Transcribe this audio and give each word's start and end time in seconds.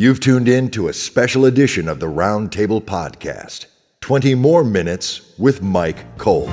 You've 0.00 0.20
tuned 0.20 0.46
in 0.46 0.70
to 0.70 0.86
a 0.86 0.92
special 0.92 1.46
edition 1.46 1.88
of 1.88 1.98
the 1.98 2.06
Roundtable 2.06 2.80
Podcast 2.80 3.66
20 4.00 4.36
more 4.36 4.62
minutes 4.62 5.36
with 5.38 5.60
Myke 5.60 6.04
Cole. 6.16 6.46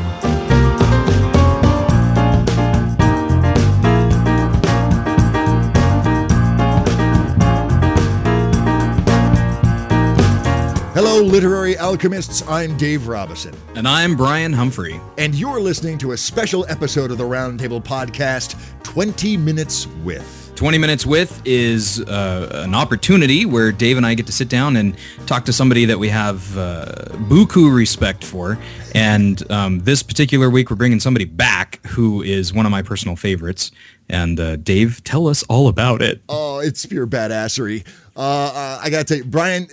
Hello, 10.96 11.22
literary 11.22 11.78
alchemists. 11.78 12.42
I'm 12.48 12.76
Dave 12.78 13.08
Robison. 13.08 13.54
And 13.76 13.88
I'm 13.88 14.16
Brian 14.16 14.54
Humphrey. 14.54 15.00
And 15.20 15.36
you're 15.36 15.62
listening 15.62 16.00
to 16.00 16.14
a 16.14 16.18
special 16.18 16.66
episode 16.68 17.12
of 17.12 17.20
the 17.20 17.26
Roundtable 17.26 17.84
Podcast 17.84 18.56
20 18.82 19.38
Minutes 19.38 19.86
with. 20.04 20.45
20 20.56 20.78
Minutes 20.78 21.06
With 21.06 21.42
is 21.46 22.00
uh, 22.00 22.62
an 22.66 22.74
opportunity 22.74 23.46
where 23.46 23.74
Dave 23.74 23.98
and 23.98 24.06
I 24.06 24.14
get 24.14 24.26
to 24.28 24.32
sit 24.32 24.48
down 24.48 24.78
and 24.78 24.96
talk 25.26 25.44
to 25.46 25.54
somebody 25.54 25.84
that 25.86 26.00
we 26.00 26.08
have 26.08 26.58
uh, 26.58 26.86
buku 27.28 27.76
respect 27.76 28.24
for. 28.24 28.58
And 28.94 29.52
um, 29.52 29.80
this 29.80 30.02
particular 30.02 30.50
week, 30.50 30.70
we're 30.70 30.78
bringing 30.78 31.02
somebody 31.02 31.26
back 31.26 31.86
who 31.88 32.22
is 32.22 32.54
one 32.54 32.66
of 32.66 32.72
my 32.72 32.82
personal 32.82 33.18
favorites. 33.18 33.72
And 34.08 34.40
uh, 34.40 34.56
Dave, 34.56 35.04
tell 35.04 35.28
us 35.28 35.44
all 35.44 35.68
about 35.68 36.02
it. 36.02 36.22
Oh, 36.30 36.60
it's 36.60 36.86
pure 36.86 37.06
badassery. 37.06 37.86
Uh, 38.16 38.20
uh, 38.20 38.80
I 38.82 38.90
got 38.90 39.00
to 39.00 39.04
tell 39.04 39.18
you, 39.18 39.26
Brian, 39.26 39.68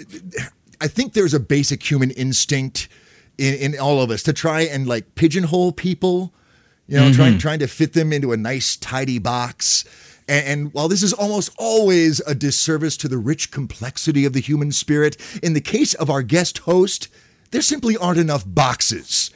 I 0.81 0.89
think 0.89 1.13
there's 1.13 1.35
a 1.35 1.41
basic 1.41 1.89
human 1.89 2.11
instinct 2.11 2.89
in, 3.39 3.55
in 3.75 3.79
all 3.79 4.03
of 4.03 4.11
us 4.11 4.25
to 4.25 4.33
try 4.33 4.63
and 4.63 4.89
like 4.89 5.15
pigeonhole 5.15 5.73
people, 5.73 6.35
you 6.89 6.97
know, 6.97 7.05
mm-hmm. 7.05 7.15
trying 7.15 7.39
trying 7.39 7.59
to 7.61 7.69
fit 7.69 7.93
them 7.93 8.13
into 8.13 8.33
a 8.33 8.37
nice 8.37 8.77
tidy 8.77 9.21
box. 9.21 9.85
And, 10.29 10.47
and, 10.47 10.75
while 10.75 10.89
this 10.89 11.03
is 11.03 11.13
almost 11.13 11.51
always 11.59 12.21
a 12.21 12.35
disservice 12.35 12.97
to 12.99 13.09
the 13.09 13.19
rich 13.19 13.51
complexity 13.51 14.25
of 14.25 14.33
the 14.33 14.41
human 14.41 14.73
spirit, 14.73 15.17
in 15.43 15.53
the 15.53 15.61
case 15.61 15.95
of 15.95 16.11
our 16.11 16.23
guest 16.23 16.59
host, 16.59 17.09
there 17.51 17.63
simply 17.63 17.97
aren't 17.97 18.19
enough 18.19 18.45
boxes. 18.47 19.31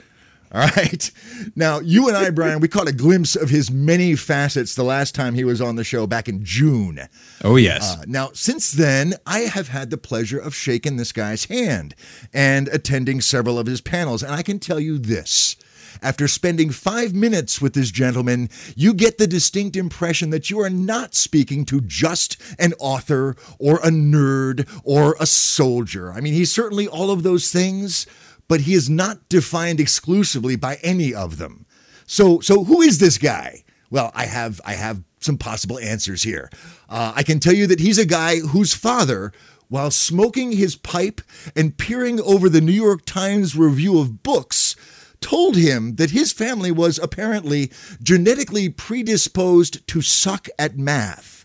All 0.52 0.60
right. 0.76 1.10
Now, 1.54 1.80
you 1.80 2.08
and 2.08 2.16
I, 2.16 2.30
Brian, 2.30 2.60
we 2.60 2.68
caught 2.68 2.88
a 2.88 2.92
glimpse 2.92 3.34
of 3.36 3.50
his 3.50 3.70
many 3.70 4.14
facets 4.14 4.74
the 4.74 4.84
last 4.84 5.14
time 5.14 5.34
he 5.34 5.44
was 5.44 5.60
on 5.60 5.76
the 5.76 5.84
show 5.84 6.06
back 6.06 6.28
in 6.28 6.44
June. 6.44 7.00
Oh, 7.42 7.56
yes. 7.56 7.96
Uh, 7.96 8.04
now, 8.06 8.30
since 8.32 8.70
then, 8.70 9.14
I 9.26 9.40
have 9.40 9.68
had 9.68 9.90
the 9.90 9.98
pleasure 9.98 10.38
of 10.38 10.54
shaking 10.54 10.96
this 10.96 11.12
guy's 11.12 11.46
hand 11.46 11.94
and 12.32 12.68
attending 12.68 13.20
several 13.20 13.58
of 13.58 13.66
his 13.66 13.80
panels. 13.80 14.22
And 14.22 14.32
I 14.32 14.42
can 14.42 14.58
tell 14.58 14.80
you 14.80 14.98
this. 14.98 15.56
After 16.02 16.28
spending 16.28 16.70
five 16.70 17.14
minutes 17.14 17.60
with 17.60 17.74
this 17.74 17.90
gentleman, 17.90 18.50
you 18.74 18.94
get 18.94 19.18
the 19.18 19.26
distinct 19.26 19.76
impression 19.76 20.30
that 20.30 20.50
you 20.50 20.60
are 20.60 20.70
not 20.70 21.14
speaking 21.14 21.64
to 21.66 21.80
just 21.80 22.36
an 22.58 22.74
author 22.78 23.36
or 23.58 23.76
a 23.76 23.90
nerd 23.90 24.68
or 24.84 25.16
a 25.18 25.26
soldier. 25.26 26.12
I 26.12 26.20
mean, 26.20 26.34
he's 26.34 26.52
certainly 26.52 26.88
all 26.88 27.10
of 27.10 27.22
those 27.22 27.50
things, 27.50 28.06
but 28.48 28.62
he 28.62 28.74
is 28.74 28.88
not 28.88 29.28
defined 29.28 29.80
exclusively 29.80 30.56
by 30.56 30.78
any 30.82 31.14
of 31.14 31.38
them. 31.38 31.66
So, 32.06 32.40
so 32.40 32.64
who 32.64 32.82
is 32.82 32.98
this 32.98 33.18
guy? 33.18 33.64
Well, 33.90 34.10
I 34.14 34.26
have 34.26 34.60
I 34.64 34.72
have 34.72 35.02
some 35.20 35.38
possible 35.38 35.78
answers 35.78 36.22
here. 36.22 36.50
Uh, 36.88 37.12
I 37.14 37.22
can 37.22 37.40
tell 37.40 37.54
you 37.54 37.66
that 37.68 37.80
he's 37.80 37.98
a 37.98 38.06
guy 38.06 38.38
whose 38.38 38.74
father, 38.74 39.32
while 39.68 39.90
smoking 39.90 40.52
his 40.52 40.76
pipe 40.76 41.20
and 41.54 41.76
peering 41.76 42.20
over 42.20 42.48
the 42.48 42.60
New 42.60 42.72
York 42.72 43.04
Times 43.04 43.56
review 43.56 43.98
of 43.98 44.22
books, 44.22 44.76
told 45.20 45.56
him 45.56 45.96
that 45.96 46.10
his 46.10 46.32
family 46.32 46.70
was 46.70 46.98
apparently 46.98 47.70
genetically 48.02 48.68
predisposed 48.68 49.86
to 49.88 50.02
suck 50.02 50.48
at 50.58 50.78
math, 50.78 51.44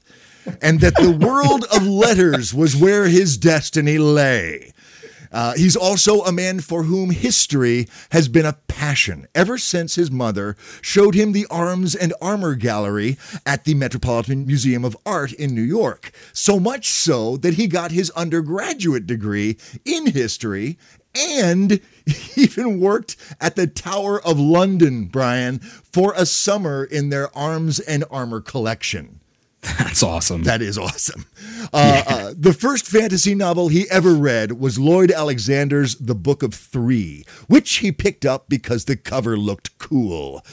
and 0.62 0.80
that 0.82 0.96
the 0.96 1.12
world 1.12 1.66
of 1.74 1.86
letters 1.88 2.54
was 2.54 2.76
where 2.76 3.08
his 3.08 3.38
destiny 3.38 3.98
lay. 3.98 4.72
Uh, 5.32 5.54
he's 5.54 5.76
also 5.76 6.22
a 6.22 6.32
man 6.32 6.60
for 6.60 6.84
whom 6.84 7.10
history 7.10 7.88
has 8.12 8.28
been 8.28 8.46
a 8.46 8.58
passion 8.68 9.28
ever 9.34 9.58
since 9.58 9.96
his 9.96 10.12
mother 10.12 10.58
showed 10.82 11.16
him 11.16 11.32
the 11.32 11.48
Arms 11.50 11.96
and 11.96 12.14
Armor 12.22 12.56
Gallery 12.56 13.18
at 13.46 13.64
the 13.64 13.74
Metropolitan 13.74 14.46
Museum 14.46 14.84
of 14.84 14.98
Art 15.06 15.32
in 15.34 15.56
New 15.56 15.62
York. 15.62 16.12
So 16.34 16.60
much 16.60 16.90
so 16.90 17.38
that 17.38 17.54
he 17.54 17.68
got 17.68 17.92
his 17.92 18.10
undergraduate 18.12 19.08
degree 19.08 19.58
in 19.86 20.08
history 20.08 20.78
and 21.16 21.80
even 22.36 22.80
worked 22.80 23.16
at 23.40 23.56
the 23.56 23.68
Tower 23.68 24.22
of 24.26 24.40
London, 24.40 25.06
Brian, 25.06 25.60
for 25.60 26.14
a 26.16 26.26
summer 26.26 26.84
in 26.84 27.10
their 27.10 27.36
arms 27.38 27.80
and 27.80 28.04
armor 28.10 28.42
collection. 28.42 29.20
That's 29.62 30.02
awesome. 30.02 30.44
That 30.44 30.62
is 30.62 30.78
awesome. 30.78 31.26
Uh, 31.74 32.04
yeah. 32.06 32.16
uh, 32.16 32.34
the 32.36 32.54
first 32.54 32.86
fantasy 32.88 33.34
novel 33.34 33.70
he 33.70 33.90
ever 33.90 34.14
read 34.14 34.54
was 34.54 34.80
Lloyd 34.80 35.12
Alexander's 35.12 35.96
The 35.96 36.16
Book 36.16 36.44
of 36.44 36.54
Three, 36.54 37.24
which 37.48 37.78
he 37.78 37.92
picked 37.94 38.26
up 38.26 38.50
because 38.50 38.86
the 38.86 38.98
cover 38.98 39.38
looked 39.38 39.78
cool. 39.78 40.44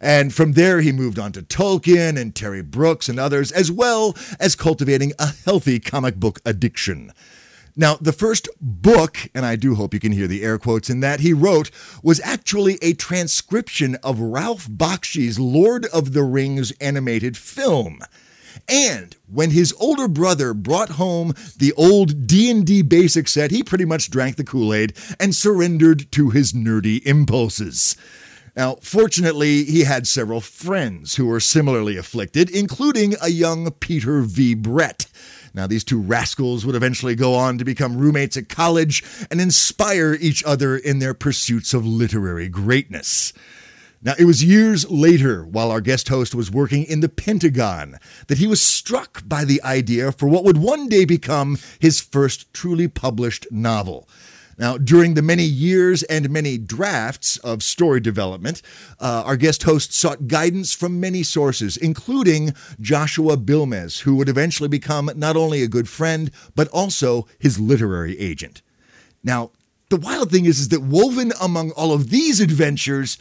And 0.00 0.32
from 0.32 0.52
there, 0.52 0.80
he 0.80 0.92
moved 0.92 1.18
on 1.18 1.32
to 1.32 1.42
Tolkien 1.42 2.16
and 2.20 2.34
Terry 2.34 2.62
Brooks 2.62 3.08
and 3.08 3.18
others, 3.18 3.50
as 3.50 3.72
well 3.72 4.16
as 4.38 4.54
cultivating 4.54 5.12
a 5.18 5.32
healthy 5.44 5.80
comic 5.80 6.16
book 6.16 6.38
addiction. 6.44 7.12
Now, 7.80 7.94
the 7.94 8.12
first 8.12 8.48
book, 8.60 9.30
and 9.36 9.46
I 9.46 9.54
do 9.54 9.76
hope 9.76 9.94
you 9.94 10.00
can 10.00 10.10
hear 10.10 10.26
the 10.26 10.42
air 10.42 10.58
quotes 10.58 10.90
in 10.90 10.98
that, 10.98 11.20
he 11.20 11.32
wrote 11.32 11.70
was 12.02 12.20
actually 12.24 12.76
a 12.82 12.92
transcription 12.92 13.94
of 14.02 14.18
Ralph 14.18 14.66
Bakshi's 14.66 15.38
Lord 15.38 15.86
of 15.86 16.12
the 16.12 16.24
Rings 16.24 16.72
animated 16.80 17.36
film. 17.36 18.00
And 18.68 19.14
when 19.28 19.52
his 19.52 19.72
older 19.78 20.08
brother 20.08 20.54
brought 20.54 20.90
home 20.90 21.34
the 21.56 21.72
old 21.74 22.26
D&D 22.26 22.82
basic 22.82 23.28
set, 23.28 23.52
he 23.52 23.62
pretty 23.62 23.84
much 23.84 24.10
drank 24.10 24.34
the 24.34 24.44
Kool-Aid 24.44 24.94
and 25.20 25.32
surrendered 25.32 26.10
to 26.12 26.30
his 26.30 26.52
nerdy 26.52 27.00
impulses. 27.06 27.96
Now, 28.56 28.74
fortunately, 28.82 29.62
he 29.62 29.84
had 29.84 30.08
several 30.08 30.40
friends 30.40 31.14
who 31.14 31.26
were 31.26 31.38
similarly 31.38 31.96
afflicted, 31.96 32.50
including 32.50 33.14
a 33.22 33.28
young 33.28 33.70
Peter 33.70 34.22
V. 34.22 34.54
Brett. 34.54 35.06
Now, 35.58 35.66
these 35.66 35.82
two 35.82 36.00
rascals 36.00 36.64
would 36.64 36.76
eventually 36.76 37.16
go 37.16 37.34
on 37.34 37.58
to 37.58 37.64
become 37.64 37.96
roommates 37.96 38.36
at 38.36 38.48
college 38.48 39.02
and 39.28 39.40
inspire 39.40 40.16
each 40.20 40.44
other 40.44 40.76
in 40.76 41.00
their 41.00 41.14
pursuits 41.14 41.74
of 41.74 41.84
literary 41.84 42.48
greatness. 42.48 43.32
Now, 44.00 44.14
it 44.16 44.24
was 44.24 44.44
years 44.44 44.88
later, 44.88 45.44
while 45.44 45.72
our 45.72 45.80
guest 45.80 46.10
host 46.10 46.32
was 46.32 46.48
working 46.48 46.84
in 46.84 47.00
the 47.00 47.08
Pentagon, 47.08 47.98
that 48.28 48.38
he 48.38 48.46
was 48.46 48.62
struck 48.62 49.28
by 49.28 49.44
the 49.44 49.60
idea 49.64 50.12
for 50.12 50.28
what 50.28 50.44
would 50.44 50.58
one 50.58 50.88
day 50.88 51.04
become 51.04 51.58
his 51.80 52.00
first 52.00 52.54
truly 52.54 52.86
published 52.86 53.48
novel. 53.50 54.08
Now, 54.58 54.76
during 54.76 55.14
the 55.14 55.22
many 55.22 55.44
years 55.44 56.02
and 56.04 56.28
many 56.30 56.58
drafts 56.58 57.36
of 57.38 57.62
story 57.62 58.00
development, 58.00 58.60
uh, 58.98 59.22
our 59.24 59.36
guest 59.36 59.62
host 59.62 59.92
sought 59.92 60.26
guidance 60.26 60.72
from 60.72 60.98
many 60.98 61.22
sources, 61.22 61.76
including 61.76 62.54
Joshua 62.80 63.36
Bilmes, 63.36 64.00
who 64.00 64.16
would 64.16 64.28
eventually 64.28 64.68
become 64.68 65.10
not 65.14 65.36
only 65.36 65.62
a 65.62 65.68
good 65.68 65.88
friend, 65.88 66.32
but 66.56 66.66
also 66.68 67.28
his 67.38 67.60
literary 67.60 68.18
agent. 68.18 68.62
Now, 69.22 69.52
the 69.90 69.96
wild 69.96 70.30
thing 70.30 70.44
is, 70.44 70.60
is 70.60 70.68
that 70.68 70.82
woven 70.82 71.32
among 71.40 71.70
all 71.70 71.92
of 71.92 72.10
these 72.10 72.40
adventures 72.40 73.16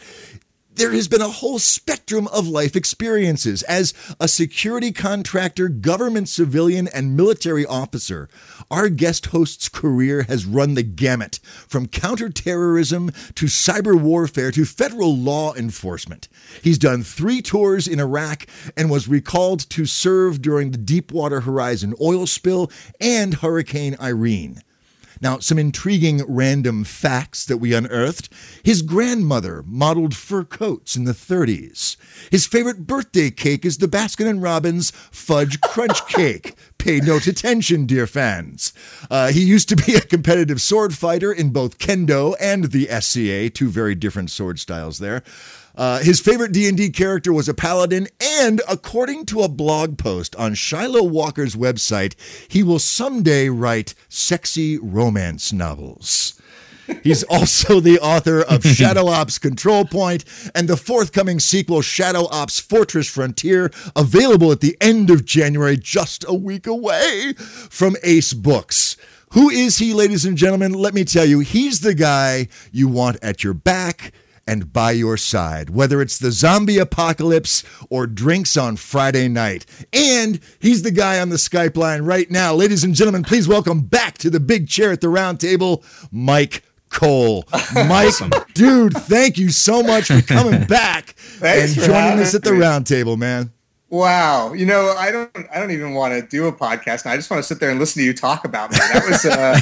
there 0.78 0.92
has 0.92 1.08
been 1.08 1.22
a 1.22 1.30
whole 1.30 1.60
spectrum 1.60 2.28
of 2.28 2.48
life 2.48 2.76
experiences. 2.76 3.64
As 3.64 3.94
a 4.20 4.28
security 4.28 4.92
contractor, 4.92 5.68
government 5.68 6.30
civilian, 6.30 6.88
and 6.88 7.18
military 7.18 7.66
officer, 7.66 8.30
our 8.70 8.88
guest 8.90 9.28
host's 9.28 9.70
career 9.70 10.24
has 10.24 10.46
run 10.46 10.76
the 10.76 10.84
gamut 10.84 11.40
from 11.68 11.88
counterterrorism 11.88 13.10
to 13.36 13.46
cyber 13.48 14.00
warfare 14.00 14.52
to 14.52 14.66
federal 14.66 15.18
law 15.18 15.54
enforcement. 15.56 16.28
He's 16.62 16.78
done 16.78 17.04
three 17.04 17.42
tours 17.42 17.88
in 17.88 18.00
Iraq 18.00 18.46
and 18.76 18.90
was 18.90 19.08
recalled 19.08 19.68
to 19.72 19.86
serve 19.86 20.42
during 20.42 20.72
the 20.72 20.78
Deepwater 20.78 21.42
Horizon 21.42 21.96
oil 22.00 22.28
spill 22.28 22.72
and 23.02 23.34
Hurricane 23.34 23.98
Irene. 24.00 24.62
Now, 25.22 25.40
some 25.40 25.58
intriguing 25.58 26.24
random 26.28 26.84
facts 26.84 27.46
that 27.46 27.58
we 27.58 27.74
unearthed. 27.74 28.30
His 28.64 28.82
grandmother 28.82 29.64
modeled 29.66 30.16
fur 30.16 30.44
coats 30.44 30.96
in 30.96 31.06
the 31.06 31.14
30s. 31.14 31.98
His 32.32 32.46
favorite 32.46 32.88
birthday 32.88 33.32
cake 33.32 33.66
is 33.66 33.78
the 33.78 33.88
Baskin 33.88 34.42
& 34.42 34.44
Robbins 34.44 34.92
Fudge 35.12 35.60
Crunch 35.62 36.06
Cake. 36.08 36.56
Pay 36.88 37.02
no 37.02 37.18
attention, 37.18 37.86
dear 37.86 38.08
fans. 38.08 38.72
Uh, 39.12 39.28
he 39.28 39.44
used 39.44 39.68
to 39.68 39.76
be 39.76 39.96
a 39.96 40.00
competitive 40.00 40.62
sword 40.62 40.96
fighter 40.96 41.34
in 41.34 41.50
both 41.50 41.80
Kendo 41.80 42.34
and 42.40 42.72
the 42.72 42.86
SCA, 43.02 43.50
two 43.50 43.68
very 43.68 43.94
different 43.94 44.32
sword 44.32 44.58
styles 44.58 44.98
there. 44.98 45.22
Uh, 45.76 46.00
his 46.00 46.22
favorite 46.22 46.54
D&D 46.54 46.92
character 46.92 47.34
was 47.34 47.50
a 47.50 47.54
paladin, 47.54 48.08
and 48.22 48.62
according 48.70 49.26
to 49.26 49.42
a 49.42 49.50
blog 49.50 49.98
post 49.98 50.34
on 50.38 50.54
Shiloh 50.54 51.04
Walker's 51.04 51.58
website, 51.58 52.16
he 52.48 52.64
will 52.64 52.80
someday 52.80 53.50
write 53.50 53.94
sexy 54.08 54.78
romance 54.78 55.52
novels. 55.52 56.42
He's 57.04 57.24
also 57.30 57.80
the 57.80 58.00
author 58.00 58.42
of 58.42 58.64
Shadow 58.64 59.08
Ops 59.08 59.38
Control 59.40 59.86
Point 59.86 60.24
and 60.56 60.68
the 60.68 60.78
forthcoming 60.78 61.40
sequel, 61.40 61.82
Shadow 61.82 62.28
Ops 62.32 62.60
Fortress 62.60 63.10
Frontier, 63.10 63.72
available 63.96 64.52
at 64.52 64.62
the 64.62 64.78
end 64.82 65.10
of 65.10 65.26
January, 65.26 65.78
just 65.78 66.26
a 66.28 66.34
week 66.34 66.68
away 66.68 67.34
from 67.38 67.96
Ace 68.04 68.34
Books. 68.34 68.98
Who 69.32 69.50
is 69.50 69.78
he, 69.78 69.94
ladies 69.94 70.26
and 70.26 70.38
gentlemen? 70.38 70.74
Let 70.74 70.94
me 70.94 71.04
tell 71.04 71.26
you, 71.26 71.40
he's 71.40 71.82
the 71.82 71.94
guy 71.94 72.48
you 72.72 72.88
want 72.88 73.18
at 73.22 73.44
your 73.44 73.54
back 73.54 74.14
and 74.48 74.72
by 74.72 74.92
your 74.92 75.18
side, 75.18 75.70
whether 75.70 76.02
it's 76.02 76.18
the 76.18 76.32
zombie 76.32 76.78
apocalypse 76.78 77.64
or 77.90 78.08
drinks 78.08 78.56
on 78.56 78.78
Friday 78.78 79.28
night. 79.28 79.66
And 79.92 80.40
he's 80.60 80.84
the 80.84 80.92
guy 80.92 81.20
on 81.20 81.30
the 81.30 81.36
Skype 81.36 81.76
line 81.76 82.04
right 82.04 82.32
now. 82.32 82.54
Ladies 82.54 82.86
and 82.86 82.96
gentlemen, 82.96 83.24
please 83.24 83.48
welcome 83.48 83.82
back 83.82 84.18
to 84.20 84.30
the 84.30 84.40
big 84.40 84.70
chair 84.70 84.92
at 84.92 85.02
the 85.02 85.10
round 85.10 85.42
table, 85.42 85.84
Myke 86.14 86.62
Cole. 86.90 87.44
Myke, 87.74 88.54
dude, 88.54 88.94
thank 88.94 89.38
you 89.38 89.50
so 89.50 89.84
much 89.84 90.08
for 90.08 90.22
coming 90.22 90.64
back 90.68 91.16
Thanks 91.18 91.76
and 91.78 91.86
joining 91.86 92.20
us 92.20 92.36
at 92.36 92.44
the 92.44 92.52
roundtable, 92.52 93.18
man. 93.18 93.52
Wow. 93.90 94.52
You 94.52 94.66
know, 94.66 94.94
I 94.98 95.12
don't 95.12 95.32
I 95.54 95.60
don't 95.60 95.72
even 95.72 95.94
want 95.94 96.14
to 96.14 96.22
do 96.28 96.48
a 96.48 96.52
podcast. 96.52 97.06
I 97.06 97.16
just 97.16 97.30
want 97.32 97.42
to 97.42 97.48
sit 97.48 97.62
there 97.62 97.70
and 97.70 97.80
listen 97.80 98.02
to 98.02 98.06
you 98.06 98.14
talk 98.14 98.44
about 98.44 98.72
me. 98.72 98.78
That 98.80 99.06
was 99.08 99.26
uh, 99.26 99.60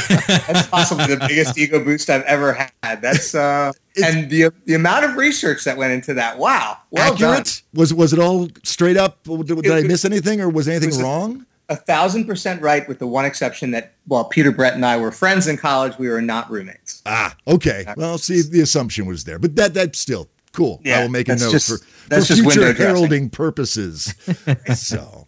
that's 0.51 0.67
possibly 0.67 1.05
the 1.05 1.23
biggest 1.27 1.57
ego 1.57 1.83
boost 1.83 2.09
I've 2.09 2.23
ever 2.23 2.53
had. 2.81 3.01
That's 3.01 3.35
uh 3.35 3.71
and 4.03 4.29
the 4.29 4.51
the 4.65 4.73
amount 4.73 5.05
of 5.05 5.15
research 5.15 5.63
that 5.65 5.77
went 5.77 5.93
into 5.93 6.15
that. 6.15 6.39
Wow. 6.39 6.77
Well 6.89 7.13
Accurate? 7.13 7.45
done. 7.45 7.79
Was 7.79 7.93
was 7.93 8.13
it 8.13 8.19
all 8.19 8.47
straight 8.63 8.97
up? 8.97 9.23
Did, 9.23 9.61
did 9.61 9.71
I 9.71 9.83
miss 9.83 10.05
anything 10.05 10.41
or 10.41 10.49
was 10.49 10.67
anything 10.67 10.89
was 10.89 11.03
wrong? 11.03 11.45
A 11.69 11.75
thousand 11.75 12.25
percent 12.25 12.61
right 12.61 12.87
with 12.87 12.99
the 12.99 13.07
one 13.07 13.25
exception 13.25 13.71
that 13.71 13.93
while 14.05 14.25
Peter 14.25 14.51
Brett 14.51 14.75
and 14.75 14.85
I 14.85 14.97
were 14.97 15.11
friends 15.11 15.47
in 15.47 15.57
college, 15.57 15.97
we 15.97 16.07
were 16.09 16.21
not 16.21 16.49
roommates. 16.51 17.01
Ah, 17.07 17.35
okay. 17.47 17.85
Well, 17.97 18.17
see, 18.19 18.41
the 18.43 18.61
assumption 18.61 19.05
was 19.07 19.23
there, 19.23 19.39
but 19.39 19.55
that 19.55 19.73
that's 19.73 19.97
still 19.97 20.29
cool. 20.51 20.79
Yeah, 20.83 20.99
I 20.99 21.01
will 21.03 21.09
make 21.09 21.27
a 21.27 21.35
note 21.35 21.51
just- 21.51 21.67
for, 21.67 21.77
that's 22.07 22.27
for 22.27 22.33
just 22.35 22.41
future 22.43 22.59
dressing. 22.73 22.85
heralding 22.85 23.29
purposes. 23.31 24.13
so, 24.75 25.27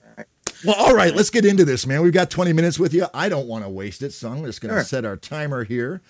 well, 0.64 0.76
all 0.78 0.94
right, 0.96 1.16
let's 1.16 1.32
get 1.32 1.44
into 1.44 1.66
this, 1.66 1.88
man. 1.88 2.02
We've 2.04 2.14
got 2.14 2.30
20 2.30 2.54
minutes 2.54 2.78
with 2.78 2.94
you. 2.94 3.08
I 3.16 3.30
don't 3.30 3.48
want 3.48 3.64
to 3.64 3.70
waste 3.70 4.04
it, 4.04 4.14
so 4.14 4.30
I'm 4.30 4.44
just 4.46 4.62
going 4.62 4.74
to 4.74 4.82
Sure. 4.82 4.84
set 4.86 5.06
our 5.06 5.18
timer 5.18 5.64
here, 5.64 6.02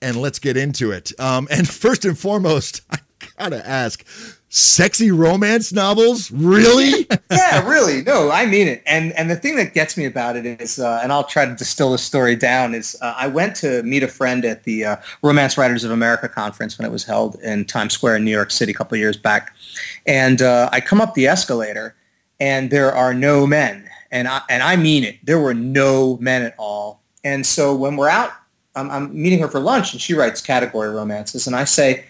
and 0.00 0.16
let's 0.16 0.38
get 0.38 0.56
into 0.56 0.92
it. 0.92 1.10
Um, 1.18 1.48
and 1.50 1.68
first 1.68 2.04
and 2.04 2.16
foremost, 2.16 2.82
I 2.90 2.98
gotta 3.36 3.68
ask, 3.68 4.06
sexy 4.54 5.10
romance 5.10 5.72
novels, 5.72 6.30
really? 6.30 7.06
yeah, 7.30 7.66
really. 7.66 8.02
No, 8.02 8.30
I 8.30 8.44
mean 8.44 8.68
it. 8.68 8.82
And 8.84 9.12
and 9.14 9.30
the 9.30 9.36
thing 9.36 9.56
that 9.56 9.72
gets 9.72 9.96
me 9.96 10.04
about 10.04 10.36
it 10.36 10.44
is, 10.44 10.78
uh, 10.78 11.00
and 11.02 11.10
I'll 11.10 11.24
try 11.24 11.46
to 11.46 11.54
distill 11.54 11.90
the 11.90 11.98
story 11.98 12.36
down, 12.36 12.74
is 12.74 12.96
uh, 13.00 13.14
I 13.16 13.28
went 13.28 13.56
to 13.56 13.82
meet 13.82 14.02
a 14.02 14.08
friend 14.08 14.44
at 14.44 14.64
the 14.64 14.84
uh, 14.84 14.96
Romance 15.22 15.56
Writers 15.56 15.84
of 15.84 15.90
America 15.90 16.28
conference 16.28 16.78
when 16.78 16.86
it 16.86 16.92
was 16.92 17.02
held 17.02 17.36
in 17.36 17.64
Times 17.64 17.94
Square 17.94 18.16
in 18.16 18.24
New 18.24 18.30
York 18.30 18.50
City 18.50 18.72
a 18.72 18.74
couple 18.74 18.94
of 18.94 19.00
years 19.00 19.16
back. 19.16 19.54
And 20.06 20.42
uh, 20.42 20.68
I 20.70 20.80
come 20.80 21.00
up 21.00 21.14
the 21.14 21.26
escalator, 21.26 21.96
and 22.38 22.70
there 22.70 22.92
are 22.92 23.14
no 23.14 23.46
men. 23.46 23.88
And 24.10 24.28
I, 24.28 24.42
and 24.50 24.62
I 24.62 24.76
mean 24.76 25.02
it. 25.04 25.16
There 25.24 25.40
were 25.40 25.54
no 25.54 26.18
men 26.18 26.42
at 26.42 26.54
all. 26.58 27.00
And 27.24 27.46
so 27.46 27.74
when 27.74 27.96
we're 27.96 28.10
out, 28.10 28.32
I'm, 28.74 28.90
I'm 28.90 29.22
meeting 29.22 29.38
her 29.38 29.48
for 29.48 29.60
lunch, 29.60 29.94
and 29.94 30.02
she 30.02 30.12
writes 30.12 30.42
category 30.42 30.90
romances. 30.90 31.46
And 31.46 31.56
I 31.56 31.64
say, 31.64 32.04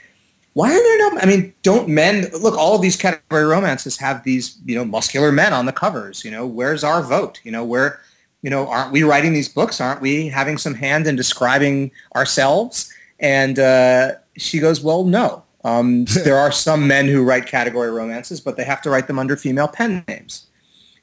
why 0.55 0.71
are 0.71 0.83
there 0.83 0.99
no? 0.99 1.19
I 1.21 1.27
mean, 1.27 1.55
don't 1.63 1.89
men 1.89 2.29
look? 2.41 2.57
All 2.57 2.75
of 2.77 2.83
these 2.83 2.97
category 2.97 3.45
romances 3.45 3.97
have 3.97 4.23
these, 4.25 4.59
you 4.67 4.75
know, 4.75 4.85
muscular 4.85 5.33
men 5.33 5.53
on 5.53 5.67
the 5.67 5.73
covers. 5.73 6.25
You 6.25 6.31
know, 6.31 6.47
where's 6.47 6.85
our 6.85 7.03
vote? 7.03 7.41
You 7.43 7.53
know, 7.53 7.65
where, 7.65 8.01
you 8.43 8.51
know, 8.51 8.69
aren't 8.69 8.93
we 8.93 9.03
writing 9.03 9.33
these 9.33 9.49
books? 9.49 9.81
Aren't 9.81 10.03
we 10.03 10.29
having 10.29 10.59
some 10.59 10.75
hand 10.75 11.07
in 11.07 11.17
describing 11.17 11.91
ourselves? 12.15 12.93
And 13.19 13.59
uh, 13.59 14.13
she 14.37 14.59
goes, 14.59 14.83
well, 14.83 15.05
no. 15.05 15.43
Um, 15.65 16.05
there 16.25 16.37
are 16.37 16.53
some 16.53 16.87
men 16.87 17.07
who 17.09 17.25
write 17.25 17.47
category 17.47 17.91
romances, 17.91 18.41
but 18.41 18.57
they 18.57 18.65
have 18.65 18.83
to 18.83 18.91
write 18.91 19.07
them 19.07 19.19
under 19.19 19.37
female 19.37 19.69
pen 19.69 20.05
names. 20.07 20.49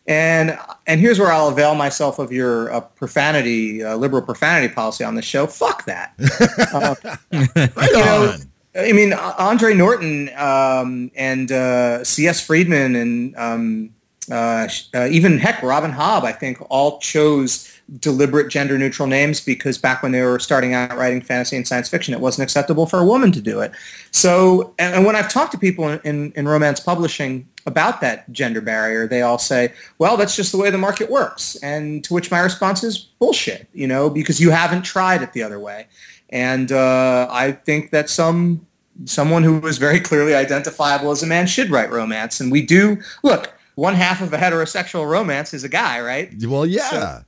And 0.08 0.58
and 0.88 1.00
here's 1.00 1.20
where 1.20 1.32
I'll 1.32 1.50
avail 1.50 1.76
myself 1.76 2.18
of 2.18 2.32
your 2.32 2.74
uh, 2.74 2.82
profanity, 2.82 3.84
uh, 3.84 3.96
liberal 3.96 4.24
profanity 4.24 4.74
policy 4.74 5.04
on 5.04 5.14
the 5.14 5.22
show. 5.22 5.46
Fuck 5.48 5.86
that. 5.86 6.14
Uh, 6.72 6.96
right 7.32 7.92
know, 7.94 8.32
on. 8.34 8.49
I 8.76 8.92
mean, 8.94 9.14
Andre 9.14 9.74
Norton 9.74 10.30
um, 10.38 11.12
and 11.16 11.52
uh, 11.52 12.04
C.S. 12.04 12.46
Friedman 12.46 12.96
and 12.96 13.36
um, 13.36 13.90
uh, 14.32 14.68
uh, 14.94 15.08
even 15.08 15.40
heck, 15.40 15.62
Robin 15.64 15.92
Hobb, 15.92 16.24
I 16.24 16.32
think, 16.32 16.60
all 16.70 17.00
chose 17.00 17.72
deliberate 18.00 18.50
gender-neutral 18.50 19.08
names 19.08 19.42
because 19.42 19.78
back 19.80 20.04
when 20.04 20.12
they 20.12 20.22
were 20.22 20.38
starting 20.38 20.76
out 20.76 20.96
writing 20.96 21.22
fantasy 21.22 21.56
and 21.56 21.68
science 21.68 21.90
fiction, 21.90 22.14
it 22.14 22.20
wasn't 22.20 22.44
acceptable 22.44 22.86
for 22.86 23.00
a 23.00 23.06
woman 23.06 23.32
to 23.32 23.42
do 23.42 23.60
it. 23.62 23.72
So, 24.12 24.76
and, 24.78 24.94
and 24.94 25.06
when 25.06 25.16
I've 25.16 25.32
talked 25.32 25.52
to 25.54 25.58
people 25.58 25.88
in, 25.88 26.00
in, 26.04 26.32
in 26.34 26.48
romance 26.48 26.80
publishing 26.80 27.48
about 27.66 28.02
that 28.02 28.32
gender 28.32 28.62
barrier, 28.62 29.08
they 29.08 29.24
all 29.24 29.40
say, 29.40 29.74
well, 29.98 30.16
that's 30.18 30.36
just 30.36 30.52
the 30.52 30.60
way 30.60 30.70
the 30.70 30.78
market 30.78 31.10
works. 31.10 31.56
And 31.64 32.04
to 32.04 32.14
which 32.14 32.30
my 32.30 32.40
response 32.40 32.84
is 32.84 32.98
bullshit, 32.98 33.68
you 33.74 33.88
know, 33.88 34.10
because 34.10 34.40
you 34.40 34.52
haven't 34.52 34.84
tried 34.84 35.24
it 35.24 35.34
the 35.34 35.42
other 35.42 35.60
way. 35.60 35.88
And 36.30 36.72
uh, 36.72 37.28
I 37.32 37.52
think 37.54 37.92
that 37.92 38.10
some 38.10 38.66
someone 39.06 39.44
who 39.44 39.66
is 39.66 39.78
very 39.78 40.00
clearly 40.00 40.36
identifiable 40.36 41.12
as 41.12 41.24
a 41.24 41.28
man 41.28 41.48
should 41.48 41.70
write 41.70 41.90
romance. 41.90 42.40
And 42.40 42.52
we 42.52 42.62
do 42.62 42.98
look. 43.24 43.54
One 43.76 43.94
half 43.96 44.20
of 44.22 44.34
a 44.34 44.38
heterosexual 44.38 45.10
romance 45.10 45.54
is 45.54 45.64
a 45.64 45.70
guy, 45.70 46.02
right? 46.02 46.30
Well, 46.46 46.66
yeah. 46.66 47.22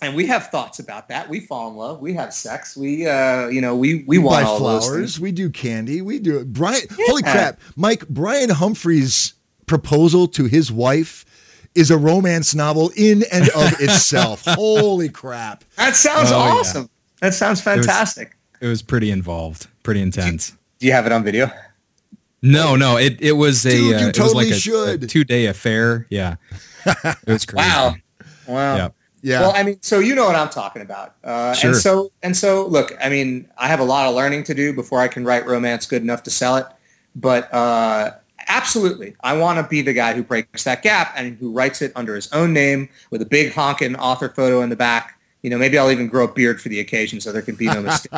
And 0.00 0.16
we 0.16 0.26
have 0.26 0.46
thoughts 0.48 0.78
about 0.78 1.08
that. 1.10 1.28
We 1.28 1.38
fall 1.40 1.68
in 1.70 1.76
love. 1.76 2.00
We 2.00 2.14
have 2.14 2.32
sex. 2.32 2.74
We, 2.76 3.06
uh, 3.06 3.48
you 3.48 3.60
know, 3.60 3.76
we 3.76 4.02
we 4.06 4.16
buy 4.16 4.24
want 4.24 4.46
all 4.46 4.58
flowers. 4.58 5.20
We 5.20 5.32
do 5.32 5.50
candy. 5.50 6.00
We 6.00 6.18
do 6.18 6.38
it. 6.38 6.50
Brian, 6.52 6.80
holy 6.96 7.22
crap, 7.22 7.60
Myke! 7.76 8.08
Brian 8.08 8.48
Humphrey's 8.48 9.34
proposal 9.66 10.26
to 10.28 10.46
his 10.46 10.72
wife 10.72 11.26
is 11.74 11.90
a 11.90 11.96
romance 11.98 12.54
novel 12.54 12.90
in 12.96 13.22
and 13.30 13.48
of 13.50 13.72
itself. 13.80 14.44
holy 14.46 15.10
crap! 15.10 15.62
That 15.76 15.94
sounds 15.94 16.32
Oh, 16.32 16.38
yeah. 16.38 16.52
awesome. 16.54 16.90
That 17.22 17.34
sounds 17.34 17.60
fantastic. 17.60 18.36
It 18.60 18.66
was 18.66 18.82
pretty 18.82 19.12
involved, 19.12 19.68
pretty 19.84 20.02
intense. 20.02 20.56
Do 20.80 20.86
you 20.88 20.92
have 20.92 21.06
it 21.06 21.12
on 21.12 21.22
video? 21.22 21.50
No, 22.42 22.74
no, 22.74 22.96
it 22.96 23.22
it 23.22 23.32
was 23.32 23.64
a 23.64 23.70
Dude, 23.70 23.78
you 23.78 23.94
uh, 23.94 24.00
it 24.00 24.06
was 24.06 24.16
totally 24.16 24.44
like 24.46 24.54
a, 24.54 24.58
should. 24.58 25.08
two 25.08 25.22
day 25.22 25.46
affair. 25.46 26.08
Yeah, 26.10 26.34
it 26.84 27.18
was 27.26 27.46
crazy. 27.46 27.68
Wow. 27.68 27.94
Wow. 28.48 28.76
Yeah. 28.76 28.88
Yeah, 29.24 29.40
Well, 29.42 29.52
I 29.54 29.62
mean, 29.62 29.78
so 29.82 30.00
you 30.00 30.16
know 30.16 30.24
what 30.24 30.34
I'm 30.34 30.48
talking 30.48 30.82
about. 30.82 31.14
Uh, 31.22 31.54
Sure. 31.54 31.70
And 31.70 31.78
so, 31.78 32.10
and 32.24 32.36
so, 32.36 32.66
look, 32.66 32.92
I 33.00 33.08
mean, 33.08 33.48
I 33.56 33.68
have 33.68 33.78
a 33.78 33.84
lot 33.84 34.08
of 34.08 34.16
learning 34.16 34.42
to 34.44 34.54
do 34.54 34.72
before 34.72 35.00
I 35.00 35.06
can 35.06 35.24
write 35.24 35.46
romance 35.46 35.86
good 35.86 36.02
enough 36.02 36.24
to 36.24 36.30
sell 36.32 36.56
it. 36.56 36.66
But 37.14 37.54
uh, 37.54 38.14
absolutely, 38.48 39.14
I 39.20 39.36
want 39.36 39.60
to 39.60 39.62
be 39.68 39.80
the 39.80 39.92
guy 39.92 40.14
who 40.14 40.24
breaks 40.24 40.64
that 40.64 40.82
gap 40.82 41.12
and 41.14 41.36
who 41.36 41.52
writes 41.52 41.82
it 41.82 41.92
under 41.94 42.16
his 42.16 42.32
own 42.32 42.52
name 42.52 42.88
with 43.10 43.22
a 43.22 43.26
big 43.26 43.52
honking 43.52 43.94
author 43.94 44.28
photo 44.28 44.60
in 44.62 44.70
the 44.70 44.76
back. 44.76 45.20
You 45.42 45.50
know, 45.50 45.58
maybe 45.58 45.76
I'll 45.76 45.90
even 45.90 46.06
grow 46.06 46.24
a 46.24 46.32
beard 46.32 46.60
for 46.60 46.68
the 46.68 46.78
occasion 46.80 47.20
so 47.20 47.32
there 47.32 47.42
can 47.42 47.56
be 47.56 47.66
no 47.66 47.82
mistake. 47.82 48.12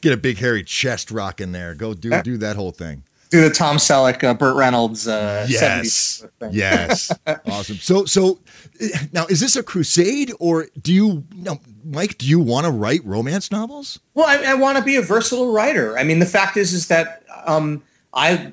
get 0.00 0.12
a 0.12 0.16
big 0.16 0.38
hairy 0.38 0.64
chest 0.64 1.10
rock 1.10 1.40
in 1.40 1.52
there. 1.52 1.74
Go 1.74 1.94
do 1.94 2.22
do 2.22 2.36
that 2.38 2.56
whole 2.56 2.72
thing. 2.72 3.02
do 3.30 3.42
the 3.42 3.50
Tom 3.50 3.76
Selleck, 3.76 4.22
uh, 4.24 4.32
Burt 4.34 4.56
Reynolds, 4.56 5.06
uh, 5.08 5.46
Yes, 5.48 6.22
70s 6.22 6.30
thing. 6.40 6.50
yes, 6.52 7.12
awesome. 7.46 7.76
So, 7.76 8.04
so 8.06 8.38
eh, 8.80 8.88
now 9.12 9.26
is 9.26 9.40
this 9.40 9.56
a 9.56 9.62
crusade, 9.62 10.32
or 10.40 10.68
do 10.80 10.92
you, 10.94 11.24
no, 11.34 11.60
Myke? 11.86 12.16
Do 12.16 12.26
you 12.26 12.38
want 12.40 12.64
to 12.66 12.70
write 12.72 13.04
romance 13.04 13.50
novels? 13.50 13.98
Well, 14.14 14.26
I, 14.26 14.52
I 14.52 14.54
want 14.54 14.78
to 14.78 14.84
be 14.84 14.96
a 14.96 15.02
versatile 15.02 15.52
writer. 15.52 15.98
I 15.98 16.04
mean, 16.04 16.18
the 16.18 16.26
fact 16.26 16.56
is, 16.56 16.72
is 16.72 16.86
that 16.88 17.24
um, 17.46 17.82
I, 18.14 18.52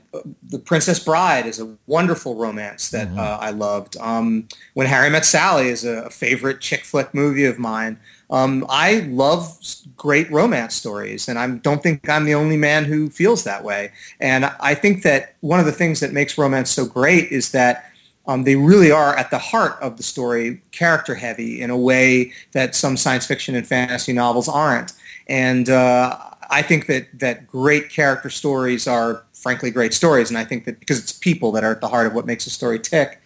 The 0.49 0.59
Princess 0.59 0.99
Bride 0.99 1.45
is 1.45 1.59
a 1.59 1.75
wonderful 1.87 2.35
romance 2.35 2.89
that 2.89 3.07
Mm-hmm. 3.07 3.19
uh, 3.19 3.37
I 3.39 3.51
loved. 3.51 3.97
Um, 3.97 4.47
when 4.73 4.87
Harry 4.87 5.09
Met 5.09 5.25
Sally 5.25 5.67
is 5.69 5.85
a 5.85 6.09
favorite 6.09 6.61
chick 6.61 6.83
flick 6.83 7.13
movie 7.13 7.45
of 7.45 7.59
mine. 7.59 7.99
Um, 8.29 8.65
I 8.69 9.01
love 9.09 9.57
great 9.97 10.31
romance 10.31 10.73
stories, 10.73 11.27
and 11.27 11.37
I 11.37 11.47
don't 11.49 11.83
think 11.83 12.07
I'm 12.09 12.25
the 12.25 12.33
only 12.33 12.57
man 12.57 12.85
who 12.85 13.09
feels 13.09 13.43
that 13.43 13.63
way. 13.63 13.91
And 14.19 14.45
I 14.45 14.73
think 14.73 15.03
that 15.03 15.35
one 15.41 15.59
of 15.59 15.65
the 15.65 15.71
things 15.73 15.99
that 15.99 16.13
makes 16.13 16.37
romance 16.37 16.71
so 16.71 16.85
great 16.85 17.29
is 17.31 17.51
that 17.51 17.91
um, 18.27 18.43
they 18.43 18.55
really 18.55 18.91
are 18.91 19.15
at 19.17 19.31
the 19.31 19.37
heart 19.39 19.77
of 19.81 19.97
the 19.97 20.03
story, 20.03 20.61
character 20.71 21.13
heavy 21.15 21.61
in 21.61 21.69
a 21.69 21.77
way 21.77 22.31
that 22.53 22.73
some 22.75 22.95
science 22.95 23.25
fiction 23.25 23.55
and 23.55 23.67
fantasy 23.67 24.13
novels 24.13 24.47
aren't. 24.47 24.93
And 25.27 25.69
uh, 25.69 26.17
I 26.49 26.61
think 26.61 26.85
that 26.85 27.07
that 27.19 27.47
great 27.47 27.89
character 27.89 28.29
stories 28.29 28.87
are 28.87 29.23
frankly 29.41 29.71
great 29.71 29.93
stories, 29.93 30.29
and 30.29 30.37
I 30.37 30.45
think 30.45 30.65
that 30.65 30.79
because 30.79 30.99
it's 30.99 31.11
people 31.11 31.51
that 31.53 31.63
are 31.63 31.71
at 31.71 31.81
the 31.81 31.87
heart 31.87 32.07
of 32.07 32.13
what 32.13 32.25
makes 32.25 32.45
a 32.45 32.49
story 32.49 32.79
tick. 32.79 33.19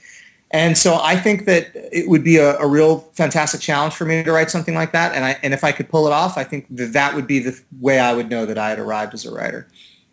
And 0.52 0.78
so 0.78 1.00
I 1.02 1.16
think 1.18 1.46
that 1.46 1.72
it 1.92 2.08
would 2.08 2.24
be 2.24 2.38
a, 2.38 2.58
a 2.60 2.68
real 2.68 3.00
fantastic 3.14 3.60
challenge 3.60 3.94
for 3.96 4.06
me 4.06 4.24
to 4.24 4.32
write 4.32 4.50
something 4.50 4.76
like 4.76 4.92
that. 4.94 5.14
And 5.14 5.26
I 5.26 5.38
and 5.44 5.54
if 5.54 5.64
I 5.64 5.72
could 5.72 5.90
pull 5.90 6.08
it 6.08 6.14
off, 6.14 6.38
I 6.38 6.44
think 6.44 6.68
that 6.78 6.94
that 6.94 7.16
would 7.16 7.28
be 7.28 7.40
the 7.40 7.60
way 7.80 8.00
I 8.00 8.14
would 8.14 8.30
know 8.30 8.46
that 8.46 8.58
I 8.58 8.70
had 8.70 8.80
arrived 8.80 9.14
as 9.14 9.26
a 9.26 9.34
writer. 9.34 9.68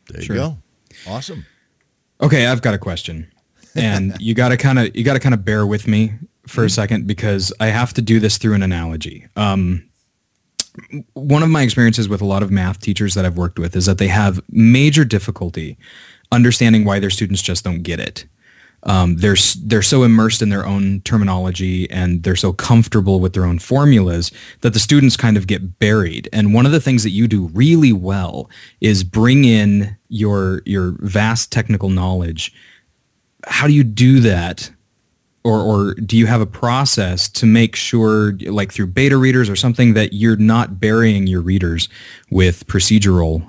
There 0.09 0.23
Sure. 0.23 0.37
you 0.37 0.43
go. 0.43 0.59
Awesome. 1.07 1.47
Okay, 2.21 2.47
I've 2.47 2.63
got 2.63 2.75
a 2.75 2.79
question, 2.79 3.31
and 3.75 4.17
you 4.21 4.35
got 4.35 4.49
to 4.49 4.57
kind 4.57 4.79
of 4.79 4.97
you 4.97 5.05
got 5.05 5.15
to 5.15 5.21
kind 5.21 5.35
of 5.35 5.45
bear 5.45 5.67
with 5.67 5.87
me 5.87 6.15
for 6.47 6.65
a 6.65 6.71
second 6.71 7.07
because 7.07 7.53
I 7.61 7.67
have 7.67 7.93
to 7.95 8.03
do 8.03 8.19
this 8.19 8.39
through 8.39 8.55
an 8.55 8.63
analogy. 8.63 9.27
Um, 9.37 9.89
one 11.15 11.43
of 11.43 11.51
my 11.51 11.63
experiences 11.63 12.09
with 12.09 12.21
a 12.21 12.27
lot 12.27 12.43
of 12.43 12.51
math 12.51 12.81
teachers 12.81 13.15
that 13.15 13.25
I've 13.25 13.37
worked 13.37 13.59
with 13.59 13.77
is 13.77 13.87
that 13.87 13.99
they 13.99 14.09
have 14.09 14.41
major 14.51 15.05
difficulty 15.05 15.77
understanding 16.31 16.85
why 16.85 16.99
their 16.99 17.11
students 17.11 17.43
just 17.43 17.63
don't 17.63 17.83
get 17.83 18.01
it. 18.01 18.25
Um, 18.85 19.17
they're 19.17 19.37
they're 19.65 19.83
so 19.83 20.03
immersed 20.03 20.43
in 20.43 20.49
their 20.49 20.67
own 20.67 21.03
terminology 21.03 21.89
and 21.91 22.23
they're 22.25 22.35
so 22.35 22.53
comfortable 22.53 23.21
with 23.21 23.33
their 23.33 23.45
own 23.45 23.61
formulas 23.61 24.33
that 24.63 24.73
the 24.73 24.81
students 24.81 25.17
kind 25.17 25.37
of 25.37 25.47
get 25.47 25.79
buried. 25.79 26.29
And 26.33 26.53
one 26.53 26.67
of 26.67 26.73
the 26.73 26.81
things 26.81 27.05
that 27.05 27.11
you 27.11 27.29
do 27.29 27.47
really 27.49 27.93
well 27.93 28.51
is 28.81 29.05
bring 29.05 29.45
in 29.45 29.97
your 30.09 30.63
your 30.67 30.97
vast 30.99 31.53
technical 31.53 31.91
knowledge. 31.91 32.53
How 33.47 33.69
do 33.69 33.73
you 33.73 33.85
do 33.85 34.19
that 34.21 34.71
or 35.45 35.61
or 35.61 35.95
do 35.95 36.17
you 36.17 36.27
have 36.27 36.41
a 36.41 36.47
process 36.47 37.29
to 37.29 37.47
make 37.47 37.77
sure 37.77 38.33
like 38.47 38.73
through 38.73 38.87
beta 38.87 39.17
readers 39.17 39.49
or 39.49 39.57
something 39.57 39.95
that 39.95 40.13
you're 40.13 40.37
not 40.37 40.81
burying 40.81 41.27
your 41.27 41.41
readers 41.41 41.89
with 42.31 42.67
procedural 42.67 43.49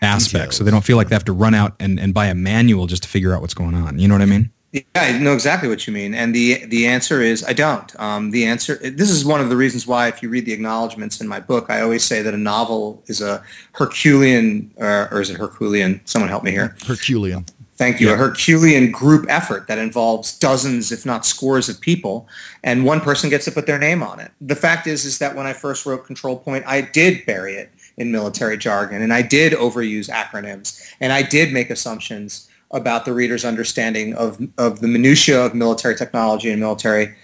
aspects 0.00 0.32
Details. 0.32 0.56
so 0.56 0.64
they 0.64 0.70
don't 0.70 0.84
feel 0.84 0.96
like 0.96 1.08
they 1.08 1.14
have 1.14 1.24
to 1.24 1.32
run 1.32 1.54
out 1.54 1.74
and, 1.80 1.98
and 1.98 2.14
buy 2.14 2.26
a 2.26 2.34
manual 2.34 2.86
just 2.86 3.02
to 3.02 3.08
figure 3.08 3.34
out 3.34 3.40
what's 3.40 3.54
going 3.54 3.74
on 3.74 3.98
you 3.98 4.06
know 4.06 4.14
what 4.14 4.22
i 4.22 4.26
mean 4.26 4.50
yeah, 4.70 4.82
I 4.96 5.16
know 5.16 5.32
exactly 5.32 5.66
what 5.70 5.86
you 5.86 5.94
mean, 5.94 6.12
and 6.12 6.34
the 6.34 6.66
the 6.66 6.86
answer 6.86 7.22
is 7.22 7.42
I 7.42 7.54
don't. 7.54 7.98
Um, 7.98 8.32
the 8.32 8.44
answer 8.44 8.74
this 8.76 9.08
is 9.08 9.24
one 9.24 9.40
of 9.40 9.48
the 9.48 9.56
reasons 9.56 9.86
why, 9.86 10.08
if 10.08 10.22
you 10.22 10.28
read 10.28 10.44
the 10.44 10.52
acknowledgments 10.52 11.22
in 11.22 11.26
my 11.26 11.40
book, 11.40 11.70
I 11.70 11.80
always 11.80 12.04
say 12.04 12.20
that 12.20 12.34
a 12.34 12.38
novel 12.38 13.02
is 13.06 13.22
a 13.22 13.42
Herculean, 13.72 14.70
uh, 14.78 15.08
or 15.10 15.22
is 15.22 15.30
it 15.30 15.38
Herculean? 15.38 16.02
Someone 16.04 16.28
help 16.28 16.44
me 16.44 16.50
here. 16.50 16.76
Herculean. 16.86 17.46
Thank 17.78 18.00
you. 18.00 18.08
Yeah. 18.08 18.14
A 18.14 18.16
Herculean 18.16 18.90
group 18.90 19.24
effort 19.28 19.68
that 19.68 19.78
involves 19.78 20.36
dozens, 20.36 20.90
if 20.90 21.06
not 21.06 21.24
scores 21.24 21.68
of 21.68 21.80
people, 21.80 22.26
and 22.64 22.84
one 22.84 23.00
person 23.00 23.30
gets 23.30 23.44
to 23.44 23.52
put 23.52 23.66
their 23.66 23.78
name 23.78 24.02
on 24.02 24.18
it. 24.18 24.32
The 24.40 24.56
fact 24.56 24.88
is, 24.88 25.04
is 25.04 25.18
that 25.18 25.36
when 25.36 25.46
I 25.46 25.52
first 25.52 25.86
wrote 25.86 26.04
Control 26.04 26.36
Point, 26.36 26.64
I 26.66 26.80
did 26.80 27.24
bury 27.24 27.54
it 27.54 27.70
in 27.96 28.10
military 28.10 28.58
jargon, 28.58 29.00
and 29.00 29.12
I 29.12 29.22
did 29.22 29.52
overuse 29.52 30.10
acronyms, 30.10 30.92
and 30.98 31.12
I 31.12 31.22
did 31.22 31.52
make 31.52 31.70
assumptions 31.70 32.48
about 32.72 33.04
the 33.04 33.12
reader's 33.12 33.44
understanding 33.44 34.12
of, 34.14 34.44
of 34.58 34.80
the 34.80 34.88
minutia 34.88 35.40
of 35.40 35.54
military 35.54 35.94
technology 35.94 36.50
and 36.50 36.60
military 36.60 37.14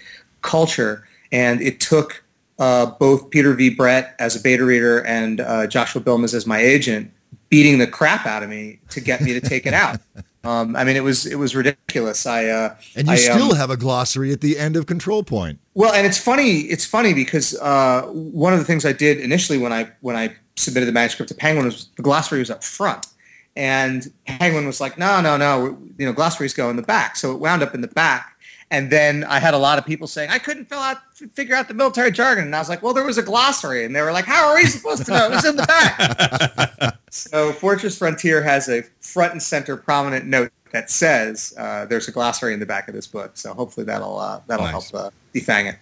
culture. 0.41 1.05
And 1.33 1.61
it 1.61 1.81
took 1.81 2.23
uh, 2.59 2.85
both 2.85 3.29
Peter 3.29 3.53
V. 3.53 3.71
Brett 3.71 4.15
as 4.19 4.37
a 4.37 4.39
beta 4.39 4.63
reader 4.63 5.05
and 5.05 5.41
uh, 5.41 5.67
Joshua 5.67 6.01
Bilmes 6.01 6.33
as 6.33 6.47
my 6.47 6.59
agent 6.59 7.11
beating 7.49 7.77
the 7.77 7.87
crap 7.87 8.25
out 8.25 8.41
of 8.41 8.49
me 8.49 8.79
to 8.89 9.01
get 9.01 9.21
me 9.21 9.33
to 9.33 9.41
take 9.41 9.65
it 9.65 9.73
out. 9.73 9.99
Um, 10.45 10.75
I 10.75 10.83
mean, 10.83 10.95
it 10.95 11.03
was 11.03 11.25
it 11.25 11.35
was 11.35 11.55
ridiculous. 11.55 12.25
I 12.25 12.45
uh, 12.45 12.75
and 12.95 13.07
you 13.07 13.13
I, 13.13 13.15
still 13.15 13.51
um, 13.51 13.57
have 13.57 13.69
a 13.69 13.77
glossary 13.77 14.31
at 14.31 14.41
the 14.41 14.57
end 14.59 14.75
of 14.75 14.85
Control 14.85 15.23
Point. 15.23 15.59
Well, 15.73 15.93
and 15.93 16.05
it's 16.05 16.19
funny. 16.19 16.61
It's 16.61 16.85
funny 16.85 17.13
because 17.13 17.57
uh, 17.59 18.03
one 18.03 18.53
of 18.53 18.59
the 18.59 18.65
things 18.65 18.85
I 18.85 18.93
did 18.93 19.19
initially 19.19 19.57
when 19.57 19.73
I 19.73 19.91
when 20.01 20.15
I 20.15 20.35
submitted 20.55 20.85
the 20.85 20.91
manuscript 20.91 21.29
to 21.29 21.35
Penguin 21.35 21.65
was 21.65 21.89
the 21.95 22.03
glossary 22.03 22.39
was 22.39 22.51
up 22.51 22.63
front, 22.63 23.07
and 23.55 24.11
Penguin 24.25 24.67
was 24.67 24.79
like, 24.79 24.97
no, 24.97 25.19
no, 25.19 25.35
no, 25.35 25.77
you 25.97 26.05
know, 26.05 26.13
glossaries 26.13 26.53
go 26.53 26.69
in 26.69 26.75
the 26.75 26.83
back. 26.83 27.15
So 27.15 27.31
it 27.31 27.39
wound 27.39 27.63
up 27.63 27.73
in 27.73 27.81
the 27.81 27.87
back. 27.87 28.34
And 28.75 28.89
then 28.89 29.23
I 29.23 29.39
had 29.39 29.53
a 29.53 29.57
lot 29.57 29.77
of 29.77 29.85
people 29.85 30.05
saying 30.05 30.31
I 30.31 30.37
couldn't 30.37 30.65
fill 30.65 30.79
out, 30.79 30.97
figure 31.31 31.55
out 31.55 31.69
the 31.69 31.73
military 31.73 32.11
jargon, 32.11 32.43
and 32.43 32.53
I 32.53 32.59
was 32.59 32.67
like, 32.67 32.83
"Well, 32.83 32.93
there 32.93 33.05
was 33.05 33.17
a 33.17 33.23
glossary," 33.23 33.85
and 33.85 33.95
they 33.95 34.01
were 34.01 34.11
like, 34.11 34.25
"How 34.25 34.49
are 34.49 34.55
we 34.55 34.65
supposed 34.65 35.05
to 35.05 35.11
know? 35.13 35.27
It 35.27 35.31
was 35.31 35.45
in 35.45 35.55
the 35.55 35.63
back." 35.65 36.97
so 37.09 37.53
Fortress 37.53 37.97
Frontier 37.97 38.43
has 38.43 38.67
a 38.67 38.81
front 38.99 39.31
and 39.31 39.41
center 39.41 39.77
prominent 39.77 40.25
note 40.25 40.51
that 40.73 40.89
says 40.89 41.53
uh, 41.57 41.85
there's 41.85 42.09
a 42.09 42.11
glossary 42.11 42.53
in 42.53 42.59
the 42.59 42.65
back 42.65 42.89
of 42.89 42.93
this 42.93 43.07
book. 43.07 43.37
So 43.37 43.53
hopefully 43.53 43.85
that'll 43.85 44.19
uh, 44.19 44.41
that'll 44.45 44.65
nice. 44.65 44.91
help 44.91 45.05
uh, 45.05 45.09
defang 45.33 45.71
it. 45.71 45.77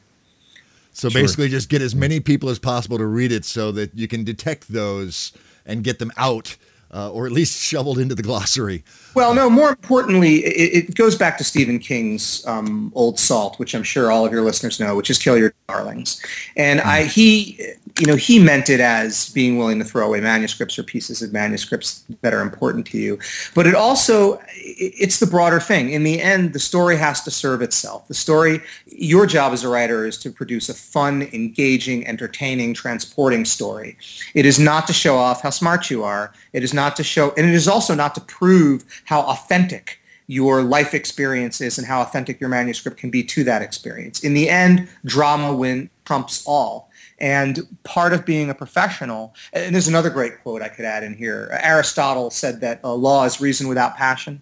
So 0.92 1.10
sure. 1.10 1.20
basically, 1.20 1.50
just 1.50 1.70
get 1.70 1.82
as 1.82 1.96
many 1.96 2.20
people 2.20 2.50
as 2.50 2.60
possible 2.60 3.00
to 3.00 3.08
read 3.08 3.32
it, 3.32 3.44
so 3.44 3.72
that 3.72 3.90
you 3.96 4.08
can 4.08 4.24
detect 4.24 4.72
those 4.72 5.34
and 5.66 5.84
get 5.84 5.98
them 5.98 6.12
out 6.18 6.56
uh, 6.94 7.12
or 7.12 7.26
at 7.26 7.32
least 7.32 7.60
shoveled 7.72 7.98
into 7.98 8.14
the 8.14 8.24
glossary. 8.24 8.84
Well, 9.16 9.36
no, 9.36 9.50
more 9.50 9.70
importantly, 9.70 10.44
it, 10.46 10.90
it 10.90 10.96
goes 10.96 11.16
back 11.16 11.38
to 11.38 11.44
Stephen 11.44 11.80
King's 11.80 12.46
um, 12.48 12.92
Old 12.96 13.20
Salt, 13.20 13.60
which 13.60 13.76
I'm 13.76 13.84
sure 13.84 14.12
all 14.12 14.26
of 14.26 14.32
your 14.32 14.42
listeners 14.42 14.80
know, 14.80 14.96
which 14.96 15.10
is 15.10 15.20
Kill 15.20 15.38
Your 15.38 15.54
Darlings. 15.68 16.22
And 16.58 16.82
I, 16.82 17.02
mm-hmm. 17.02 17.10
he, 17.10 17.60
you 18.00 18.08
know, 18.08 18.16
he 18.16 18.40
meant 18.40 18.70
it 18.70 18.80
as 18.80 19.30
being 19.30 19.58
willing 19.58 19.78
to 19.80 19.86
throw 19.86 20.08
away 20.08 20.20
manuscripts 20.20 20.80
or 20.80 20.84
pieces 20.84 21.22
of 21.22 21.32
manuscripts 21.32 22.04
that 22.22 22.34
are 22.34 22.42
important 22.42 22.88
to 22.88 22.98
you. 22.98 23.20
But 23.54 23.68
it 23.68 23.76
also, 23.76 24.42
it's 24.56 25.20
the 25.20 25.28
broader 25.28 25.60
thing. 25.60 25.92
In 25.92 26.04
the 26.04 26.20
end, 26.20 26.54
the 26.54 26.60
story 26.60 26.98
has 26.98 27.22
to 27.24 27.32
serve 27.32 27.62
itself. 27.62 28.08
The 28.08 28.16
story, 28.16 28.62
your 28.88 29.28
job 29.28 29.54
as 29.54 29.64
a 29.64 29.70
writer 29.70 30.08
is 30.08 30.18
to 30.20 30.32
produce 30.32 30.70
a 30.70 30.74
fun, 30.74 31.30
engaging, 31.34 32.08
entertaining, 32.08 32.74
transporting 32.74 33.46
story. 33.46 33.96
It 34.34 34.48
is 34.48 34.58
not 34.58 34.88
to 34.88 34.94
show 34.94 35.16
off 35.16 35.44
how 35.44 35.52
smart 35.52 35.92
you 35.92 36.04
are. 36.04 36.34
It 36.54 36.64
is 36.64 36.74
not 36.74 36.96
to 36.96 37.04
show, 37.04 37.34
and 37.38 37.48
it 37.48 37.54
is 37.54 37.68
also 37.68 37.94
not 37.94 38.16
to 38.16 38.22
prove 38.22 38.86
how 39.06 39.22
authentic 39.22 40.00
your 40.28 40.64
life 40.64 40.94
experience 40.94 41.60
is 41.62 41.78
and 41.78 41.86
how 41.86 42.02
authentic 42.02 42.40
your 42.40 42.50
manuscript 42.50 42.98
can 42.98 43.10
be 43.10 43.24
to 43.24 43.44
that 43.44 43.62
experience. 43.62 44.24
In 44.24 44.34
the 44.34 44.50
end, 44.50 44.88
drama 45.06 45.54
win 45.54 45.90
trumps 46.06 46.44
all. 46.46 46.90
And 47.20 47.60
part 47.84 48.14
of 48.14 48.26
being 48.26 48.50
a 48.50 48.56
professional, 48.56 49.36
and 49.54 49.74
there's 49.74 49.88
another 49.88 50.10
great 50.10 50.42
quote 50.42 50.62
I 50.62 50.68
could 50.68 50.86
add 50.86 51.04
in 51.04 51.14
here. 51.14 51.58
Aristotle 51.62 52.30
said 52.32 52.60
that 52.62 52.84
uh, 52.84 52.94
law 52.94 53.24
is 53.26 53.40
reason 53.40 53.68
without 53.68 53.96
passion. 53.96 54.42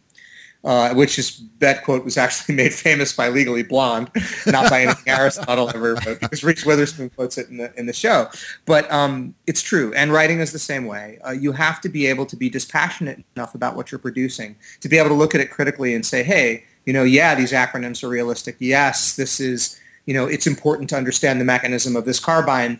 Uh, 0.63 0.93
which 0.93 1.17
is 1.17 1.41
that 1.57 1.83
quote 1.83 2.05
was 2.05 2.17
actually 2.17 2.53
made 2.63 2.71
famous 2.71 3.13
by 3.13 3.29
Legally 3.29 3.63
Blonde, 3.63 4.11
not 4.45 4.69
by 4.69 4.83
anything 4.83 5.03
Aristotle 5.07 5.69
ever 5.69 5.95
wrote, 5.95 6.19
because 6.19 6.43
Reese 6.43 6.63
Witherspoon 6.63 7.09
quotes 7.09 7.39
it 7.39 7.49
in 7.49 7.57
the 7.57 7.73
in 7.79 7.87
the 7.87 7.93
show. 7.93 8.27
But 8.67 8.91
um, 8.91 9.33
it's 9.47 9.63
true, 9.63 9.91
and 9.95 10.13
writing 10.13 10.39
is 10.39 10.51
the 10.51 10.59
same 10.59 10.85
way. 10.85 11.17
Uh, 11.25 11.31
you 11.31 11.51
have 11.51 11.81
to 11.81 11.89
be 11.89 12.05
able 12.05 12.27
to 12.27 12.35
be 12.35 12.47
dispassionate 12.47 13.23
enough 13.35 13.55
about 13.55 13.75
what 13.75 13.91
you're 13.91 13.97
producing 13.97 14.55
to 14.81 14.87
be 14.87 14.99
able 14.99 15.09
to 15.09 15.15
look 15.15 15.33
at 15.33 15.41
it 15.41 15.49
critically 15.49 15.95
and 15.95 16.05
say, 16.05 16.21
hey, 16.21 16.63
you 16.85 16.93
know, 16.93 17.03
yeah, 17.03 17.33
these 17.33 17.53
acronyms 17.53 18.03
are 18.03 18.09
realistic. 18.09 18.55
Yes, 18.59 19.15
this 19.15 19.39
is 19.39 19.79
you 20.05 20.13
know, 20.13 20.25
it's 20.25 20.47
important 20.47 20.89
to 20.89 20.97
understand 20.97 21.39
the 21.39 21.45
mechanism 21.45 21.95
of 21.95 22.05
this 22.05 22.19
carbine, 22.19 22.79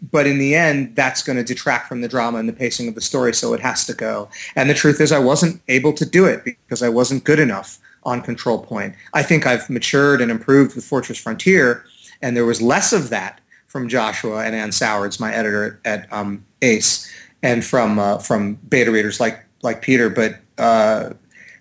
but 0.00 0.26
in 0.26 0.38
the 0.38 0.54
end, 0.54 0.94
that's 0.94 1.22
going 1.22 1.36
to 1.36 1.44
detract 1.44 1.88
from 1.88 2.00
the 2.00 2.08
drama 2.08 2.38
and 2.38 2.48
the 2.48 2.52
pacing 2.52 2.88
of 2.88 2.94
the 2.94 3.00
story, 3.00 3.34
so 3.34 3.52
it 3.52 3.60
has 3.60 3.84
to 3.86 3.94
go. 3.94 4.28
And 4.54 4.70
the 4.70 4.74
truth 4.74 5.00
is, 5.00 5.10
I 5.12 5.18
wasn't 5.18 5.60
able 5.68 5.92
to 5.94 6.06
do 6.06 6.24
it 6.24 6.44
because 6.44 6.82
I 6.82 6.88
wasn't 6.88 7.24
good 7.24 7.40
enough 7.40 7.78
on 8.04 8.22
Control 8.22 8.58
Point. 8.58 8.94
I 9.14 9.22
think 9.22 9.46
I've 9.46 9.68
matured 9.68 10.20
and 10.20 10.30
improved 10.30 10.76
with 10.76 10.84
Fortress 10.84 11.18
Frontier, 11.18 11.84
and 12.22 12.36
there 12.36 12.46
was 12.46 12.62
less 12.62 12.92
of 12.92 13.10
that 13.10 13.40
from 13.66 13.88
Joshua 13.88 14.44
and 14.44 14.54
Ann 14.54 14.72
Sowards, 14.72 15.20
my 15.20 15.32
editor 15.32 15.80
at 15.84 16.10
um, 16.12 16.44
Ace, 16.62 17.10
and 17.42 17.64
from 17.64 17.98
uh, 17.98 18.18
from 18.18 18.54
beta 18.54 18.90
readers 18.90 19.20
like 19.20 19.44
like 19.62 19.82
Peter, 19.82 20.08
but 20.08 20.38
uh, 20.58 21.10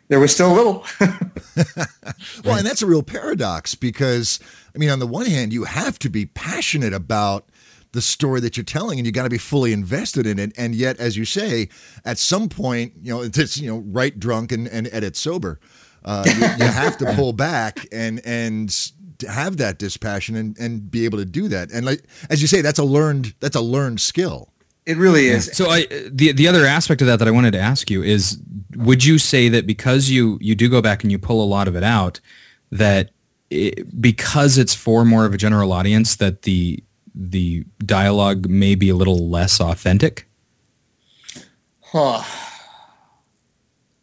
there 0.08 0.20
was 0.20 0.34
still 0.34 0.54
a 0.54 0.56
little. 0.56 0.86
well, 2.46 2.58
and 2.58 2.66
that's 2.66 2.82
a 2.82 2.88
real 2.88 3.04
paradox 3.04 3.76
because 3.76 4.40
I 4.74 4.78
mean, 4.78 4.90
on 4.90 5.00
the 5.00 5.08
one 5.08 5.26
hand, 5.26 5.54
you 5.54 5.64
have 5.64 6.00
to 6.00 6.10
be 6.10 6.28
passionate 6.28 6.94
about 6.94 7.48
the 7.92 8.02
story 8.02 8.40
that 8.42 8.58
you're 8.58 8.64
telling 8.64 9.00
and 9.00 9.06
you 9.06 9.12
got 9.12 9.24
to 9.24 9.30
be 9.30 9.38
fully 9.38 9.74
invested 9.74 10.26
in 10.26 10.40
it. 10.40 10.52
And 10.58 10.76
yet 10.76 11.00
as 11.00 11.18
you 11.18 11.26
say 11.26 11.70
at 12.06 12.18
some 12.18 12.50
point 12.50 12.94
you 13.02 13.14
know 13.14 13.22
it's 13.34 13.58
you 13.58 13.70
know 13.70 13.84
write 13.88 14.20
drunk 14.20 14.52
and, 14.52 14.68
and 14.68 14.88
edit 14.92 15.16
sober. 15.16 15.60
Uh, 16.06 16.24
you, 16.26 16.66
you, 16.66 16.72
have 16.72 16.98
to 16.98 17.14
pull 17.16 17.34
back 17.34 17.86
and 17.92 18.22
and 18.26 18.92
have 19.28 19.58
that 19.58 19.80
dispassion 19.80 20.36
and, 20.36 20.58
and 20.58 20.90
be 20.90 21.06
able 21.06 21.18
to 21.18 21.26
do 21.26 21.48
that. 21.48 21.72
And 21.72 21.86
like 21.86 22.04
as 22.30 22.42
you 22.42 22.48
say 22.48 22.62
that's 22.62 22.80
a 22.80 22.84
learned 22.86 23.34
that's 23.40 23.56
a 23.56 23.62
learned 23.62 24.00
skill. 24.00 24.54
It 24.86 24.96
really 24.96 25.28
is. 25.28 25.50
So 25.52 25.70
i 25.70 25.86
the 26.10 26.32
the 26.32 26.48
other 26.48 26.66
aspect 26.66 27.02
of 27.02 27.08
that 27.08 27.20
that 27.20 27.28
i 27.28 27.32
wanted 27.32 27.52
to 27.52 27.60
ask 27.60 27.90
you 27.90 28.04
is 28.04 28.40
would 28.76 29.04
you 29.04 29.18
say 29.18 29.50
that 29.50 29.68
because 29.68 30.10
you 30.10 30.38
you 30.40 30.56
do 30.56 30.70
go 30.70 30.82
back 30.82 31.04
and 31.04 31.12
you 31.12 31.20
pull 31.20 31.44
a 31.44 31.46
lot 31.46 31.68
of 31.68 31.76
it 31.76 31.84
out 31.84 32.22
that 32.72 33.12
it, 33.50 34.02
because 34.02 34.58
it's 34.58 34.76
for 34.76 35.06
more 35.06 35.26
of 35.26 35.34
a 35.34 35.38
general 35.38 35.72
audience 35.72 36.18
that 36.18 36.44
the 36.44 36.84
the 37.18 37.66
dialogue 37.80 38.48
may 38.48 38.76
be 38.76 38.90
a 38.90 38.96
little 38.96 39.30
less 39.30 39.60
authentic? 39.60 40.28
Huh. 41.82 42.24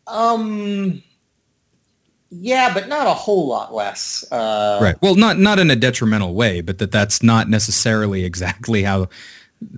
Um. 0.06 1.02
Yeah, 2.30 2.74
but 2.74 2.88
not 2.88 3.06
a 3.06 3.14
whole 3.14 3.46
lot 3.46 3.72
less. 3.72 4.24
Uh, 4.32 4.80
right. 4.82 4.96
Well, 5.00 5.14
not 5.14 5.38
not 5.38 5.58
in 5.58 5.70
a 5.70 5.76
detrimental 5.76 6.34
way, 6.34 6.60
but 6.60 6.78
that 6.78 6.90
that's 6.90 7.22
not 7.22 7.48
necessarily 7.48 8.24
exactly 8.24 8.82
how. 8.82 9.08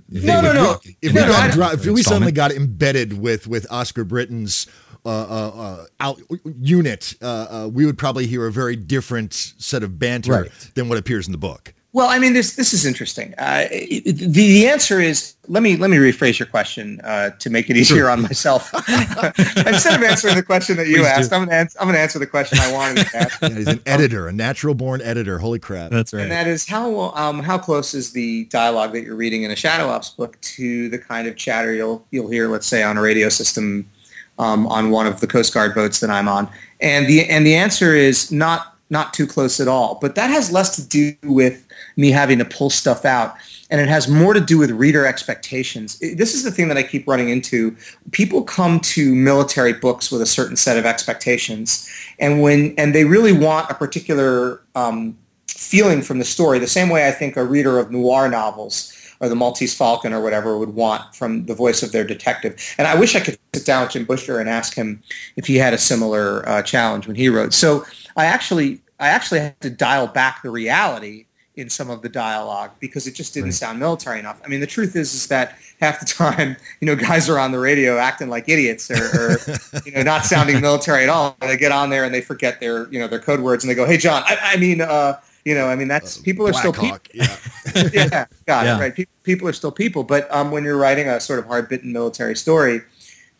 no, 0.09 0.41
no, 0.41 0.53
no. 0.53 0.79
If, 1.01 1.13
we, 1.13 1.19
got, 1.19 1.73
if 1.75 1.85
we 1.85 2.01
suddenly 2.01 2.31
got 2.31 2.51
embedded 2.51 3.17
with 3.19 3.47
with 3.47 3.71
Oscar 3.71 4.03
Britton's 4.03 4.67
uh, 5.05 5.09
uh, 5.09 5.51
uh, 5.55 5.85
out 5.99 6.19
unit, 6.59 7.13
uh, 7.21 7.25
uh, 7.25 7.69
we 7.71 7.85
would 7.85 7.97
probably 7.97 8.25
hear 8.25 8.47
a 8.47 8.51
very 8.51 8.75
different 8.75 9.33
set 9.33 9.83
of 9.83 9.99
banter 9.99 10.31
right. 10.31 10.71
than 10.73 10.89
what 10.89 10.97
appears 10.97 11.27
in 11.27 11.31
the 11.31 11.37
book. 11.37 11.73
Well, 11.97 12.09
I 12.09 12.19
mean, 12.19 12.33
this 12.33 12.55
this 12.55 12.75
is 12.75 12.85
interesting. 12.85 13.33
Uh, 13.39 13.65
the 13.71 14.11
the 14.27 14.67
answer 14.67 14.99
is 14.99 15.33
let 15.47 15.63
me 15.63 15.77
let 15.77 15.89
me 15.89 15.97
rephrase 15.97 16.37
your 16.37 16.45
question 16.45 17.01
uh, 17.03 17.31
to 17.31 17.49
make 17.49 17.71
it 17.71 17.75
easier 17.75 18.07
on 18.07 18.21
myself. 18.21 18.71
Instead 18.87 19.95
of 19.95 20.03
answering 20.03 20.35
the 20.35 20.43
question 20.45 20.77
that 20.77 20.85
you 20.85 20.97
Please 20.97 21.07
asked, 21.07 21.31
do. 21.31 21.37
I'm 21.37 21.47
going 21.47 21.67
to 21.67 21.81
I'm 21.81 21.87
going 21.87 21.95
to 21.95 21.99
answer 21.99 22.19
the 22.19 22.27
question 22.27 22.59
I 22.61 22.71
wanted 22.71 23.07
to 23.07 23.17
ask. 23.17 23.41
Yeah, 23.41 23.49
he's 23.49 23.67
an 23.67 23.81
editor, 23.87 24.27
a 24.27 24.31
natural 24.31 24.75
born 24.75 25.01
editor. 25.01 25.39
Holy 25.39 25.57
crap! 25.57 25.89
That's 25.89 26.13
right. 26.13 26.21
And 26.21 26.31
that 26.31 26.45
is 26.45 26.67
how 26.67 27.09
um, 27.15 27.39
how 27.39 27.57
close 27.57 27.95
is 27.95 28.11
the 28.11 28.45
dialogue 28.45 28.93
that 28.93 29.01
you're 29.01 29.15
reading 29.15 29.41
in 29.41 29.49
a 29.49 29.55
Shadow 29.55 29.87
Ops 29.87 30.11
book 30.11 30.39
to 30.41 30.89
the 30.89 30.99
kind 30.99 31.27
of 31.27 31.35
chatter 31.35 31.73
you'll 31.73 32.05
you'll 32.11 32.29
hear, 32.29 32.47
let's 32.47 32.67
say, 32.67 32.83
on 32.83 32.97
a 32.97 33.01
radio 33.01 33.27
system 33.27 33.89
um, 34.37 34.67
on 34.67 34.91
one 34.91 35.07
of 35.07 35.19
the 35.19 35.25
Coast 35.25 35.51
Guard 35.51 35.73
boats 35.73 35.99
that 36.01 36.11
I'm 36.11 36.27
on, 36.27 36.47
and 36.79 37.07
the 37.07 37.27
and 37.27 37.43
the 37.43 37.55
answer 37.55 37.95
is 37.95 38.31
not 38.31 38.75
not 38.91 39.15
too 39.15 39.25
close 39.25 39.59
at 39.59 39.67
all. 39.67 39.97
But 39.99 40.13
that 40.13 40.29
has 40.29 40.51
less 40.51 40.75
to 40.75 40.87
do 40.87 41.15
with 41.23 41.66
me 41.97 42.11
having 42.11 42.37
to 42.37 42.45
pull 42.45 42.69
stuff 42.69 43.03
out. 43.03 43.35
And 43.69 43.81
it 43.81 43.89
has 43.89 44.07
more 44.07 44.33
to 44.33 44.39
do 44.39 44.57
with 44.57 44.71
reader 44.71 45.05
expectations. 45.05 45.99
This 45.99 46.33
is 46.33 46.43
the 46.43 46.51
thing 46.51 46.69
that 46.69 46.77
I 46.77 46.83
keep 46.83 47.05
running 47.05 47.27
into. 47.27 47.75
People 48.11 48.43
come 48.43 48.79
to 48.79 49.13
military 49.13 49.73
books 49.73 50.09
with 50.09 50.21
a 50.21 50.25
certain 50.25 50.55
set 50.55 50.77
of 50.77 50.85
expectations, 50.85 51.89
and 52.17 52.41
when 52.41 52.73
and 52.77 52.95
they 52.95 53.03
really 53.03 53.33
want 53.33 53.69
a 53.69 53.73
particular 53.73 54.61
um, 54.75 55.17
feeling 55.47 56.01
from 56.01 56.19
the 56.19 56.25
story. 56.25 56.59
The 56.59 56.67
same 56.67 56.87
way 56.87 57.07
I 57.07 57.11
think 57.11 57.35
a 57.35 57.43
reader 57.43 57.77
of 57.77 57.91
noir 57.91 58.29
novels 58.29 58.93
or 59.19 59.29
the 59.29 59.35
Maltese 59.35 59.75
Falcon 59.75 60.13
or 60.13 60.21
whatever 60.21 60.57
would 60.57 60.75
want 60.75 61.15
from 61.15 61.45
the 61.45 61.55
voice 61.55 61.81
of 61.83 61.91
their 61.91 62.03
detective. 62.03 62.55
And 62.77 62.87
I 62.87 62.95
wish 62.97 63.15
I 63.15 63.19
could 63.19 63.37
sit 63.53 63.65
down 63.65 63.83
with 63.83 63.91
Jim 63.91 64.05
Butcher 64.05 64.39
and 64.39 64.47
ask 64.47 64.75
him 64.75 65.01
if 65.35 65.47
he 65.47 65.55
had 65.55 65.73
a 65.73 65.77
similar 65.77 66.47
uh, 66.47 66.61
challenge 66.61 67.07
when 67.07 67.15
he 67.15 67.29
wrote. 67.29 67.53
So 67.53 67.85
I 68.15 68.25
actually 68.25 68.81
I 68.99 69.09
actually 69.09 69.41
had 69.41 69.61
to 69.61 69.69
dial 69.69 70.07
back 70.07 70.41
the 70.41 70.49
reality 70.49 71.26
in 71.57 71.69
some 71.69 71.89
of 71.89 72.01
the 72.01 72.09
dialogue 72.09 72.71
because 72.79 73.07
it 73.07 73.15
just 73.15 73.33
didn't 73.33 73.47
right. 73.47 73.53
sound 73.53 73.79
military 73.79 74.19
enough. 74.19 74.39
I 74.45 74.47
mean, 74.47 74.59
the 74.59 74.67
truth 74.67 74.95
is, 74.95 75.13
is 75.13 75.27
that 75.27 75.57
half 75.81 75.99
the 75.99 76.05
time, 76.05 76.55
you 76.81 76.85
know, 76.85 76.95
guys 76.95 77.27
are 77.27 77.39
on 77.39 77.51
the 77.51 77.59
radio 77.59 77.97
acting 77.97 78.29
like 78.29 78.47
idiots 78.47 78.89
or, 78.91 78.95
or 78.95 79.37
you 79.85 79.91
know, 79.91 80.03
not 80.03 80.25
sounding 80.25 80.61
military 80.61 81.03
at 81.03 81.09
all. 81.09 81.35
And 81.41 81.49
they 81.49 81.57
get 81.57 81.71
on 81.71 81.89
there 81.89 82.05
and 82.05 82.13
they 82.13 82.21
forget 82.21 82.59
their, 82.59 82.87
you 82.89 82.99
know, 82.99 83.07
their 83.07 83.19
code 83.19 83.39
words 83.39 83.63
and 83.63 83.71
they 83.71 83.75
go, 83.75 83.85
"Hey, 83.85 83.97
John, 83.97 84.23
I, 84.25 84.37
I 84.41 84.57
mean, 84.57 84.81
uh, 84.81 85.19
you 85.47 85.55
know, 85.55 85.67
I 85.67 85.75
mean, 85.75 85.87
that's 85.87 86.19
uh, 86.19 86.23
people 86.23 86.45
are 86.47 86.51
still 86.53 86.73
people. 86.73 86.99
Yeah, 87.13 87.37
yeah, 87.93 88.25
got 88.45 88.65
yeah. 88.65 88.77
it. 88.77 88.79
Right, 88.81 88.93
people, 88.93 89.13
people 89.23 89.47
are 89.47 89.53
still 89.53 89.71
people. 89.71 90.03
But 90.03 90.29
um, 90.29 90.51
when 90.51 90.63
you're 90.63 90.77
writing 90.77 91.07
a 91.07 91.21
sort 91.21 91.39
of 91.39 91.45
hard-bitten 91.45 91.91
military 91.91 92.35
story, 92.35 92.81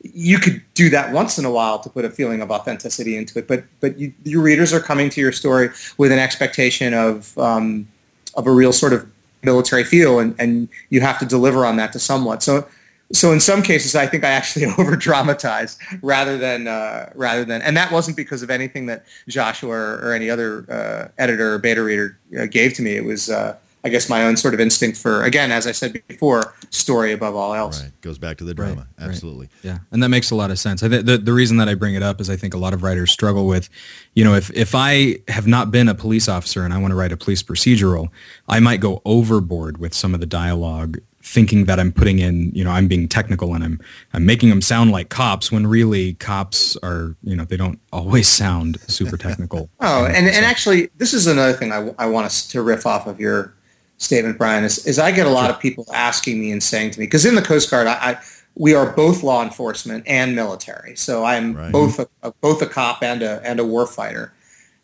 you 0.02 0.40
could 0.40 0.64
do 0.74 0.90
that 0.92 1.12
once 1.12 1.38
in 1.38 1.44
a 1.44 1.52
while 1.52 1.80
to 1.80 1.90
put 1.90 2.06
a 2.06 2.10
feeling 2.10 2.42
of 2.42 2.50
authenticity 2.50 3.18
into 3.18 3.38
it. 3.40 3.48
But 3.48 3.66
but 3.82 3.98
you, 3.98 4.14
your 4.24 4.42
readers 4.42 4.72
are 4.74 4.80
coming 4.80 5.10
to 5.10 5.20
your 5.22 5.34
story 5.34 5.70
with 5.98 6.14
an 6.14 6.20
expectation 6.20 6.94
of 6.94 7.38
um, 7.38 7.90
of 8.38 8.48
a 8.48 8.52
real 8.52 8.72
sort 8.72 8.94
of 8.94 9.06
military 9.44 9.84
feel, 9.84 10.20
and, 10.20 10.36
and 10.40 10.70
you 10.90 11.02
have 11.02 11.20
to 11.20 11.26
deliver 11.26 11.66
on 11.66 11.76
that 11.78 11.92
to 11.94 12.00
somewhat. 12.00 12.42
So, 12.44 12.68
so 13.12 13.32
in 13.32 13.40
some 13.40 13.64
cases, 13.64 13.96
I 13.96 14.06
think 14.06 14.24
I 14.24 14.30
actually 14.30 14.66
over 14.78 14.96
dramatized 14.96 15.80
rather 16.02 16.38
than 16.38 16.68
uh, 16.68 17.12
rather 17.16 17.44
than, 17.44 17.62
and 17.62 17.76
that 17.76 17.92
wasn't 17.92 18.16
because 18.16 18.44
of 18.44 18.50
anything 18.50 18.86
that 18.86 19.06
Joshua 19.28 19.72
or, 19.72 20.00
or 20.04 20.14
any 20.14 20.30
other 20.30 20.66
uh, 20.72 21.22
editor 21.22 21.56
or 21.56 21.60
beta 21.60 21.84
reader 21.84 22.18
uh, 22.40 22.46
gave 22.46 22.74
to 22.76 22.82
me. 22.82 22.96
It 22.96 23.04
was 23.04 23.30
uh, 23.30 23.58
I 23.84 23.90
guess 23.90 24.10
my 24.10 24.24
own 24.24 24.36
sort 24.36 24.54
of 24.54 24.60
instinct 24.60 24.98
for, 24.98 25.24
again, 25.24 25.52
as 25.52 25.68
I 25.68 25.72
said 25.72 26.02
before, 26.08 26.56
story 26.72 27.14
above 27.14 27.36
all 27.36 27.54
else. 27.54 27.84
Right. 27.84 27.92
Goes 28.02 28.18
back 28.18 28.38
to 28.38 28.44
the 28.44 28.54
drama. 28.54 28.88
Right. 28.98 29.08
Absolutely. 29.08 29.50
Right. 29.64 29.72
Yeah. 29.72 29.78
And 29.92 30.04
that 30.04 30.10
makes 30.10 30.32
a 30.32 30.36
lot 30.36 30.52
of 30.52 30.60
sense. 30.60 30.84
I 30.84 30.88
th- 30.88 31.06
the, 31.06 31.18
the 31.18 31.34
reason 31.34 31.58
that 31.58 31.70
I 31.70 31.76
bring 31.76 31.96
it 31.96 32.04
up 32.04 32.20
is 32.20 32.30
I 32.30 32.36
think 32.36 32.54
a 32.54 32.58
lot 32.58 32.74
of 32.74 32.84
writers 32.84 33.12
struggle 33.12 33.48
with, 33.48 33.70
you 34.14 34.24
know, 34.24 34.34
if, 34.34 34.52
if 34.52 34.76
I 34.76 35.18
have 35.28 35.48
not 35.48 35.72
been 35.72 35.88
a 35.88 35.96
police 35.96 36.28
officer 36.28 36.64
and 36.64 36.74
I 36.74 36.78
want 36.80 36.92
to 36.92 36.96
write 36.96 37.12
a 37.12 37.18
police 37.18 37.44
procedural, 37.44 38.10
I 38.50 38.60
might 38.60 38.82
go 38.82 39.02
overboard 39.06 39.78
with 39.78 39.94
some 39.94 40.14
of 40.14 40.20
the 40.20 40.26
dialogue 40.26 41.00
thinking 41.28 41.66
that 41.66 41.80
I'm 41.80 41.92
putting 41.92 42.20
in, 42.20 42.52
you 42.54 42.64
know, 42.64 42.72
I'm 42.72 42.88
being 42.88 43.08
technical 43.08 43.54
and 43.54 43.64
I'm 43.64 43.80
I'm 44.14 44.26
making 44.26 44.50
them 44.50 44.62
sound 44.62 44.92
like 44.92 45.10
cops 45.10 45.52
when 45.52 45.68
really 45.68 46.14
cops 46.16 46.78
are, 46.78 47.16
you 47.24 47.36
know, 47.36 47.44
they 47.44 47.58
don't 47.58 47.80
always 47.92 48.28
sound 48.28 48.80
super 48.88 49.18
technical. 49.18 49.70
oh, 49.82 50.06
and, 50.06 50.28
and 50.28 50.46
actually, 50.46 50.90
this 50.98 51.14
is 51.14 51.28
another 51.28 51.54
thing 51.54 51.72
I, 51.72 51.94
I 52.00 52.06
want 52.08 52.26
us 52.26 52.48
to 52.48 52.62
riff 52.62 52.86
off 52.86 53.08
of 53.08 53.20
your 53.20 53.54
statement, 53.98 54.38
Brian, 54.38 54.64
is, 54.64 54.86
is 54.86 55.00
I 55.00 55.12
get 55.12 55.28
a 55.28 55.32
lot 55.32 55.50
of 55.50 55.60
people 55.60 55.86
asking 55.94 56.40
me 56.40 56.52
and 56.52 56.62
saying 56.62 56.92
to 56.92 57.00
me, 57.00 57.06
because 57.06 57.26
in 57.26 57.36
the 57.36 57.42
Coast 57.42 57.70
Guard, 57.70 57.88
I, 57.88 57.94
I, 57.94 58.20
we 58.56 58.74
are 58.74 58.92
both 58.92 59.24
law 59.24 59.44
enforcement 59.44 60.04
and 60.08 60.36
military. 60.36 60.96
So 60.96 61.24
I'm 61.24 61.56
right. 61.56 61.72
both 61.72 62.00
a, 62.00 62.08
a, 62.24 62.32
both 62.42 62.62
a 62.62 62.68
cop 62.68 63.04
and 63.04 63.22
a 63.22 63.42
and 63.44 63.60
a 63.60 63.64
warfighter. 63.64 64.32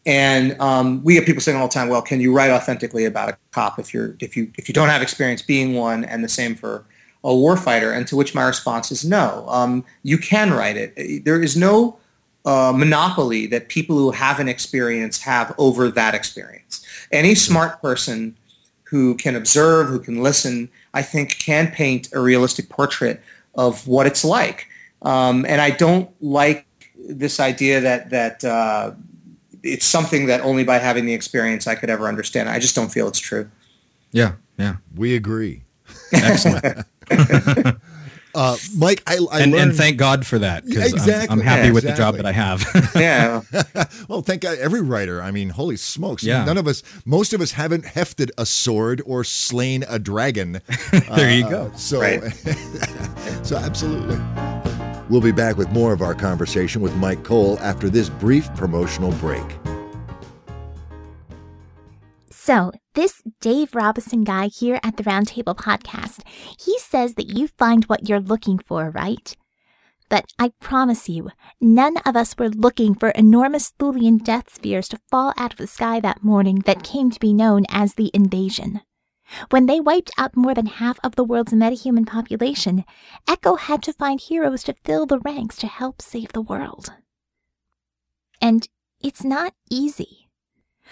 And 0.06 0.60
um, 0.60 1.04
we 1.04 1.14
get 1.14 1.26
people 1.26 1.42
saying 1.42 1.58
all 1.58 1.68
the 1.68 1.74
time, 1.74 1.90
"Well, 1.90 2.02
can 2.02 2.20
you 2.20 2.34
write 2.36 2.52
authentically 2.52 3.06
about 3.06 3.30
a 3.30 3.38
cop 3.52 3.80
if 3.80 3.94
you're 3.94 4.16
if 4.20 4.36
you 4.36 4.52
if 4.58 4.68
you 4.68 4.74
don't 4.74 4.90
have 4.90 5.02
experience 5.02 5.42
being 5.42 5.76
one?" 5.76 6.04
And 6.06 6.24
the 6.24 6.30
same 6.30 6.56
for 6.56 6.86
a 7.24 7.30
warfighter. 7.30 7.96
And 7.96 8.06
to 8.08 8.16
which 8.16 8.36
my 8.36 8.44
response 8.44 8.92
is 8.92 9.06
no. 9.06 9.46
Um, 9.48 9.86
you 10.04 10.18
can 10.18 10.52
write 10.52 10.76
it. 10.78 11.24
There 11.24 11.42
is 11.42 11.56
no 11.56 11.98
uh, 12.46 12.74
monopoly 12.76 13.48
that 13.48 13.70
people 13.70 13.98
who 13.98 14.12
have 14.12 14.40
an 14.40 14.50
experience 14.50 15.22
have 15.22 15.56
over 15.58 15.90
that 15.90 16.14
experience. 16.14 16.86
Any 17.12 17.34
smart 17.34 17.82
person 17.82 18.36
who 18.94 19.16
can 19.16 19.36
observe, 19.36 19.88
who 19.88 19.98
can 19.98 20.22
listen, 20.22 20.70
I 20.94 21.02
think 21.02 21.40
can 21.40 21.72
paint 21.72 22.10
a 22.14 22.20
realistic 22.20 22.70
portrait 22.70 23.24
of 23.56 23.88
what 23.88 24.06
it's 24.06 24.24
like. 24.24 24.68
Um, 25.02 25.48
and 25.50 25.60
I 25.60 25.72
don't 25.72 26.12
like 26.22 26.68
this 26.96 27.40
idea 27.40 27.82
that 27.82 28.12
that 28.12 28.46
uh, 28.46 28.92
it's 29.64 29.88
something 29.88 30.28
that 30.28 30.42
only 30.42 30.64
by 30.64 30.78
having 30.78 31.08
the 31.08 31.14
experience 31.16 31.66
I 31.66 31.74
could 31.74 31.90
ever 31.90 32.08
understand. 32.08 32.50
I 32.50 32.60
just 32.60 32.76
don't 32.76 32.92
feel 32.92 33.08
it's 33.08 33.18
true. 33.18 33.50
Yeah, 34.12 34.34
yeah, 34.60 34.76
we 34.96 35.16
agree. 35.16 35.64
Excellent. 36.14 36.86
Uh, 38.36 38.56
Myke, 38.76 39.02
I, 39.06 39.14
I 39.14 39.42
and, 39.42 39.52
learned, 39.52 39.70
and, 39.70 39.76
thank 39.76 39.98
God 39.98 40.26
for 40.26 40.40
that 40.40 40.66
because 40.66 40.92
exactly. 40.92 41.34
I'm, 41.34 41.40
I'm, 41.40 41.46
happy 41.46 41.68
yeah, 41.68 41.74
with 41.74 41.84
exactly. 41.84 41.92
the 41.92 41.98
job 41.98 42.16
that 42.16 42.26
I 42.26 42.32
have. 42.32 42.92
yeah. 42.96 43.86
well, 44.08 44.22
thank 44.22 44.42
God. 44.42 44.58
Every 44.58 44.82
writer. 44.82 45.22
I 45.22 45.30
mean, 45.30 45.50
holy 45.50 45.78
smokes. 45.78 46.24
Yeah. 46.24 46.44
None 46.44 46.58
of 46.58 46.68
us, 46.68 46.82
most 47.06 47.34
of 47.34 47.42
us 47.42 47.52
haven't 47.52 47.86
hefted 47.86 48.32
a 48.38 48.46
sword 48.46 49.04
or 49.06 49.24
slain 49.24 49.84
a 49.88 50.00
dragon. 50.00 50.54
there 50.92 51.30
uh, 51.30 51.32
you 51.32 51.48
go. 51.48 51.72
So, 51.76 52.02
right. 52.02 52.24
so 53.44 53.58
absolutely. 53.58 54.20
We'll 55.10 55.22
be 55.22 55.32
back 55.32 55.58
with 55.58 55.70
more 55.70 55.94
of 55.94 56.02
our 56.02 56.16
conversation 56.16 56.82
with 56.82 56.94
Myke 56.94 57.24
Cole 57.24 57.60
after 57.60 57.90
this 57.90 58.10
brief 58.10 58.54
promotional 58.56 59.12
break. 59.14 59.46
So, 62.32 62.72
this 62.94 63.22
Dave 63.42 63.76
Robison 63.76 64.24
guy 64.24 64.48
here 64.48 64.80
at 64.84 64.98
the 64.98 65.04
Roundtable 65.04 65.56
Podcast, 65.56 66.22
he 66.60 66.78
says 66.80 67.16
that 67.16 67.30
you 67.30 67.48
find 67.48 67.86
what 67.86 68.08
you're 68.08 68.20
looking 68.20 68.60
for, 68.60 68.90
right? 68.92 69.36
But 70.10 70.26
I 70.38 70.52
promise 70.60 71.10
you, 71.10 71.32
none 71.60 71.98
of 72.06 72.16
us 72.16 72.38
were 72.38 72.50
looking 72.50 72.94
for 72.94 73.10
enormous 73.10 73.70
Thulian 73.70 74.18
death 74.18 74.54
spheres 74.54 74.88
to 74.90 75.00
fall 75.10 75.34
out 75.38 75.54
of 75.54 75.58
the 75.58 75.68
sky 75.68 76.00
that 76.02 76.24
morning 76.24 76.60
that 76.66 76.84
came 76.84 77.10
to 77.10 77.20
be 77.20 77.34
known 77.34 77.66
as 77.70 77.96
the 77.96 78.12
invasion. 78.14 78.82
When 79.50 79.66
they 79.66 79.80
wiped 79.80 80.12
out 80.18 80.36
more 80.36 80.54
than 80.54 80.68
half 80.68 81.00
of 81.04 81.16
the 81.16 81.24
world's 81.24 81.54
metahuman 81.54 82.06
population, 82.06 82.86
Echo 83.28 83.56
had 83.56 83.82
to 83.84 83.94
find 83.94 84.20
heroes 84.20 84.64
to 84.64 84.76
fill 84.84 85.06
the 85.06 85.20
ranks 85.20 85.56
to 85.58 85.68
help 85.68 86.02
save 86.02 86.34
the 86.34 86.42
world. 86.42 86.94
And 88.42 88.68
it's 89.02 89.24
not 89.24 89.54
easy. 89.72 90.30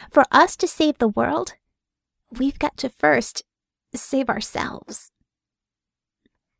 For 0.09 0.23
us 0.31 0.55
to 0.55 0.67
save 0.67 0.97
the 0.97 1.09
world, 1.09 1.53
we've 2.37 2.59
got 2.59 2.75
to 2.77 2.89
first 2.89 3.43
save 3.93 4.29
ourselves. 4.29 5.11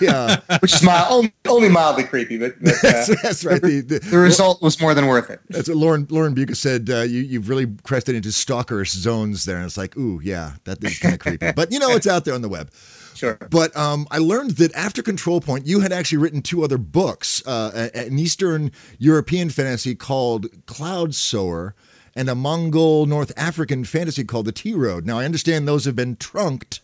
we, 0.00 0.08
uh, 0.08 0.36
Which 0.60 0.74
is 0.74 0.82
mild, 0.82 1.12
only, 1.12 1.32
only, 1.48 1.68
mildly 1.68 2.04
creepy, 2.04 2.38
but, 2.38 2.54
but 2.62 2.74
that's, 2.82 3.10
uh, 3.10 3.14
that's, 3.22 3.44
right. 3.44 3.60
The, 3.62 3.80
the, 3.80 3.98
the 3.98 4.18
result 4.18 4.62
was 4.62 4.80
more 4.80 4.94
than 4.94 5.06
worth 5.06 5.30
it. 5.30 5.40
That's 5.48 5.68
what 5.68 5.76
Lauren 5.76 6.06
Lauren 6.10 6.34
Buca 6.34 6.56
said. 6.56 6.90
Uh, 6.90 7.02
you 7.02 7.20
you've 7.20 7.48
really 7.48 7.66
crested 7.84 8.14
into 8.14 8.28
stalkerish 8.30 8.90
zones 8.90 9.44
there, 9.44 9.56
and 9.56 9.66
it's 9.66 9.76
like, 9.76 9.96
ooh, 9.96 10.20
yeah, 10.22 10.52
that 10.64 10.82
is 10.82 10.98
kind 10.98 11.14
of 11.14 11.20
creepy. 11.20 11.52
But 11.52 11.72
you 11.72 11.78
know, 11.78 11.90
it's 11.90 12.06
out 12.06 12.24
there 12.24 12.34
on 12.34 12.42
the 12.42 12.48
web. 12.48 12.70
Sure. 13.14 13.38
But 13.50 13.76
um, 13.76 14.06
I 14.10 14.18
learned 14.18 14.52
that 14.52 14.74
after 14.74 15.02
Control 15.02 15.40
Point, 15.40 15.66
you 15.66 15.80
had 15.80 15.92
actually 15.92 16.18
written 16.18 16.42
two 16.42 16.64
other 16.64 16.78
books 16.78 17.46
uh, 17.46 17.90
an 17.94 18.18
Eastern 18.18 18.72
European 18.98 19.50
fantasy 19.50 19.94
called 19.94 20.46
Cloud 20.66 21.14
Sower 21.14 21.74
and 22.16 22.28
a 22.28 22.34
Mongol 22.34 23.06
North 23.06 23.32
African 23.36 23.84
fantasy 23.84 24.24
called 24.24 24.46
The 24.46 24.52
Tea 24.52 24.74
Road. 24.74 25.06
Now, 25.06 25.18
I 25.18 25.24
understand 25.24 25.66
those 25.66 25.84
have 25.84 25.96
been 25.96 26.16
trunked, 26.16 26.80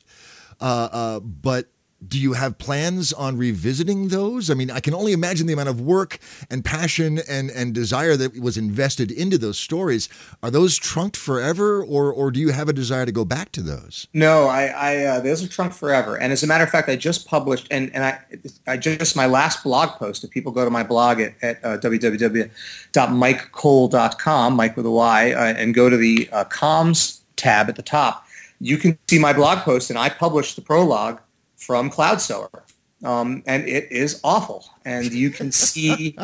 uh, 0.61 0.89
uh, 0.93 1.21
but 1.21 1.67
do 2.07 2.19
you 2.19 2.33
have 2.33 2.57
plans 2.59 3.13
on 3.13 3.37
revisiting 3.37 4.09
those? 4.09 4.51
I 4.51 4.55
mean, 4.55 4.71
I 4.71 4.81
can 4.81 4.95
only 4.95 5.13
imagine 5.13 5.47
the 5.47 5.53
amount 5.53 5.69
of 5.69 5.83
work 5.83 6.19
and 6.49 6.65
passion 6.65 7.21
and, 7.29 7.51
and 7.51 7.75
desire 7.75 8.17
that 8.17 8.41
was 8.41 8.57
invested 8.57 9.11
into 9.11 9.37
those 9.37 9.59
stories. 9.59 10.09
Are 10.43 10.51
those 10.51 10.79
trunked 10.79 11.15
forever, 11.17 11.85
or 11.85 12.11
or 12.13 12.31
do 12.31 12.39
you 12.41 12.51
have 12.51 12.69
a 12.69 12.73
desire 12.73 13.05
to 13.07 13.13
go 13.13 13.25
back 13.25 13.53
to 13.53 13.63
those? 13.63 14.09
No, 14.15 14.47
I, 14.47 14.67
I 14.67 15.05
uh, 15.05 15.21
those 15.21 15.45
are 15.45 15.49
trunked 15.49 15.77
forever. 15.77 16.17
And 16.17 16.33
as 16.33 16.43
a 16.43 16.47
matter 16.47 16.65
of 16.65 16.71
fact, 16.71 16.89
I 16.89 16.97
just 16.97 17.27
published 17.27 17.69
and, 17.71 17.95
and 17.95 18.03
I 18.05 18.19
I 18.67 18.79
just 18.79 19.15
my 19.15 19.27
last 19.27 19.63
blog 19.63 19.99
post. 19.99 20.25
If 20.25 20.31
people 20.31 20.53
go 20.53 20.65
to 20.65 20.71
my 20.71 20.83
blog 20.83 21.21
at, 21.21 21.35
at 21.43 21.63
uh, 21.65 21.77
www.mykecole.com, 21.79 24.59
Myke 24.59 24.77
with 24.77 24.87
a 24.87 24.91
Y, 24.91 25.33
uh, 25.33 25.55
and 25.57 25.75
go 25.75 25.91
to 25.91 25.97
the 25.97 26.29
uh, 26.33 26.45
comms 26.45 27.21
tab 27.37 27.69
at 27.69 27.77
the 27.77 27.83
top, 27.83 28.27
you 28.61 28.79
can 28.79 28.99
see 29.09 29.19
my 29.19 29.33
blog 29.33 29.59
post, 29.59 29.91
and 29.91 29.99
I 29.99 30.09
published 30.09 30.55
the 30.57 30.63
prologue 30.63 31.21
from 31.71 31.89
Cloud 31.89 32.21
Sower. 32.21 32.65
Um, 33.05 33.45
and 33.47 33.63
it 33.69 33.93
is 33.93 34.21
awful. 34.25 34.65
And 34.85 35.13
you 35.13 35.31
can 35.31 35.53
see 35.53 36.19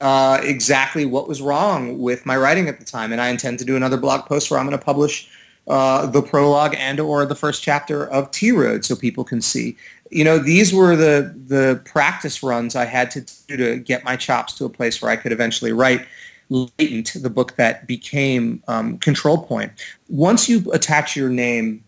uh, 0.00 0.38
exactly 0.44 1.06
what 1.06 1.26
was 1.26 1.42
wrong 1.42 1.98
with 1.98 2.24
my 2.24 2.36
writing 2.36 2.68
at 2.68 2.78
the 2.78 2.84
time. 2.84 3.10
And 3.10 3.20
I 3.20 3.26
intend 3.26 3.58
to 3.58 3.64
do 3.64 3.74
another 3.74 3.96
blog 3.96 4.26
post 4.26 4.48
where 4.48 4.60
I'm 4.60 4.66
going 4.66 4.78
to 4.78 4.84
publish 4.84 5.28
uh, 5.66 6.06
the 6.06 6.22
prologue 6.22 6.76
and 6.78 7.00
or 7.00 7.26
the 7.26 7.34
first 7.34 7.64
chapter 7.64 8.06
of 8.06 8.30
Tea 8.30 8.52
Road 8.52 8.84
so 8.84 8.94
people 8.94 9.24
can 9.24 9.42
see. 9.42 9.76
You 10.12 10.22
know, 10.22 10.38
these 10.38 10.72
were 10.72 10.94
the, 10.94 11.34
the 11.48 11.82
practice 11.84 12.40
runs 12.40 12.76
I 12.76 12.84
had 12.84 13.10
to 13.10 13.22
do 13.48 13.56
to 13.56 13.78
get 13.78 14.04
my 14.04 14.14
chops 14.14 14.52
to 14.58 14.66
a 14.66 14.68
place 14.68 15.02
where 15.02 15.10
I 15.10 15.16
could 15.16 15.32
eventually 15.32 15.72
write 15.72 16.06
Latent, 16.48 17.14
the 17.20 17.30
book 17.30 17.56
that 17.56 17.88
became 17.88 18.62
um, 18.68 18.98
Control 18.98 19.44
Point. 19.44 19.72
Once 20.08 20.48
you 20.48 20.70
attach 20.70 21.16
your 21.16 21.28
name 21.28 21.82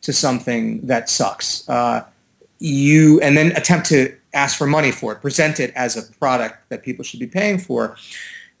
to 0.00 0.12
something 0.12 0.84
that 0.88 1.08
sucks, 1.08 1.68
uh, 1.68 2.04
you 2.58 3.20
and 3.20 3.36
then 3.36 3.52
attempt 3.52 3.86
to 3.88 4.14
ask 4.34 4.56
for 4.56 4.66
money 4.66 4.92
for 4.92 5.12
it, 5.12 5.20
present 5.20 5.60
it 5.60 5.72
as 5.74 5.96
a 5.96 6.12
product 6.18 6.68
that 6.68 6.82
people 6.82 7.04
should 7.04 7.20
be 7.20 7.26
paying 7.26 7.58
for, 7.58 7.96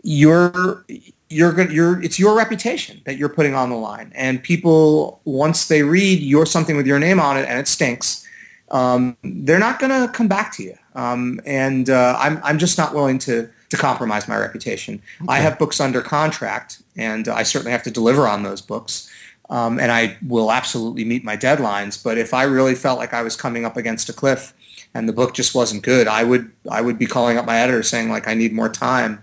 you're 0.02 0.84
you're 1.28 1.52
going 1.52 1.70
you're 1.70 2.02
it's 2.02 2.18
your 2.18 2.36
reputation 2.36 3.00
that 3.04 3.16
you're 3.16 3.28
putting 3.28 3.54
on 3.54 3.70
the 3.70 3.76
line, 3.76 4.12
and 4.14 4.42
people 4.42 5.20
once 5.24 5.68
they 5.68 5.82
read 5.82 6.20
your 6.20 6.46
something 6.46 6.76
with 6.76 6.86
your 6.86 6.98
name 6.98 7.20
on 7.20 7.36
it 7.36 7.48
and 7.48 7.58
it 7.58 7.66
stinks, 7.68 8.26
um, 8.70 9.16
they're 9.22 9.58
not 9.58 9.78
going 9.78 9.90
to 9.90 10.12
come 10.12 10.28
back 10.28 10.52
to 10.54 10.62
you. 10.62 10.74
Um, 10.94 11.40
and 11.44 11.90
uh, 11.90 12.16
I'm 12.18 12.40
I'm 12.42 12.58
just 12.58 12.78
not 12.78 12.94
willing 12.94 13.18
to 13.20 13.48
to 13.70 13.76
compromise 13.76 14.28
my 14.28 14.36
reputation. 14.36 15.02
Okay. 15.22 15.32
I 15.32 15.38
have 15.38 15.58
books 15.58 15.80
under 15.80 16.00
contract, 16.00 16.82
and 16.96 17.28
I 17.28 17.42
certainly 17.42 17.72
have 17.72 17.82
to 17.82 17.90
deliver 17.90 18.28
on 18.28 18.42
those 18.44 18.60
books 18.60 19.10
um, 19.50 19.78
and 19.78 19.92
I 19.92 20.16
will 20.26 20.50
absolutely 20.50 21.04
meet 21.04 21.24
my 21.24 21.36
deadlines. 21.36 22.02
But 22.02 22.18
if 22.18 22.34
I 22.34 22.44
really 22.44 22.74
felt 22.74 22.98
like 22.98 23.12
I 23.12 23.22
was 23.22 23.36
coming 23.36 23.64
up 23.64 23.76
against 23.76 24.08
a 24.08 24.12
cliff 24.12 24.52
and 24.94 25.08
the 25.08 25.12
book 25.12 25.34
just 25.34 25.54
wasn't 25.54 25.82
good, 25.82 26.08
I 26.08 26.24
would 26.24 26.50
I 26.70 26.80
would 26.80 26.98
be 26.98 27.06
calling 27.06 27.38
up 27.38 27.46
my 27.46 27.58
editor 27.58 27.82
saying 27.82 28.10
like 28.10 28.28
I 28.28 28.34
need 28.34 28.52
more 28.52 28.68
time. 28.68 29.22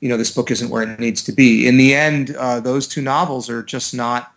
You 0.00 0.08
know, 0.08 0.16
this 0.16 0.30
book 0.30 0.50
isn't 0.50 0.70
where 0.70 0.82
it 0.82 1.00
needs 1.00 1.22
to 1.24 1.32
be. 1.32 1.66
In 1.66 1.76
the 1.76 1.94
end, 1.94 2.34
uh, 2.36 2.60
those 2.60 2.86
two 2.86 3.02
novels 3.02 3.50
are 3.50 3.62
just 3.62 3.94
not 3.94 4.32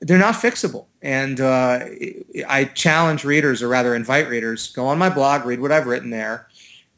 they're 0.00 0.18
not 0.18 0.34
fixable. 0.34 0.86
And 1.02 1.40
uh, 1.40 1.80
I 2.48 2.64
challenge 2.74 3.24
readers, 3.24 3.62
or 3.62 3.68
rather 3.68 3.94
invite 3.94 4.28
readers, 4.28 4.72
go 4.72 4.86
on 4.86 4.98
my 4.98 5.10
blog, 5.10 5.44
read 5.44 5.60
what 5.60 5.72
I've 5.72 5.86
written 5.86 6.10
there. 6.10 6.48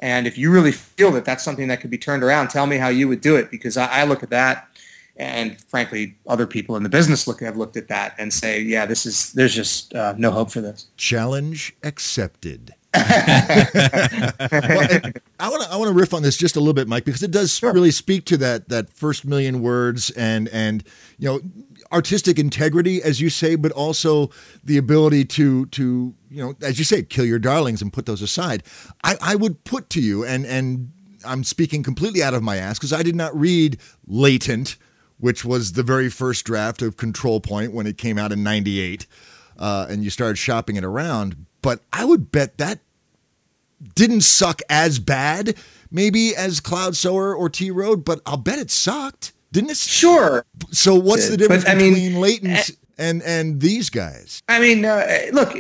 And 0.01 0.27
if 0.27 0.37
you 0.37 0.51
really 0.51 0.73
feel 0.73 1.13
that 1.13 1.25
that's 1.25 1.45
something 1.45 1.69
that 1.69 1.81
could 1.81 1.91
be 1.91 1.99
turned 1.99 2.25
around, 2.25 2.49
tell 2.49 2.67
me 2.67 2.77
how 2.77 2.89
you 2.89 3.07
would 3.07 3.21
do 3.21 3.37
it 3.37 3.51
because 3.51 3.77
I, 3.77 4.01
I 4.01 4.05
look 4.05 4.25
at 4.25 4.31
that 4.31 4.69
and 5.23 5.61
frankly, 5.63 6.17
other 6.27 6.47
people 6.47 6.77
in 6.77 6.83
the 6.83 6.89
business 6.89 7.27
look 7.27 7.41
have 7.41 7.57
looked 7.57 7.77
at 7.77 7.89
that 7.89 8.15
and 8.19 8.33
say, 8.33 8.61
yeah, 8.61 8.87
this 8.87 9.07
is 9.07 9.33
there's 9.33 9.55
just 9.55 9.95
uh, 9.95 10.15
no 10.17 10.31
hope 10.31 10.51
for 10.51 10.61
this. 10.61 10.87
Challenge 10.97 11.75
accepted. 11.83 12.75
well, 12.95 13.05
I 15.41 15.49
want 15.49 15.63
to 15.63 15.69
I 15.71 15.77
want 15.77 15.89
to 15.89 15.95
riff 15.95 16.13
on 16.13 16.23
this 16.23 16.37
just 16.37 16.57
a 16.57 16.61
little 16.61 16.75
bit, 16.75 16.89
Myke, 16.89 17.07
because 17.07 17.23
it 17.23 17.31
does 17.31 17.57
sure. 17.57 17.73
really 17.73 17.91
speak 17.91 18.27
to 18.27 18.37
that 18.39 18.69
that 18.69 18.91
first 18.91 19.25
million 19.25 19.63
words 19.63 20.11
and 20.11 20.49
and 20.49 20.85
you 21.19 21.27
know 21.27 21.41
artistic 21.91 22.39
integrity, 22.39 23.03
as 23.03 23.19
you 23.19 23.31
say, 23.31 23.55
but 23.55 23.73
also 23.73 24.31
the 24.65 24.77
ability 24.77 25.25
to 25.25 25.67
to 25.67 26.15
you 26.31 26.43
know, 26.43 26.55
as 26.63 26.79
you 26.79 26.85
say, 26.85 27.03
kill 27.03 27.25
your 27.25 27.39
darlings 27.39 27.81
and 27.81 27.93
put 27.93 28.07
those 28.07 28.21
aside. 28.21 28.63
I, 29.05 29.17
I 29.23 29.37
would 29.37 29.65
put 29.65 29.89
to 29.91 30.01
you, 30.01 30.25
and 30.25 30.45
and 30.45 30.93
I'm 31.25 31.45
speaking 31.45 31.83
completely 31.83 32.23
out 32.23 32.35
of 32.35 32.43
my 32.43 32.57
ass 32.57 32.79
because 32.79 32.93
I 32.93 33.03
did 33.03 33.17
not 33.17 33.35
read 33.39 33.79
Latent 34.07 34.77
which 35.23 35.45
was 35.45 35.75
the 35.75 35.85
very 35.85 36.11
first 36.11 36.45
draft 36.45 36.83
of 36.83 36.97
Control 36.97 37.39
Point 37.39 37.73
when 37.73 37.87
it 37.87 37.97
came 37.97 38.19
out 38.19 38.33
in 38.33 38.43
98. 38.43 39.07
Uh, 39.57 39.87
and 39.89 40.03
you 40.03 40.11
started 40.11 40.37
shopping 40.37 40.75
it 40.75 40.83
around. 40.83 41.47
But 41.63 41.79
I 41.93 42.05
would 42.05 42.33
bet 42.33 42.59
that 42.59 42.81
didn't 43.95 44.23
suck 44.23 44.63
as 44.69 44.99
bad, 44.99 45.55
maybe 45.93 46.35
as 46.35 46.59
Cloud 46.59 46.97
Sower 46.97 47.37
or 47.37 47.49
Tea 47.49 47.71
Road, 47.71 48.05
but 48.05 48.21
I'll 48.27 48.37
bet 48.37 48.59
it 48.59 48.69
sucked, 48.69 49.33
didn't 49.53 49.71
it? 49.71 49.77
Sure. 49.77 50.45
So 50.73 50.97
what's 50.97 51.29
the 51.29 51.37
difference 51.37 51.63
but, 51.67 51.75
between 51.75 51.95
mean, 51.95 52.21
Latent's 52.21 52.71
uh, 52.71 52.75
and 52.99 53.23
and 53.23 53.61
these 53.61 53.91
guys? 53.91 54.43
I 54.49 54.59
mean, 54.59 54.85
uh, 54.85 55.07
look, 55.33 55.57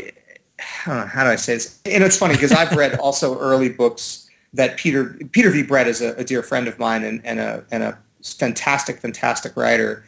how 0.59 1.23
do 1.23 1.31
I 1.31 1.37
say 1.37 1.55
this? 1.55 1.81
And 1.87 2.03
it's 2.03 2.17
funny 2.17 2.35
because 2.35 2.51
I've 2.51 2.73
read 2.73 2.99
also 2.99 3.39
early 3.39 3.69
books 3.69 4.29
that 4.55 4.77
Peter 4.77 5.17
Peter 5.31 5.51
V. 5.51 5.63
Brett 5.63 5.87
is 5.87 6.03
a, 6.03 6.15
a 6.15 6.25
dear 6.25 6.43
friend 6.43 6.67
of 6.67 6.81
mine 6.81 7.05
and, 7.05 7.25
and 7.25 7.39
a 7.39 7.65
and 7.71 7.85
a 7.85 7.99
fantastic, 8.23 8.99
fantastic 8.99 9.57
writer, 9.57 10.05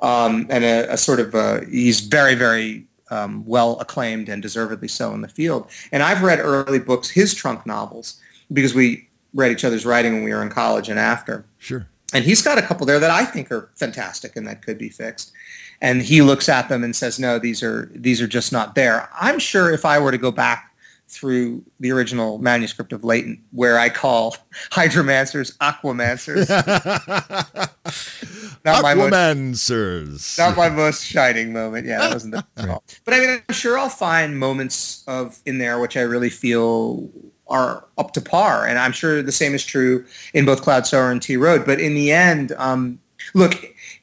um, 0.00 0.46
and 0.50 0.64
a, 0.64 0.92
a, 0.92 0.96
sort 0.96 1.20
of 1.20 1.34
a, 1.34 1.64
he's 1.70 2.00
very, 2.00 2.34
very 2.34 2.86
um, 3.10 3.44
well 3.46 3.78
acclaimed 3.80 4.28
and 4.28 4.42
deservedly 4.42 4.88
so 4.88 5.12
in 5.12 5.20
the 5.20 5.28
field. 5.28 5.68
And 5.92 6.02
I've 6.02 6.22
read 6.22 6.38
early 6.40 6.78
books, 6.78 7.08
his 7.08 7.34
trunk 7.34 7.66
novels, 7.66 8.20
because 8.52 8.74
we 8.74 9.08
read 9.34 9.52
each 9.52 9.64
other's 9.64 9.86
writing 9.86 10.14
when 10.14 10.24
we 10.24 10.32
were 10.32 10.42
in 10.42 10.50
college 10.50 10.88
and 10.88 10.98
after. 10.98 11.44
Sure. 11.58 11.86
And 12.12 12.24
he's 12.24 12.42
got 12.42 12.58
a 12.58 12.62
couple 12.62 12.86
there 12.86 13.00
that 13.00 13.10
I 13.10 13.24
think 13.24 13.50
are 13.50 13.70
fantastic 13.74 14.36
and 14.36 14.46
that 14.46 14.62
could 14.62 14.78
be 14.78 14.88
fixed. 14.88 15.32
And 15.80 16.00
he 16.02 16.22
looks 16.22 16.48
at 16.48 16.70
them 16.70 16.82
and 16.82 16.96
says, 16.96 17.18
"No, 17.18 17.38
these 17.38 17.62
are 17.62 17.90
these 17.94 18.22
are 18.22 18.26
just 18.26 18.50
not 18.50 18.74
there." 18.74 19.10
I'm 19.12 19.38
sure 19.38 19.70
if 19.70 19.84
I 19.84 19.98
were 19.98 20.10
to 20.10 20.16
go 20.16 20.30
back 20.30 20.65
through 21.08 21.64
the 21.80 21.92
original 21.92 22.38
manuscript 22.38 22.92
of 22.92 23.04
Latent, 23.04 23.38
where 23.52 23.78
I 23.78 23.88
call 23.88 24.36
hydromancers 24.70 25.56
aquamancers. 25.58 26.48
not 28.64 28.84
aquamancers. 28.84 30.08
My 30.08 30.14
most, 30.14 30.38
not 30.38 30.56
my 30.56 30.68
most 30.68 31.04
shining 31.04 31.52
moment. 31.52 31.86
Yeah, 31.86 31.98
that 31.98 32.12
wasn't 32.12 32.34
the 32.34 32.44
call. 32.66 32.82
But 33.04 33.14
I 33.14 33.20
mean, 33.20 33.42
I'm 33.48 33.54
sure 33.54 33.78
I'll 33.78 33.88
find 33.88 34.38
moments 34.38 35.04
of 35.06 35.38
in 35.46 35.58
there 35.58 35.78
which 35.78 35.96
I 35.96 36.02
really 36.02 36.30
feel 36.30 37.08
are 37.48 37.84
up 37.96 38.12
to 38.12 38.20
par, 38.20 38.66
and 38.66 38.78
I'm 38.78 38.92
sure 38.92 39.22
the 39.22 39.32
same 39.32 39.54
is 39.54 39.64
true 39.64 40.04
in 40.34 40.44
both 40.44 40.62
Cloud 40.62 40.86
Sower 40.86 41.10
and 41.10 41.22
Tea 41.22 41.36
Road. 41.36 41.64
But 41.64 41.80
in 41.80 41.94
the 41.94 42.10
end, 42.10 42.52
um, 42.58 42.98
look, 43.34 43.54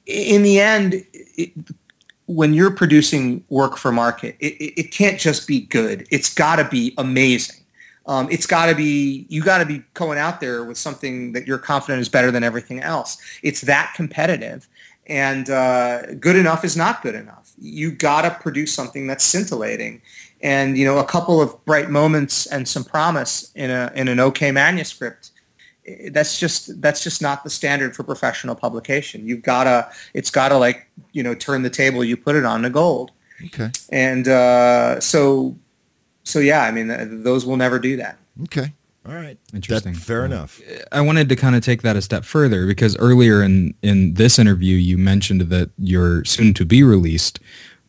in 0.06 0.44
the 0.44 0.62
end, 0.62 1.06
it, 1.14 1.52
when 2.34 2.54
you're 2.54 2.72
producing 2.72 3.44
work 3.50 3.78
for 3.78 3.92
market, 3.92 4.36
it, 4.40 4.74
it 4.80 4.92
can't 4.92 5.20
just 5.20 5.48
be 5.48 5.62
good. 5.62 6.08
It's 6.12 6.34
got 6.34 6.58
to 6.58 6.68
be 6.68 6.94
amazing. 6.98 7.64
Um, 8.06 8.28
it's 8.30 8.46
got 8.46 8.66
to 8.66 8.76
be 8.76 9.26
you 9.30 9.42
got 9.42 9.60
to 9.60 9.66
be 9.66 9.82
going 9.94 10.18
out 10.18 10.42
there 10.42 10.66
with 10.66 10.78
something 10.78 11.32
that 11.34 11.48
you're 11.48 11.58
confident 11.58 12.02
is 12.02 12.10
better 12.10 12.32
than 12.32 12.44
everything 12.44 12.82
else. 12.82 13.18
It's 13.44 13.62
that 13.62 13.94
competitive, 13.96 14.68
and 15.08 15.50
uh, 15.50 16.14
good 16.16 16.36
enough 16.36 16.66
is 16.66 16.76
not 16.76 17.02
good 17.02 17.16
enough. 17.16 17.54
You 17.58 17.92
got 17.92 18.24
to 18.24 18.32
produce 18.42 18.74
something 18.74 19.08
that's 19.08 19.24
scintillating, 19.24 20.02
and 20.42 20.78
you 20.78 20.84
know 20.84 20.98
a 20.98 21.06
couple 21.06 21.42
of 21.42 21.64
bright 21.64 21.90
moments 21.90 22.46
and 22.48 22.68
some 22.68 22.84
promise 22.84 23.52
in 23.56 23.70
a 23.70 23.90
in 23.96 24.10
an 24.10 24.20
okay 24.20 24.52
manuscript 24.52 25.32
that's 26.12 26.40
just 26.40 26.82
that's 26.82 27.04
just 27.04 27.22
not 27.22 27.44
the 27.44 27.50
standard 27.50 27.96
for 27.96 28.04
professional 28.04 28.56
publication. 28.56 29.28
You've 29.28 29.42
gotta 29.42 29.90
it's 30.14 30.30
gotta 30.30 30.58
like 30.58 30.88
you 31.12 31.24
know 31.24 31.36
turn 31.36 31.64
the 31.64 31.70
table 31.70 32.04
you 32.04 32.18
put 32.18 32.36
it 32.36 32.46
on 32.46 32.62
to 32.64 32.70
gold. 32.70 33.12
Okay. 33.46 33.70
And 33.92 34.28
uh, 34.28 35.00
so 35.00 35.56
so 36.24 36.40
yeah, 36.40 36.64
I 36.64 36.72
mean 36.72 36.88
th- 36.88 37.08
those 37.24 37.46
will 37.46 37.58
never 37.58 37.80
do 37.80 37.98
that. 37.98 38.18
Okay. 38.44 38.72
All 39.06 39.14
right. 39.14 39.38
Interesting. 39.54 39.94
That, 39.94 40.02
fair 40.02 40.24
enough. 40.24 40.62
I 40.94 41.02
wanted 41.02 41.28
to 41.30 41.36
kind 41.36 41.56
of 41.56 41.62
take 41.62 41.82
that 41.82 41.98
a 41.98 42.02
step 42.02 42.24
further 42.24 42.66
because 42.66 42.98
earlier 42.98 43.44
in 43.44 43.74
in 43.82 44.14
this 44.14 44.40
interview 44.40 44.78
you 44.78 44.98
mentioned 44.98 45.42
that 45.42 45.72
your 45.78 46.24
soon 46.24 46.54
to 46.54 46.66
be 46.66 46.84
released 46.84 47.40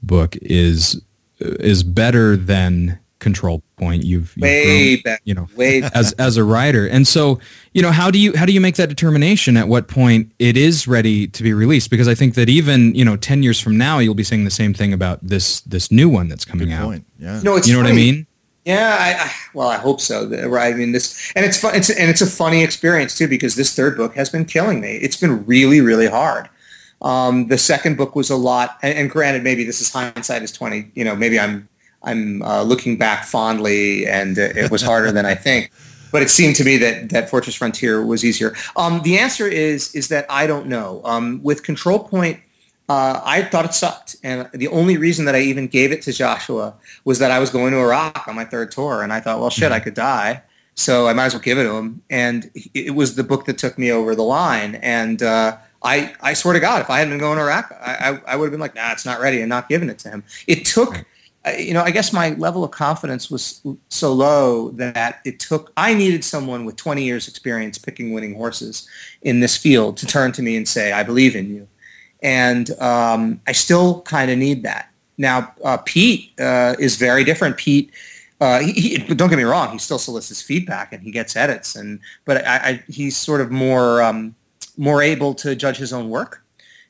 book 0.02 0.36
is 0.42 1.00
is 1.38 1.82
better 1.84 2.36
than 2.36 2.98
control 3.24 3.62
point 3.76 4.04
you've, 4.04 4.32
you've 4.36 4.42
way 4.42 4.96
grown, 4.96 5.02
better, 5.02 5.22
you 5.24 5.34
know 5.34 5.48
way 5.56 5.82
as 5.94 6.12
as 6.12 6.36
a 6.36 6.44
writer 6.44 6.86
and 6.86 7.08
so 7.08 7.40
you 7.72 7.80
know 7.82 7.90
how 7.90 8.10
do 8.10 8.18
you 8.18 8.36
how 8.36 8.44
do 8.44 8.52
you 8.52 8.60
make 8.60 8.76
that 8.76 8.88
determination 8.90 9.56
at 9.56 9.66
what 9.66 9.88
point 9.88 10.30
it 10.38 10.56
is 10.56 10.86
ready 10.86 11.26
to 11.26 11.42
be 11.42 11.52
released 11.52 11.88
because 11.90 12.06
i 12.06 12.14
think 12.14 12.34
that 12.34 12.48
even 12.48 12.94
you 12.94 13.04
know 13.04 13.16
10 13.16 13.42
years 13.42 13.58
from 13.58 13.76
now 13.76 13.98
you'll 13.98 14.14
be 14.14 14.22
saying 14.22 14.44
the 14.44 14.50
same 14.50 14.74
thing 14.74 14.92
about 14.92 15.18
this 15.26 15.62
this 15.62 15.90
new 15.90 16.08
one 16.08 16.28
that's 16.28 16.44
coming 16.44 16.68
Good 16.68 16.74
out 16.74 16.84
point. 16.84 17.06
yeah 17.18 17.40
no 17.42 17.56
it's 17.56 17.66
you 17.66 17.72
know 17.72 17.80
funny. 17.80 17.90
what 17.90 18.00
i 18.00 18.04
mean 18.04 18.26
Yeah, 18.66 18.96
I, 18.98 19.24
I, 19.26 19.32
well, 19.52 19.68
I 19.68 19.76
hope 19.76 20.00
so. 20.00 20.26
Right? 20.48 20.72
I 20.72 20.76
mean, 20.76 20.92
this, 20.92 21.30
and 21.36 21.44
it's 21.44 21.60
fun, 21.60 21.74
it's, 21.74 21.90
and 21.90 22.08
it's 22.08 22.22
a 22.22 22.26
funny 22.26 22.62
experience 22.64 23.14
too 23.14 23.28
because 23.28 23.56
this 23.56 23.74
third 23.76 23.94
book 23.94 24.14
has 24.14 24.30
been 24.30 24.46
killing 24.46 24.80
me. 24.80 24.96
It's 25.02 25.18
been 25.18 25.44
really, 25.44 25.82
really 25.82 26.06
hard. 26.08 26.48
Um, 27.02 27.48
the 27.48 27.58
second 27.58 27.98
book 27.98 28.16
was 28.16 28.30
a 28.30 28.36
lot, 28.36 28.78
and, 28.80 28.96
and, 28.98 29.10
granted, 29.10 29.42
maybe 29.44 29.64
this 29.64 29.82
is 29.82 29.92
hindsight 29.92 30.42
is 30.42 30.50
twenty. 30.50 30.90
You 30.94 31.04
know, 31.04 31.14
maybe 31.14 31.38
I'm 31.38 31.68
I'm 32.04 32.42
uh, 32.42 32.62
looking 32.62 32.96
back 32.96 33.24
fondly, 33.24 34.06
and 34.06 34.38
it 34.38 34.70
was 34.70 34.82
harder 34.82 35.10
than 35.12 35.26
I 35.26 35.34
think. 35.34 35.70
But 36.12 36.22
it 36.22 36.30
seemed 36.30 36.54
to 36.56 36.64
me 36.64 36.76
that 36.76 37.10
that 37.10 37.28
Fortress 37.28 37.56
Frontier 37.56 38.04
was 38.04 38.24
easier. 38.24 38.54
Um, 38.76 39.02
the 39.02 39.18
answer 39.18 39.48
is 39.48 39.94
is 39.94 40.08
that 40.08 40.26
I 40.30 40.46
don't 40.46 40.66
know. 40.66 41.00
Um, 41.04 41.40
with 41.42 41.64
Control 41.64 41.98
Point, 41.98 42.40
uh, 42.88 43.20
I 43.24 43.42
thought 43.42 43.64
it 43.64 43.74
sucked, 43.74 44.16
and 44.22 44.48
the 44.52 44.68
only 44.68 44.96
reason 44.96 45.24
that 45.24 45.34
I 45.34 45.40
even 45.40 45.66
gave 45.66 45.90
it 45.90 46.02
to 46.02 46.12
Joshua 46.12 46.74
was 47.04 47.18
that 47.18 47.30
I 47.30 47.40
was 47.40 47.50
going 47.50 47.72
to 47.72 47.78
Iraq 47.78 48.28
on 48.28 48.36
my 48.36 48.44
third 48.44 48.70
tour, 48.70 49.02
and 49.02 49.12
I 49.12 49.20
thought, 49.20 49.40
well, 49.40 49.50
shit, 49.50 49.72
I 49.72 49.80
could 49.80 49.94
die, 49.94 50.42
so 50.74 51.08
I 51.08 51.14
might 51.14 51.26
as 51.26 51.34
well 51.34 51.42
give 51.42 51.58
it 51.58 51.64
to 51.64 51.74
him. 51.74 52.02
And 52.10 52.50
it 52.74 52.94
was 52.94 53.16
the 53.16 53.24
book 53.24 53.46
that 53.46 53.58
took 53.58 53.76
me 53.78 53.90
over 53.90 54.14
the 54.14 54.22
line, 54.22 54.76
and. 54.76 55.22
Uh, 55.22 55.56
I, 55.86 56.14
I 56.22 56.32
swear 56.32 56.54
to 56.54 56.60
God, 56.60 56.80
if 56.80 56.88
I 56.88 56.98
hadn't 56.98 57.12
been 57.12 57.20
going 57.20 57.36
to 57.36 57.42
Iraq, 57.44 57.70
I, 57.78 57.94
I, 58.26 58.32
I 58.32 58.36
would 58.36 58.46
have 58.46 58.52
been 58.52 58.60
like, 58.60 58.74
nah, 58.74 58.92
it's 58.92 59.04
not 59.04 59.20
ready 59.20 59.40
and 59.42 59.50
not 59.50 59.68
giving 59.68 59.90
it 59.90 59.98
to 59.98 60.08
him. 60.08 60.24
It 60.46 60.64
took, 60.64 61.04
you 61.58 61.74
know, 61.74 61.82
I 61.82 61.90
guess 61.90 62.12
my 62.12 62.30
level 62.30 62.64
of 62.64 62.70
confidence 62.70 63.30
was 63.30 63.62
so 63.88 64.12
low 64.12 64.70
that 64.70 65.20
it 65.24 65.38
took, 65.38 65.72
I 65.76 65.94
needed 65.94 66.24
someone 66.24 66.64
with 66.64 66.76
20 66.76 67.04
years 67.04 67.28
experience 67.28 67.76
picking 67.76 68.12
winning 68.12 68.34
horses 68.34 68.88
in 69.22 69.40
this 69.40 69.56
field 69.56 69.96
to 69.98 70.06
turn 70.06 70.32
to 70.32 70.42
me 70.42 70.56
and 70.56 70.66
say, 70.66 70.92
I 70.92 71.02
believe 71.02 71.36
in 71.36 71.54
you. 71.54 71.68
And 72.22 72.70
um, 72.80 73.40
I 73.46 73.52
still 73.52 74.00
kind 74.02 74.30
of 74.30 74.38
need 74.38 74.62
that. 74.62 74.90
Now, 75.18 75.54
uh, 75.62 75.76
Pete 75.76 76.32
uh, 76.40 76.74
is 76.78 76.96
very 76.96 77.24
different. 77.24 77.56
Pete, 77.58 77.92
uh, 78.40 78.60
he, 78.60 78.72
he, 78.72 78.98
don't 79.14 79.28
get 79.28 79.36
me 79.36 79.44
wrong, 79.44 79.72
he 79.72 79.78
still 79.78 79.98
solicits 79.98 80.40
feedback 80.40 80.92
and 80.92 81.02
he 81.02 81.10
gets 81.10 81.36
edits, 81.36 81.76
and 81.76 82.00
but 82.24 82.44
I, 82.46 82.56
I, 82.56 82.82
he's 82.88 83.16
sort 83.16 83.40
of 83.40 83.52
more 83.52 84.02
um, 84.02 84.34
more 84.76 85.02
able 85.02 85.34
to 85.34 85.54
judge 85.54 85.76
his 85.76 85.92
own 85.92 86.08
work 86.08 86.44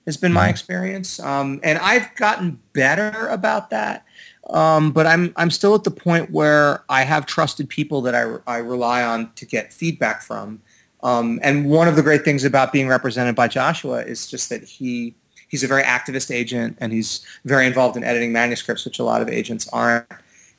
has 0.07 0.17
been 0.17 0.33
my 0.33 0.43
mm-hmm. 0.43 0.51
experience. 0.51 1.21
Um, 1.21 1.61
and 1.63 1.79
I've 1.79 2.15
gotten 2.17 2.61
better 2.73 3.29
about 3.29 3.71
that. 3.71 4.05
Um, 4.51 4.93
but 4.93 5.07
I'm, 5.07 5.33
I'm 5.37 5.51
still 5.51 5.75
at 5.75 5.85
the 5.85 5.91
point 5.91 6.31
where 6.31 6.85
I 6.89 7.03
have 7.03 7.27
trusted 7.27 7.69
people 7.69 8.03
that 8.03 8.15
I, 8.15 8.37
I 8.47 8.59
rely 8.59 9.03
on 9.03 9.33
to 9.35 9.47
get 9.47 9.73
feedback 9.73 10.23
from. 10.23 10.61
Um, 11.03 11.39
and 11.43 11.69
one 11.69 11.89
of 11.89 11.97
the 11.97 12.03
great 12.03 12.25
things 12.25 12.45
about 12.45 12.73
being 12.73 12.89
represented 12.89 13.35
by 13.35 13.49
Joshua 13.49 14.03
is 14.03 14.27
just 14.27 14.49
that 14.51 14.63
he, 14.65 15.15
he's 15.49 15.63
a 15.63 15.67
very 15.67 15.83
activist 15.83 16.35
agent 16.35 16.79
and 16.81 16.93
he's 16.93 17.25
very 17.45 17.67
involved 17.67 17.97
in 17.97 18.05
editing 18.05 18.33
manuscripts, 18.33 18.85
which 18.85 18.99
a 18.99 19.05
lot 19.05 19.23
of 19.23 19.29
agents 19.29 19.69
aren't. 19.69 20.07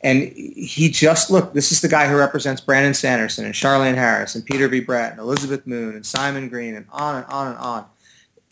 And 0.02 0.22
he 0.34 0.90
just, 0.90 1.32
look, 1.32 1.54
this 1.54 1.72
is 1.72 1.82
the 1.82 1.88
guy 1.88 2.08
who 2.08 2.16
represents 2.16 2.62
Brandon 2.62 2.94
Sanderson 2.94 3.44
and 3.44 3.56
Charlaine 3.56 3.96
Harris 3.96 4.36
and 4.36 4.46
Peter 4.46 4.68
V. 4.68 4.82
Brett 4.82 5.12
and 5.12 5.20
Elizabeth 5.20 5.66
Moon 5.66 5.96
and 5.96 6.06
Simon 6.06 6.48
Green 6.48 6.76
and 6.76 6.86
on 6.92 7.16
and 7.16 7.26
on 7.26 7.48
and 7.48 7.58
on. 7.58 7.86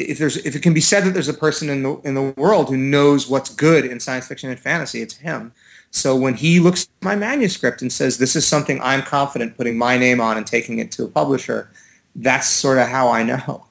If 0.04 0.18
there's, 0.18 0.38
if 0.38 0.56
it 0.56 0.62
can 0.62 0.74
be 0.74 0.82
said 0.82 1.04
that 1.04 1.12
there's 1.12 1.30
a 1.30 1.34
person 1.34 1.70
in 1.70 1.84
the 1.84 1.96
in 2.04 2.14
the 2.14 2.34
world 2.38 2.70
who 2.70 2.78
knows 2.78 3.28
what's 3.28 3.50
good 3.50 3.86
in 3.86 4.00
science 4.00 4.28
fiction 4.28 4.50
and 4.50 4.60
fantasy, 4.60 5.02
it's 5.02 5.18
him. 5.18 5.52
So 5.92 6.16
when 6.16 6.34
he 6.34 6.60
looks 6.60 6.84
at 6.84 7.06
my 7.06 7.16
manuscript 7.16 7.82
and 7.82 7.92
says, 7.92 8.18
"This 8.18 8.36
is 8.36 8.48
something 8.48 8.82
I'm 8.82 9.02
confident 9.02 9.58
putting 9.58 9.78
my 9.78 9.98
name 9.98 10.20
on 10.20 10.38
and 10.38 10.48
taking 10.48 10.80
it 10.80 10.92
to 10.94 11.04
a 11.04 11.08
publisher," 11.08 11.70
that's 12.16 12.48
sort 12.48 12.78
of 12.78 12.88
how 12.88 13.10
I 13.10 13.24
know. 13.24 13.66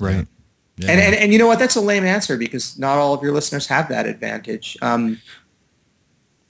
Right. 0.00 0.26
Yeah. 0.76 0.90
And, 0.90 1.00
and 1.00 1.14
and 1.14 1.32
you 1.32 1.38
know 1.38 1.46
what? 1.46 1.58
That's 1.58 1.76
a 1.76 1.80
lame 1.80 2.04
answer 2.04 2.36
because 2.36 2.78
not 2.78 2.98
all 2.98 3.14
of 3.14 3.22
your 3.22 3.32
listeners 3.32 3.66
have 3.68 3.88
that 3.88 4.06
advantage. 4.06 4.76
Um, 4.82 5.20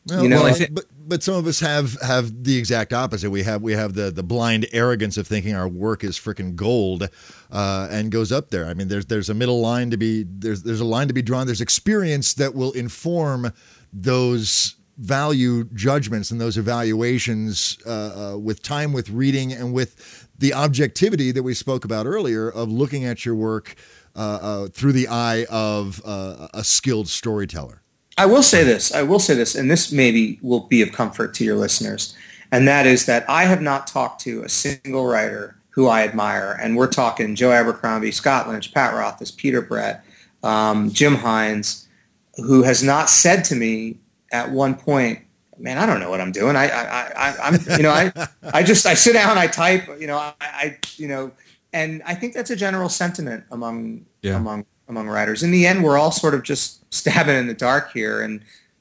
well, 0.06 0.22
you 0.22 0.28
know, 0.28 0.42
well, 0.42 0.54
think, 0.54 0.74
but 0.74 0.84
but 1.06 1.22
some 1.22 1.34
of 1.34 1.46
us 1.46 1.60
have 1.60 2.00
have 2.02 2.44
the 2.44 2.56
exact 2.56 2.92
opposite. 2.92 3.30
We 3.30 3.42
have 3.42 3.62
we 3.62 3.72
have 3.72 3.94
the 3.94 4.10
the 4.10 4.22
blind 4.22 4.66
arrogance 4.72 5.16
of 5.16 5.26
thinking 5.26 5.54
our 5.54 5.68
work 5.68 6.04
is 6.04 6.18
freaking 6.18 6.54
gold, 6.54 7.08
uh, 7.50 7.88
and 7.90 8.10
goes 8.10 8.30
up 8.30 8.50
there. 8.50 8.66
I 8.66 8.74
mean, 8.74 8.88
there's 8.88 9.06
there's 9.06 9.30
a 9.30 9.34
middle 9.34 9.60
line 9.60 9.90
to 9.90 9.96
be 9.96 10.24
there's 10.28 10.62
there's 10.62 10.80
a 10.80 10.84
line 10.84 11.08
to 11.08 11.14
be 11.14 11.22
drawn. 11.22 11.46
There's 11.46 11.60
experience 11.60 12.34
that 12.34 12.54
will 12.54 12.72
inform 12.72 13.52
those 13.92 14.76
value 14.98 15.64
judgments 15.74 16.30
and 16.30 16.40
those 16.40 16.56
evaluations 16.56 17.78
uh, 17.86 17.90
uh, 18.34 18.38
with 18.38 18.62
time, 18.62 18.92
with 18.92 19.10
reading, 19.10 19.52
and 19.52 19.72
with 19.72 20.28
the 20.38 20.52
objectivity 20.52 21.32
that 21.32 21.42
we 21.42 21.54
spoke 21.54 21.84
about 21.84 22.06
earlier 22.06 22.50
of 22.50 22.70
looking 22.70 23.04
at 23.04 23.24
your 23.24 23.34
work 23.34 23.74
uh, 24.16 24.38
uh, 24.40 24.68
through 24.68 24.92
the 24.92 25.08
eye 25.08 25.46
of 25.50 26.00
uh, 26.04 26.48
a 26.54 26.62
skilled 26.62 27.08
storyteller. 27.08 27.83
I 28.16 28.26
will 28.26 28.42
say 28.42 28.64
this. 28.64 28.94
I 28.94 29.02
will 29.02 29.18
say 29.18 29.34
this, 29.34 29.54
and 29.54 29.70
this 29.70 29.92
maybe 29.92 30.38
will 30.42 30.60
be 30.60 30.82
of 30.82 30.92
comfort 30.92 31.34
to 31.34 31.44
your 31.44 31.56
listeners, 31.56 32.14
and 32.52 32.68
that 32.68 32.86
is 32.86 33.06
that 33.06 33.28
I 33.28 33.44
have 33.44 33.60
not 33.60 33.86
talked 33.86 34.20
to 34.22 34.42
a 34.42 34.48
single 34.48 35.06
writer 35.06 35.56
who 35.70 35.88
I 35.88 36.04
admire, 36.04 36.56
and 36.60 36.76
we're 36.76 36.86
talking 36.86 37.34
Joe 37.34 37.50
Abercrombie, 37.50 38.12
Scott 38.12 38.48
Lynch, 38.48 38.72
Pat 38.72 38.94
Rothfuss, 38.94 39.32
Peter 39.32 39.60
Brett, 39.60 40.04
um, 40.44 40.90
Jim 40.92 41.16
Hines, 41.16 41.88
who 42.36 42.62
has 42.62 42.82
not 42.82 43.10
said 43.10 43.44
to 43.46 43.56
me 43.56 43.98
at 44.30 44.50
one 44.50 44.76
point, 44.76 45.18
"Man, 45.58 45.78
I 45.78 45.86
don't 45.86 45.98
know 45.98 46.10
what 46.10 46.20
I'm 46.20 46.32
doing. 46.32 46.54
I, 46.54 46.68
I, 46.68 47.12
I 47.16 47.36
I'm, 47.42 47.58
you 47.76 47.82
know, 47.82 47.90
I, 47.90 48.12
I 48.52 48.62
just 48.62 48.86
I 48.86 48.94
sit 48.94 49.14
down, 49.14 49.36
I 49.36 49.48
type, 49.48 49.88
you 50.00 50.06
know, 50.06 50.18
I, 50.18 50.34
I 50.40 50.78
you 50.96 51.08
know." 51.08 51.32
And 51.72 52.04
I 52.06 52.14
think 52.14 52.34
that's 52.34 52.50
a 52.50 52.56
general 52.56 52.88
sentiment 52.88 53.42
among 53.50 54.06
yeah. 54.22 54.36
among 54.36 54.64
among 54.88 55.08
writers. 55.08 55.42
In 55.42 55.50
the 55.50 55.66
end, 55.66 55.82
we're 55.82 55.98
all 55.98 56.10
sort 56.10 56.34
of 56.34 56.42
just 56.42 56.84
stabbing 56.94 57.36
in 57.36 57.46
the 57.46 57.54
dark 57.54 57.92
here, 57.92 58.22
and 58.22 58.40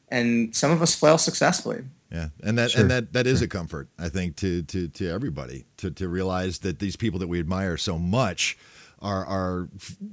and 0.09 0.55
some 0.55 0.71
of 0.71 0.81
us 0.81 0.95
fail 0.95 1.17
successfully. 1.17 1.83
Yeah, 2.11 2.27
and 2.43 2.57
that 2.59 2.71
sure. 2.71 2.81
and 2.81 2.91
that 2.91 3.13
that 3.13 3.25
is 3.25 3.41
a 3.41 3.47
comfort, 3.47 3.89
I 3.97 4.09
think, 4.09 4.35
to 4.37 4.61
to 4.63 4.87
to 4.87 5.09
everybody 5.09 5.65
to 5.77 5.89
to 5.91 6.07
realize 6.07 6.59
that 6.59 6.79
these 6.79 6.95
people 6.95 7.19
that 7.19 7.27
we 7.27 7.39
admire 7.39 7.75
so 7.77 7.97
much 7.97 8.57
are 9.01 9.25
are 9.25 9.69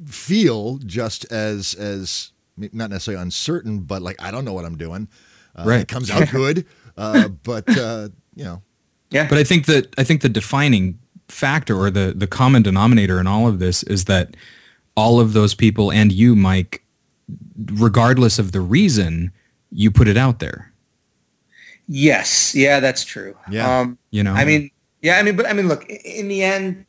feel 0.07 0.79
just 0.79 1.31
as 1.31 1.74
as 1.74 2.33
not 2.57 2.90
necessarily 2.90 3.22
uncertain, 3.22 3.81
but 3.81 4.00
like 4.00 4.20
I 4.22 4.31
don't 4.31 4.44
know 4.46 4.55
what 4.55 4.64
I'm 4.64 4.79
doing. 4.79 5.09
Uh, 5.55 5.64
right, 5.66 5.81
it 5.81 5.88
comes 5.88 6.11
out 6.11 6.31
good, 6.31 6.66
uh, 6.96 7.29
but 7.29 7.68
uh, 7.76 8.09
you 8.35 8.44
know. 8.44 8.62
Yeah, 9.11 9.29
but 9.29 9.38
I 9.38 9.44
think 9.44 9.66
that 9.66 9.92
I 9.98 10.05
think 10.05 10.22
the 10.22 10.29
defining 10.29 10.98
factor 11.29 11.76
or 11.76 11.90
the 11.90 12.14
the 12.16 12.26
common 12.26 12.62
denominator 12.62 13.20
in 13.20 13.26
all 13.26 13.46
of 13.46 13.59
this 13.59 13.83
is 13.83 14.07
that 14.07 14.37
all 15.00 15.18
of 15.18 15.32
those 15.32 15.54
people 15.54 15.90
and 15.90 16.12
you, 16.12 16.34
Myke, 16.34 16.80
regardless 17.72 18.38
of 18.38 18.52
the 18.52 18.60
reason, 18.60 19.32
you 19.72 19.90
put 19.90 20.06
it 20.08 20.18
out 20.18 20.40
there. 20.40 20.72
Yes. 21.88 22.54
Yeah, 22.54 22.80
that's 22.80 23.02
true. 23.04 23.34
Yeah. 23.50 23.80
Um, 23.80 23.98
you 24.10 24.22
know, 24.22 24.34
I 24.34 24.44
mean, 24.44 24.70
yeah, 25.00 25.18
I 25.18 25.22
mean, 25.22 25.36
but 25.36 25.46
I 25.46 25.54
mean, 25.54 25.68
look, 25.68 25.88
in 25.88 26.28
the 26.28 26.42
end, 26.42 26.84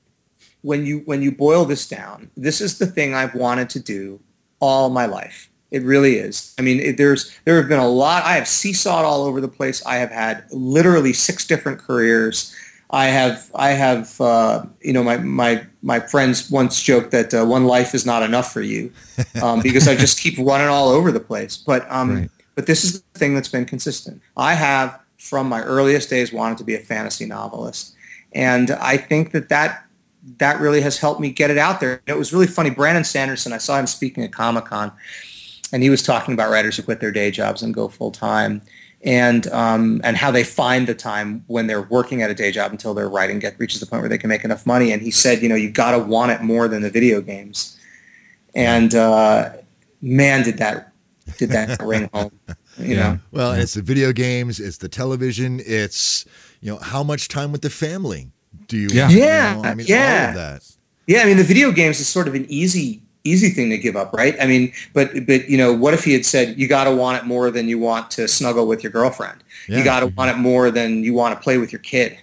when 0.62 0.86
you, 0.86 1.00
when 1.06 1.22
you 1.22 1.32
boil 1.32 1.64
this 1.64 1.88
down, 1.88 2.30
this 2.36 2.60
is 2.60 2.78
the 2.78 2.86
thing 2.86 3.16
I've 3.16 3.34
wanted 3.34 3.70
to 3.72 3.80
do 3.80 4.20
all 4.60 4.90
my 4.90 5.06
life. 5.06 5.50
It 5.72 5.84
really 5.84 6.18
is. 6.18 6.54
I 6.60 6.64
mean, 6.64 6.82
it, 6.82 6.98
there's 6.98 7.32
there 7.46 7.56
have 7.56 7.70
been 7.70 7.80
a 7.80 7.88
lot. 7.88 8.26
I 8.26 8.34
have 8.34 8.44
seesawed 8.44 9.06
all 9.06 9.24
over 9.24 9.40
the 9.40 9.48
place. 9.48 9.84
I 9.86 9.96
have 9.96 10.12
had 10.12 10.44
literally 10.52 11.14
six 11.14 11.48
different 11.48 11.80
careers. 11.80 12.54
I 12.92 13.06
have 13.06 13.50
I 13.56 13.70
have 13.70 14.20
uh, 14.20 14.66
you 14.82 14.92
know 14.92 15.04
my 15.04 15.18
my 15.18 15.66
my 15.82 16.00
friends 16.00 16.52
once 16.52 16.82
joked 16.82 17.12
that 17.12 17.34
uh, 17.34 17.46
one 17.46 17.66
life 17.66 17.96
is 17.96 18.06
not 18.06 18.22
enough 18.22 18.52
for 18.52 18.62
you 18.62 18.92
um, 19.42 19.62
because 19.62 19.88
I 19.88 19.96
just 19.96 20.20
keep 20.20 20.38
running 20.38 20.68
all 20.68 20.90
over 20.90 21.12
the 21.12 21.20
place. 21.20 21.56
But 21.58 21.90
um, 21.90 22.16
right. 22.16 22.30
but 22.56 22.68
this 22.68 22.84
is 22.84 23.02
the 23.02 23.20
thing 23.20 23.34
that's 23.34 23.48
been 23.48 23.66
consistent. 23.66 24.22
I 24.36 24.54
have 24.54 25.00
from 25.18 25.48
my 25.48 25.62
earliest 25.62 26.10
days 26.10 26.34
wanted 26.34 26.58
to 26.58 26.64
be 26.66 26.76
a 26.76 26.80
fantasy 26.80 27.26
novelist, 27.26 27.96
and 28.34 28.72
I 28.72 28.98
think 28.98 29.32
that 29.32 29.48
that 29.50 29.86
that 30.38 30.60
really 30.60 30.82
has 30.82 30.98
helped 30.98 31.22
me 31.22 31.32
get 31.32 31.50
it 31.50 31.58
out 31.58 31.80
there. 31.80 32.02
It 32.08 32.18
was 32.18 32.34
really 32.34 32.48
funny. 32.48 32.70
Brandon 32.70 33.06
Sanderson, 33.06 33.54
I 33.54 33.58
saw 33.58 33.80
him 33.80 33.88
speaking 33.88 34.24
at 34.24 34.34
Comic 34.34 34.66
Con, 34.66 34.92
and 35.72 35.82
he 35.82 35.90
was 35.90 36.04
talking 36.04 36.34
about 36.34 36.52
writers 36.52 36.76
who 36.76 36.84
quit 36.84 37.00
their 37.00 37.12
day 37.12 37.32
jobs 37.32 37.64
and 37.64 37.74
go 37.74 37.88
full 37.88 38.12
time 38.12 38.62
and 39.04 39.48
um, 39.48 40.00
and 40.04 40.16
how 40.16 40.32
they 40.32 40.44
find 40.44 40.88
the 40.88 40.94
time 40.94 41.44
when 41.48 41.68
they're 41.68 41.82
working 41.82 42.22
at 42.22 42.30
a 42.30 42.34
day 42.34 42.52
job 42.52 42.72
until 42.72 42.94
their 42.94 43.10
writing 43.10 43.40
get 43.40 43.60
reaches 43.60 43.80
the 43.80 43.86
point 43.86 44.02
where 44.02 44.10
they 44.10 44.18
can 44.18 44.30
make 44.30 44.44
enough 44.44 44.66
money. 44.66 44.92
And 44.92 45.02
he 45.02 45.12
said, 45.12 45.42
you 45.42 45.50
know, 45.50 45.56
you 45.56 45.72
got 45.72 45.92
to 45.92 46.00
want 46.00 46.32
it 46.32 46.42
more 46.42 46.68
than 46.68 46.82
the 46.82 46.90
video 46.90 47.22
games. 47.22 47.80
And 48.54 48.94
uh, 48.94 49.54
man, 50.02 50.44
did 50.44 50.58
that 50.60 50.94
did 51.38 51.50
that 51.50 51.82
ring 51.84 52.10
home. 52.14 52.32
You 52.78 52.96
yeah. 52.96 52.96
know, 52.96 53.20
well, 53.32 53.52
it's 53.54 53.74
the 53.74 53.82
video 53.82 54.14
games, 54.14 54.60
it's 54.60 54.78
the 54.78 54.90
television, 54.90 55.62
it's 55.66 56.26
you 56.62 56.72
know 56.72 56.78
how 56.78 57.04
much 57.04 57.28
time 57.28 57.52
with 57.52 57.62
the 57.62 57.70
family 57.70 58.30
do 58.68 58.78
you? 58.78 58.90
Yeah, 58.92 59.04
want, 59.04 59.16
yeah, 59.16 59.56
you 59.56 59.62
know? 59.62 59.70
I 59.70 59.76
mean, 59.76 59.88
yeah. 59.88 60.22
All 60.24 60.30
of 60.30 60.36
that. 60.36 60.76
Yeah, 61.08 61.22
I 61.24 61.26
mean, 61.26 61.38
the 61.38 61.44
video 61.44 61.72
games 61.72 62.00
is 62.00 62.08
sort 62.08 62.28
of 62.28 62.36
an 62.36 62.46
easy 62.48 63.02
easy 63.24 63.50
thing 63.50 63.70
to 63.70 63.78
give 63.78 63.96
up, 63.96 64.14
right? 64.14 64.36
I 64.42 64.48
mean, 64.48 64.74
but 64.94 65.26
but 65.26 65.50
you 65.50 65.58
know, 65.58 65.74
what 65.74 65.94
if 65.94 66.04
he 66.04 66.14
had 66.14 66.26
said 66.26 66.58
you 66.58 66.68
got 66.68 66.86
to 66.86 66.96
want 66.96 67.22
it 67.22 67.26
more 67.26 67.52
than 67.52 67.68
you 67.68 67.80
want 67.80 68.12
to 68.12 68.28
snuggle 68.28 68.68
with 68.68 68.84
your 68.84 68.92
girlfriend? 68.92 69.44
Yeah. 69.68 69.78
You 69.78 69.84
got 69.84 70.00
to 70.02 70.08
want 70.08 70.32
it 70.32 70.38
more 70.38 70.72
than 70.72 71.04
you 71.04 71.14
want 71.14 71.38
to 71.38 71.44
play 71.44 71.58
with 71.58 71.72
your 71.72 71.80
kid. 71.80 72.18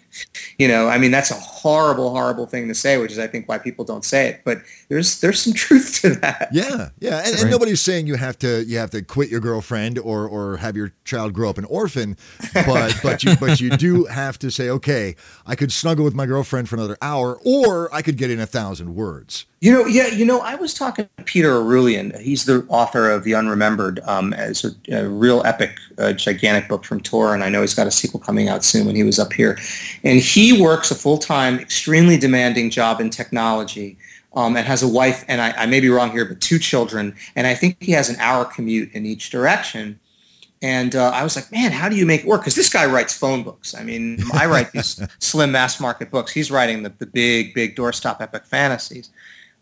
You 0.58 0.68
know, 0.68 0.88
I 0.88 0.98
mean, 0.98 1.10
that's 1.10 1.30
a 1.30 1.34
horrible, 1.34 2.10
horrible 2.10 2.46
thing 2.46 2.68
to 2.68 2.74
say, 2.74 2.98
which 2.98 3.12
is, 3.12 3.18
I 3.18 3.26
think, 3.26 3.48
why 3.48 3.58
people 3.58 3.84
don't 3.84 4.04
say 4.04 4.28
it. 4.28 4.42
But 4.44 4.58
there's 4.88 5.20
there's 5.20 5.40
some 5.40 5.52
truth 5.54 6.00
to 6.02 6.10
that. 6.16 6.48
Yeah, 6.52 6.90
yeah, 7.00 7.22
and, 7.24 7.38
and 7.38 7.50
nobody's 7.50 7.80
saying 7.80 8.06
you 8.06 8.16
have 8.16 8.38
to 8.40 8.64
you 8.64 8.78
have 8.78 8.90
to 8.90 9.02
quit 9.02 9.30
your 9.30 9.40
girlfriend 9.40 9.98
or 9.98 10.28
or 10.28 10.56
have 10.56 10.76
your 10.76 10.92
child 11.04 11.32
grow 11.32 11.50
up 11.50 11.58
an 11.58 11.64
orphan, 11.64 12.16
but 12.54 12.98
but 13.02 13.22
you 13.22 13.36
but 13.36 13.60
you 13.60 13.70
do 13.70 14.04
have 14.06 14.38
to 14.40 14.50
say, 14.50 14.70
okay, 14.70 15.16
I 15.46 15.54
could 15.54 15.72
snuggle 15.72 16.04
with 16.04 16.14
my 16.14 16.26
girlfriend 16.26 16.68
for 16.68 16.76
another 16.76 16.98
hour, 17.02 17.38
or 17.44 17.92
I 17.94 18.02
could 18.02 18.16
get 18.16 18.30
in 18.30 18.40
a 18.40 18.46
thousand 18.46 18.94
words. 18.94 19.46
You 19.60 19.72
know, 19.72 19.86
yeah, 19.86 20.06
you 20.06 20.24
know, 20.24 20.40
I 20.40 20.54
was 20.54 20.72
talking 20.72 21.08
to 21.16 21.24
Peter 21.24 21.50
Orullian. 21.50 22.16
He's 22.20 22.44
the 22.44 22.64
author 22.68 23.10
of 23.10 23.24
The 23.24 23.32
Unremembered, 23.32 24.06
um, 24.06 24.32
as 24.32 24.64
a, 24.64 24.70
a, 24.96 25.08
real 25.08 25.42
epic, 25.44 25.76
uh, 25.98 26.12
gigantic 26.12 26.68
book 26.68 26.84
from 26.84 27.00
Tor, 27.00 27.34
and 27.34 27.42
I 27.42 27.48
know 27.48 27.62
he's 27.62 27.74
got 27.74 27.88
a 27.88 27.90
sequel 27.90 28.20
coming 28.20 28.48
out 28.48 28.62
soon 28.62 28.86
when 28.86 28.94
he 28.94 29.02
was 29.02 29.18
up 29.18 29.32
here. 29.32 29.58
And 30.08 30.20
he 30.20 30.58
works 30.58 30.90
a 30.90 30.94
full-time, 30.94 31.58
extremely 31.58 32.16
demanding 32.16 32.70
job 32.70 32.98
in 32.98 33.10
technology, 33.10 33.98
um, 34.32 34.56
and 34.56 34.66
has 34.66 34.82
a 34.82 34.88
wife, 34.88 35.22
and 35.28 35.38
I, 35.38 35.50
I 35.50 35.66
may 35.66 35.80
be 35.80 35.90
wrong 35.90 36.12
here, 36.12 36.24
but 36.24 36.40
two 36.40 36.58
children, 36.58 37.14
and 37.36 37.46
I 37.46 37.54
think 37.54 37.76
he 37.78 37.92
has 37.92 38.08
an 38.08 38.16
hour 38.18 38.46
commute 38.46 38.90
in 38.94 39.04
each 39.04 39.28
direction. 39.28 40.00
And 40.62 40.96
uh, 40.96 41.10
I 41.10 41.24
was 41.24 41.36
like, 41.36 41.52
man, 41.52 41.72
how 41.72 41.90
do 41.90 41.96
you 41.96 42.06
make 42.06 42.22
it 42.22 42.26
work? 42.26 42.40
Because 42.40 42.54
this 42.54 42.70
guy 42.70 42.86
writes 42.86 43.12
phone 43.12 43.42
books. 43.42 43.74
I 43.74 43.82
mean, 43.82 44.20
I 44.32 44.46
write 44.46 44.72
these 44.72 44.98
slim 45.18 45.52
mass 45.52 45.78
market 45.78 46.10
books. 46.10 46.32
He's 46.32 46.50
writing 46.50 46.84
the, 46.84 46.92
the 46.98 47.06
big, 47.06 47.52
big 47.52 47.76
doorstop 47.76 48.22
epic 48.22 48.46
fantasies. 48.46 49.10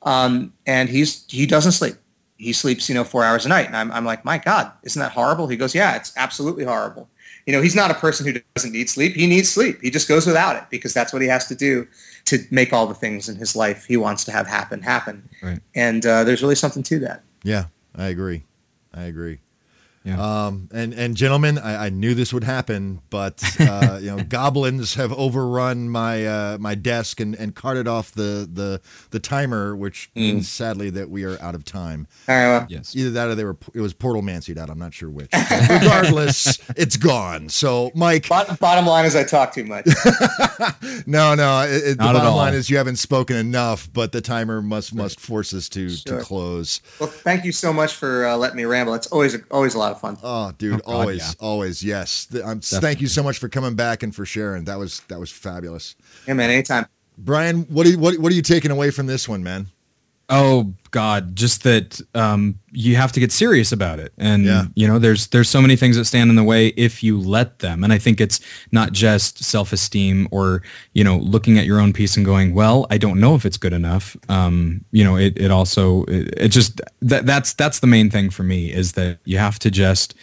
Um, 0.02 0.52
and 0.64 0.88
he's 0.88 1.26
he 1.26 1.44
doesn't 1.44 1.72
sleep. 1.72 1.96
He 2.36 2.52
sleeps, 2.52 2.88
you 2.88 2.94
know, 2.94 3.02
four 3.02 3.24
hours 3.24 3.46
a 3.46 3.48
night. 3.48 3.66
And 3.66 3.76
I'm, 3.76 3.90
I'm 3.90 4.04
like, 4.04 4.24
my 4.24 4.38
God, 4.38 4.70
isn't 4.84 5.00
that 5.00 5.10
horrible? 5.10 5.48
He 5.48 5.56
goes, 5.56 5.74
yeah, 5.74 5.96
it's 5.96 6.12
absolutely 6.16 6.64
horrible. 6.64 7.08
You 7.46 7.52
know, 7.52 7.62
he's 7.62 7.76
not 7.76 7.90
a 7.90 7.94
person 7.94 8.26
who 8.26 8.40
doesn't 8.54 8.72
need 8.72 8.90
sleep. 8.90 9.14
He 9.14 9.26
needs 9.26 9.50
sleep. 9.52 9.80
He 9.80 9.90
just 9.90 10.08
goes 10.08 10.26
without 10.26 10.56
it 10.56 10.64
because 10.68 10.92
that's 10.92 11.12
what 11.12 11.22
he 11.22 11.28
has 11.28 11.46
to 11.46 11.54
do 11.54 11.86
to 12.26 12.44
make 12.50 12.72
all 12.72 12.86
the 12.88 12.94
things 12.94 13.28
in 13.28 13.36
his 13.36 13.54
life 13.54 13.86
he 13.86 13.96
wants 13.96 14.24
to 14.24 14.32
have 14.32 14.46
happen 14.48 14.82
happen. 14.82 15.28
Right. 15.40 15.60
And 15.74 16.04
uh, 16.04 16.24
there's 16.24 16.42
really 16.42 16.56
something 16.56 16.82
to 16.82 16.98
that. 17.00 17.22
Yeah, 17.44 17.66
I 17.94 18.06
agree. 18.06 18.42
I 18.92 19.04
agree. 19.04 19.38
Yeah. 20.06 20.46
Um, 20.46 20.68
and 20.72 20.94
and 20.94 21.16
gentlemen, 21.16 21.58
I, 21.58 21.86
I, 21.86 21.88
knew 21.90 22.14
this 22.14 22.32
would 22.32 22.44
happen, 22.44 23.00
but 23.10 23.42
uh, 23.58 23.98
you 24.00 24.14
know, 24.14 24.22
goblins 24.22 24.94
have 24.94 25.12
overrun 25.12 25.90
my 25.90 26.24
uh, 26.24 26.58
my 26.60 26.76
desk 26.76 27.18
and, 27.18 27.34
and 27.34 27.56
carted 27.56 27.88
off 27.88 28.12
the, 28.12 28.48
the 28.50 28.80
the 29.10 29.18
timer, 29.18 29.74
which 29.74 30.08
mm. 30.14 30.20
means 30.22 30.48
sadly 30.48 30.90
that 30.90 31.10
we 31.10 31.24
are 31.24 31.36
out 31.42 31.56
of 31.56 31.64
time. 31.64 32.06
All 32.28 32.36
right. 32.36 32.46
Well. 32.46 32.66
Yes. 32.68 32.94
Either 32.94 33.10
that 33.10 33.28
or 33.28 33.34
they 33.34 33.42
were 33.42 33.56
it 33.74 33.80
was 33.80 33.94
portal 33.94 34.22
mancied 34.22 34.58
out. 34.58 34.70
I'm 34.70 34.78
not 34.78 34.94
sure 34.94 35.10
which. 35.10 35.28
Regardless, 35.68 36.60
it's 36.76 36.96
gone. 36.96 37.48
So, 37.48 37.90
Myke. 37.90 38.28
Bottom, 38.28 38.56
bottom 38.60 38.86
line 38.86 39.06
is 39.06 39.16
I 39.16 39.24
talk 39.24 39.52
too 39.52 39.64
much. 39.64 39.86
no, 41.06 41.34
no. 41.34 41.62
It, 41.62 41.74
it, 41.74 41.88
the 41.98 42.04
bottom 42.04 42.34
line 42.36 42.54
is 42.54 42.70
you 42.70 42.76
haven't 42.76 42.96
spoken 42.96 43.36
enough, 43.36 43.92
but 43.92 44.12
the 44.12 44.20
timer 44.20 44.62
must 44.62 44.94
must 44.94 45.18
force 45.18 45.52
us 45.52 45.68
to 45.70 45.90
sure. 45.90 46.18
to 46.18 46.24
close. 46.24 46.80
Well, 47.00 47.08
thank 47.08 47.44
you 47.44 47.50
so 47.50 47.72
much 47.72 47.94
for 47.94 48.24
uh, 48.24 48.36
letting 48.36 48.56
me 48.56 48.66
ramble. 48.66 48.94
It's 48.94 49.08
always 49.08 49.36
always 49.50 49.74
a 49.74 49.78
lot 49.78 49.90
of 49.90 49.95
of 49.96 50.00
fun. 50.00 50.18
Oh, 50.22 50.52
dude, 50.56 50.74
oh, 50.74 50.92
God, 50.92 50.92
always, 50.92 51.18
yeah. 51.18 51.46
always, 51.46 51.82
yes. 51.82 52.28
I'm, 52.32 52.50
um, 52.50 52.60
thank 52.60 53.00
you 53.00 53.08
so 53.08 53.22
much 53.22 53.38
for 53.38 53.48
coming 53.48 53.74
back 53.74 54.02
and 54.02 54.14
for 54.14 54.24
sharing. 54.24 54.64
That 54.64 54.78
was 54.78 55.00
that 55.08 55.18
was 55.18 55.30
fabulous. 55.30 55.96
Yeah, 56.26 56.34
man. 56.34 56.50
Anytime. 56.50 56.86
Brian, 57.18 57.62
what 57.62 57.86
are 57.86 57.90
you, 57.90 57.98
what, 57.98 58.18
what 58.18 58.30
are 58.30 58.34
you 58.34 58.42
taking 58.42 58.70
away 58.70 58.90
from 58.90 59.06
this 59.06 59.28
one, 59.28 59.42
man? 59.42 59.68
Oh 60.28 60.74
God, 60.90 61.36
just 61.36 61.62
that 61.62 62.00
um, 62.14 62.58
you 62.72 62.96
have 62.96 63.12
to 63.12 63.20
get 63.20 63.30
serious 63.30 63.70
about 63.70 64.00
it, 64.00 64.12
and 64.18 64.44
yeah. 64.44 64.64
you 64.74 64.88
know, 64.88 64.98
there's 64.98 65.28
there's 65.28 65.48
so 65.48 65.62
many 65.62 65.76
things 65.76 65.96
that 65.96 66.04
stand 66.06 66.30
in 66.30 66.36
the 66.36 66.42
way 66.42 66.68
if 66.68 67.00
you 67.00 67.20
let 67.20 67.60
them. 67.60 67.84
And 67.84 67.92
I 67.92 67.98
think 67.98 68.20
it's 68.20 68.40
not 68.72 68.90
just 68.92 69.44
self-esteem 69.44 70.26
or 70.32 70.62
you 70.94 71.04
know 71.04 71.18
looking 71.18 71.58
at 71.58 71.64
your 71.64 71.78
own 71.78 71.92
piece 71.92 72.16
and 72.16 72.26
going, 72.26 72.54
well, 72.54 72.88
I 72.90 72.98
don't 72.98 73.20
know 73.20 73.36
if 73.36 73.46
it's 73.46 73.56
good 73.56 73.72
enough. 73.72 74.16
Um, 74.28 74.84
you 74.90 75.04
know, 75.04 75.16
it 75.16 75.34
it 75.36 75.52
also 75.52 76.02
it, 76.04 76.34
it, 76.36 76.48
just 76.48 76.80
that 77.02 77.24
that's 77.24 77.52
that's 77.52 77.78
the 77.78 77.86
main 77.86 78.10
thing 78.10 78.30
for 78.30 78.42
me 78.42 78.72
is 78.72 78.92
that 78.92 79.18
you 79.26 79.38
have 79.38 79.60
to 79.60 79.70
just 79.70 80.14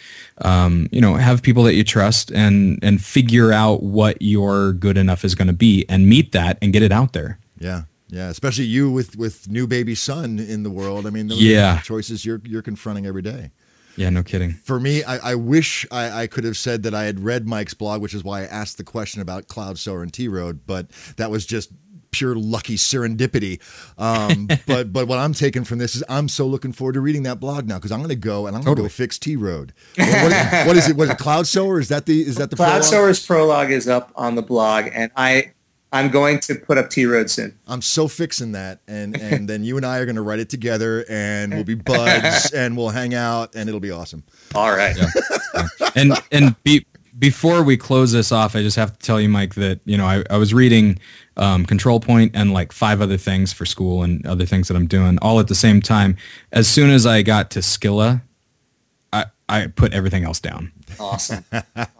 um, 0.42 0.88
you 0.92 1.00
know 1.00 1.14
have 1.14 1.40
people 1.40 1.62
that 1.62 1.74
you 1.74 1.84
trust 1.84 2.30
and 2.32 2.78
and 2.82 3.02
figure 3.02 3.52
out 3.52 3.82
what 3.82 4.20
your 4.20 4.74
good 4.74 4.98
enough 4.98 5.24
is 5.24 5.34
going 5.34 5.48
to 5.48 5.54
be 5.54 5.86
and 5.88 6.08
meet 6.08 6.32
that 6.32 6.58
and 6.60 6.74
get 6.74 6.82
it 6.82 6.92
out 6.92 7.14
there. 7.14 7.38
Yeah. 7.58 7.84
Yeah, 8.14 8.28
especially 8.28 8.66
you 8.66 8.92
with 8.92 9.16
with 9.16 9.50
new 9.50 9.66
baby 9.66 9.96
son 9.96 10.38
in 10.38 10.62
the 10.62 10.70
world. 10.70 11.04
I 11.04 11.10
mean, 11.10 11.26
those 11.26 11.42
yeah. 11.42 11.80
choices 11.80 12.24
you're 12.24 12.40
you're 12.44 12.62
confronting 12.62 13.06
every 13.06 13.22
day. 13.22 13.50
Yeah, 13.96 14.10
no 14.10 14.22
kidding. 14.22 14.52
For 14.52 14.78
me, 14.78 15.02
I, 15.02 15.32
I 15.32 15.34
wish 15.34 15.84
I, 15.90 16.22
I, 16.22 16.26
could 16.26 16.44
have 16.44 16.56
said 16.56 16.82
that 16.84 16.94
I 16.94 17.04
had 17.04 17.20
read 17.20 17.46
Myke's 17.46 17.74
blog, 17.74 18.02
which 18.02 18.14
is 18.14 18.24
why 18.24 18.42
I 18.42 18.44
asked 18.44 18.76
the 18.76 18.84
question 18.84 19.20
about 19.20 19.46
Cloud 19.46 19.78
Sower 19.78 20.02
and 20.02 20.12
Tea 20.12 20.26
Road, 20.26 20.60
but 20.66 20.90
that 21.16 21.30
was 21.30 21.46
just 21.46 21.70
pure 22.12 22.36
lucky 22.36 22.76
serendipity. 22.76 23.60
Um, 23.98 24.48
but 24.66 24.92
but 24.92 25.08
what 25.08 25.18
I'm 25.18 25.32
taking 25.32 25.64
from 25.64 25.78
this 25.78 25.96
is 25.96 26.04
I'm 26.08 26.28
so 26.28 26.46
looking 26.46 26.72
forward 26.72 26.94
to 26.94 27.00
reading 27.00 27.24
that 27.24 27.40
blog 27.40 27.66
now 27.66 27.78
because 27.78 27.90
I'm 27.90 27.98
going 27.98 28.10
to 28.10 28.16
go 28.16 28.46
and 28.46 28.56
I'm 28.56 28.62
going 28.62 28.76
to 28.76 28.82
totally. 28.82 28.88
go 28.88 28.92
fix 28.92 29.18
Tea 29.18 29.34
Road. 29.34 29.72
What, 29.96 30.08
what, 30.08 30.66
what 30.68 30.76
is 30.76 30.88
it? 30.88 30.96
What 30.96 31.04
is 31.04 31.10
it? 31.10 31.18
Cloud 31.18 31.48
Sower? 31.48 31.80
Is 31.80 31.88
that 31.88 32.06
the 32.06 32.20
is 32.20 32.36
that 32.36 32.50
the 32.50 32.56
Cloud 32.56 32.68
prologue? 32.68 32.84
Sower's 32.84 33.26
prologue 33.26 33.70
is 33.72 33.88
up 33.88 34.12
on 34.14 34.36
the 34.36 34.42
blog, 34.42 34.88
and 34.92 35.10
I 35.16 35.54
I'm 35.94 36.10
going 36.10 36.40
to 36.40 36.56
put 36.56 36.76
up 36.76 36.90
Tea 36.90 37.06
Road 37.06 37.30
soon. 37.30 37.56
I'm 37.68 37.80
so 37.80 38.08
fixing 38.08 38.50
that, 38.52 38.80
and 38.88 39.16
and 39.20 39.48
then 39.48 39.62
you 39.62 39.76
and 39.76 39.86
I 39.86 39.98
are 39.98 40.04
going 40.04 40.16
to 40.16 40.22
write 40.22 40.40
it 40.40 40.50
together, 40.50 41.04
and 41.08 41.54
we'll 41.54 41.62
be 41.62 41.74
buds, 41.92 42.52
and 42.52 42.76
we'll 42.76 42.88
hang 42.88 43.14
out, 43.14 43.54
and 43.54 43.68
it'll 43.68 43.80
be 43.80 43.92
awesome. 43.92 44.24
All 44.56 44.76
right. 44.76 44.96
Yeah. 44.96 45.06
Yeah. 45.54 45.90
And 45.94 46.12
and 46.32 46.62
be, 46.64 46.84
before 47.16 47.62
we 47.62 47.76
close 47.76 48.10
this 48.10 48.32
off, 48.32 48.56
I 48.56 48.62
just 48.62 48.76
have 48.76 48.98
to 48.98 49.06
tell 49.06 49.20
you, 49.20 49.28
Myke, 49.28 49.54
that 49.54 49.78
you 49.84 49.96
know 49.96 50.04
I, 50.04 50.24
I 50.28 50.36
was 50.36 50.52
reading 50.52 50.98
um, 51.36 51.64
Control 51.64 52.00
Point 52.00 52.32
and 52.34 52.52
like 52.52 52.72
five 52.72 53.00
other 53.00 53.16
things 53.16 53.52
for 53.52 53.64
school 53.64 54.02
and 54.02 54.26
other 54.26 54.46
things 54.46 54.66
that 54.66 54.76
I'm 54.76 54.88
doing 54.88 55.16
all 55.22 55.38
at 55.38 55.46
the 55.46 55.54
same 55.54 55.80
time. 55.80 56.16
As 56.50 56.66
soon 56.66 56.90
as 56.90 57.06
I 57.06 57.22
got 57.22 57.52
to 57.52 57.62
Scylla, 57.62 58.20
I 59.12 59.26
I 59.48 59.68
put 59.68 59.94
everything 59.94 60.24
else 60.24 60.40
down. 60.40 60.72
Awesome. 60.98 61.44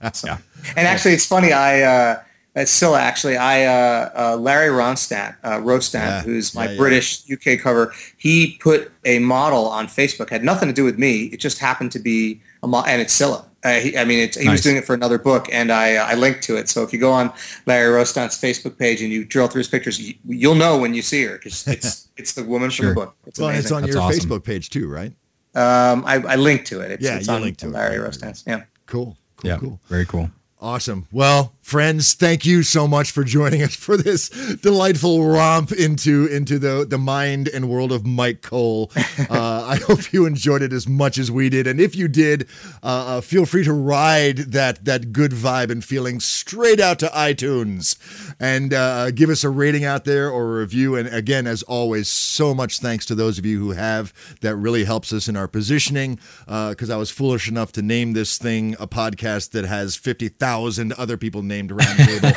awesome. 0.03 0.31
Yeah. 0.65 0.73
And 0.77 0.89
actually, 0.89 1.13
it's 1.13 1.27
funny. 1.27 1.53
I. 1.53 1.83
Uh, 1.83 2.23
it's 2.55 2.71
still 2.71 2.95
actually 2.95 3.37
I 3.37 3.65
uh, 3.65 4.11
uh, 4.15 4.37
Larry 4.37 4.71
Ronstadt, 4.71 5.37
uh, 5.45 5.61
Rostant, 5.61 6.05
yeah. 6.05 6.23
who's 6.23 6.55
my 6.55 6.71
yeah, 6.71 6.77
British 6.77 7.25
UK 7.31 7.59
cover. 7.59 7.93
He 8.17 8.57
put 8.61 8.93
a 9.05 9.19
model 9.19 9.67
on 9.67 9.87
Facebook. 9.87 10.31
Had 10.31 10.45
nothing 10.45 10.69
to 10.69 10.75
do 10.75 10.85
with 10.85 10.99
me. 10.99 11.25
It 11.25 11.41
just 11.41 11.59
happened 11.59 11.91
to 11.93 11.99
be 11.99 12.41
a 12.63 12.69
model, 12.69 12.89
and 12.89 13.03
it's 13.03 13.13
Scylla. 13.13 13.47
Uh, 13.65 13.81
he, 13.81 13.97
I 13.97 14.05
mean, 14.05 14.19
it's, 14.19 14.37
he 14.37 14.45
nice. 14.45 14.53
was 14.53 14.61
doing 14.61 14.77
it 14.77 14.85
for 14.85 14.95
another 14.95 15.19
book, 15.19 15.49
and 15.51 15.73
I 15.73 15.97
uh, 15.97 16.07
I 16.07 16.15
linked 16.15 16.43
to 16.45 16.57
it. 16.57 16.69
So 16.69 16.83
if 16.85 16.93
you 16.93 16.99
go 17.01 17.11
on 17.11 17.33
Larry 17.67 17.93
Rostant's 17.93 18.41
Facebook 18.41 18.79
page 18.79 19.03
and 19.03 19.11
you 19.11 19.25
drill 19.25 19.49
through 19.49 19.61
his 19.61 19.69
pictures, 19.69 19.99
you, 19.99 20.15
will 20.25 20.55
know 20.55 20.79
when 20.79 20.95
you 20.95 21.03
see 21.03 21.25
her 21.25 21.39
because 21.39 21.67
it's 21.69 22.09
it's 22.17 22.35
the 22.35 22.45
woman 22.45 22.71
sure. 22.71 22.87
from 22.87 22.95
the 22.95 23.01
book. 23.07 23.17
It's 23.27 23.41
well, 23.41 23.51
it's 23.51 23.73
on 23.73 23.83
That's 23.83 23.95
your 23.95 24.03
awesome. 24.03 24.31
Facebook 24.31 24.45
page 24.45 24.71
too, 24.71 24.89
right? 24.89 25.13
Um, 25.57 26.05
I, 26.05 26.17
I 26.17 26.37
linked 26.37 26.67
to 26.67 26.81
it. 26.81 26.93
It's, 26.93 27.05
yeah, 27.05 27.17
it's 27.17 27.29
you 27.29 27.35
linked 27.35 27.61
to 27.61 27.69
Larry 27.69 27.99
Rostant's. 27.99 28.45
Yeah. 28.47 28.65
Cool. 28.87 29.17
Cool. 29.37 29.51
Yeah. 29.51 29.57
Cool. 29.59 29.81
Very 29.89 30.07
cool. 30.07 30.31
Awesome. 30.61 31.07
Well, 31.13 31.53
friends, 31.61 32.15
thank 32.15 32.47
you 32.47 32.63
so 32.63 32.89
much 32.89 33.11
for 33.11 33.23
joining 33.23 33.63
us 33.63 33.75
for 33.75 33.97
this 33.97 34.31
delightful 34.63 35.27
romp 35.27 35.73
into 35.73 36.27
into 36.27 36.59
the 36.59 36.87
the 36.89 36.97
mind 36.97 37.49
and 37.49 37.69
world 37.69 37.93
of 37.93 38.03
Myke 38.03 38.41
Cole. 38.43 38.91
Uh, 39.31 39.65
I 39.67 39.77
hope 39.77 40.13
you 40.13 40.27
enjoyed 40.27 40.61
it 40.61 40.73
as 40.73 40.87
much 40.89 41.19
as 41.19 41.31
we 41.31 41.49
did, 41.49 41.67
and 41.67 41.81
if 41.81 41.97
you 41.97 42.09
did, 42.09 42.49
uh, 42.83 43.17
uh, 43.17 43.21
feel 43.21 43.47
free 43.47 43.65
to 43.65 43.73
ride 43.73 44.39
that 44.39 44.85
that 44.85 45.13
good 45.13 45.31
vibe 45.31 45.71
and 45.71 45.85
feeling 45.85 46.21
straight 46.21 46.81
out 46.81 46.99
to 46.99 47.07
iTunes 47.07 47.97
and 48.39 48.75
uh, 48.75 49.11
give 49.13 49.31
us 49.31 49.45
a 49.45 49.49
rating 49.51 49.85
out 49.85 50.05
there 50.05 50.31
or 50.31 50.57
a 50.57 50.61
review. 50.61 50.97
And 50.97 51.09
again, 51.09 51.47
as 51.47 51.63
always, 51.63 52.09
so 52.09 52.55
much 52.55 52.81
thanks 52.81 53.07
to 53.07 53.15
those 53.15 53.39
of 53.39 53.47
you 53.47 53.59
who 53.59 53.71
have. 53.71 54.13
That 54.41 54.57
really 54.57 54.85
helps 54.85 55.13
us 55.13 55.29
in 55.29 55.37
our 55.37 55.49
positioning. 55.49 56.19
Because 56.47 56.91
uh, 56.91 56.95
I 56.95 56.97
was 56.97 57.11
foolish 57.11 57.49
enough 57.49 57.73
to 57.73 57.83
name 57.83 58.13
this 58.13 58.37
thing 58.37 58.75
a 58.79 58.87
podcast 58.87 59.51
that 59.53 59.65
has 59.65 59.97
fifty 59.97 60.29
thousand 60.45 60.93
other 60.95 61.17
people 61.17 61.43
named 61.43 61.71
around 61.73 61.97
the 61.97 62.21
table. 62.21 62.33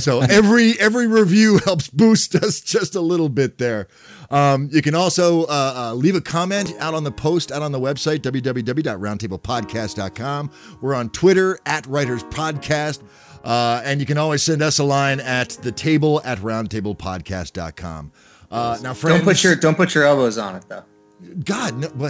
so 0.00 0.20
every 0.22 0.72
every 0.80 1.06
review 1.06 1.58
helps 1.64 1.88
boost 1.88 2.34
us 2.34 2.60
just 2.60 2.96
a 2.96 3.00
little 3.00 3.28
bit 3.28 3.58
there. 3.58 3.86
Um, 4.32 4.68
you 4.72 4.82
can 4.82 4.96
also 4.96 5.44
uh, 5.44 5.74
uh, 5.76 5.94
leave 5.94 6.16
a 6.16 6.20
comment 6.20 6.74
out 6.80 6.94
on 6.94 7.04
the 7.04 7.12
post 7.12 7.52
out 7.52 7.62
on 7.62 7.70
the 7.70 7.78
website 7.78 8.18
www.roundtablepodcast.com. 8.18 10.50
We're 10.80 10.94
on 10.94 11.08
Twitter 11.10 11.60
at 11.64 11.86
Writers 11.86 12.24
Podcast. 12.24 13.04
Uh, 13.44 13.80
and 13.84 14.00
you 14.00 14.06
can 14.06 14.18
always 14.18 14.42
send 14.42 14.60
us 14.62 14.80
a 14.80 14.84
line 14.84 15.20
at 15.20 15.50
the 15.50 15.70
table 15.70 16.20
at 16.24 16.38
roundtablepodcast.com. 16.38 18.10
Uh, 18.50 18.76
now, 18.82 18.92
friends, 18.92 19.18
don't 19.18 19.24
put 19.24 19.44
your 19.44 19.54
don't 19.54 19.76
put 19.76 19.94
your 19.94 20.02
elbows 20.04 20.36
on 20.36 20.56
it 20.56 20.64
though. 20.68 20.82
God, 21.44 21.76
no, 21.76 21.88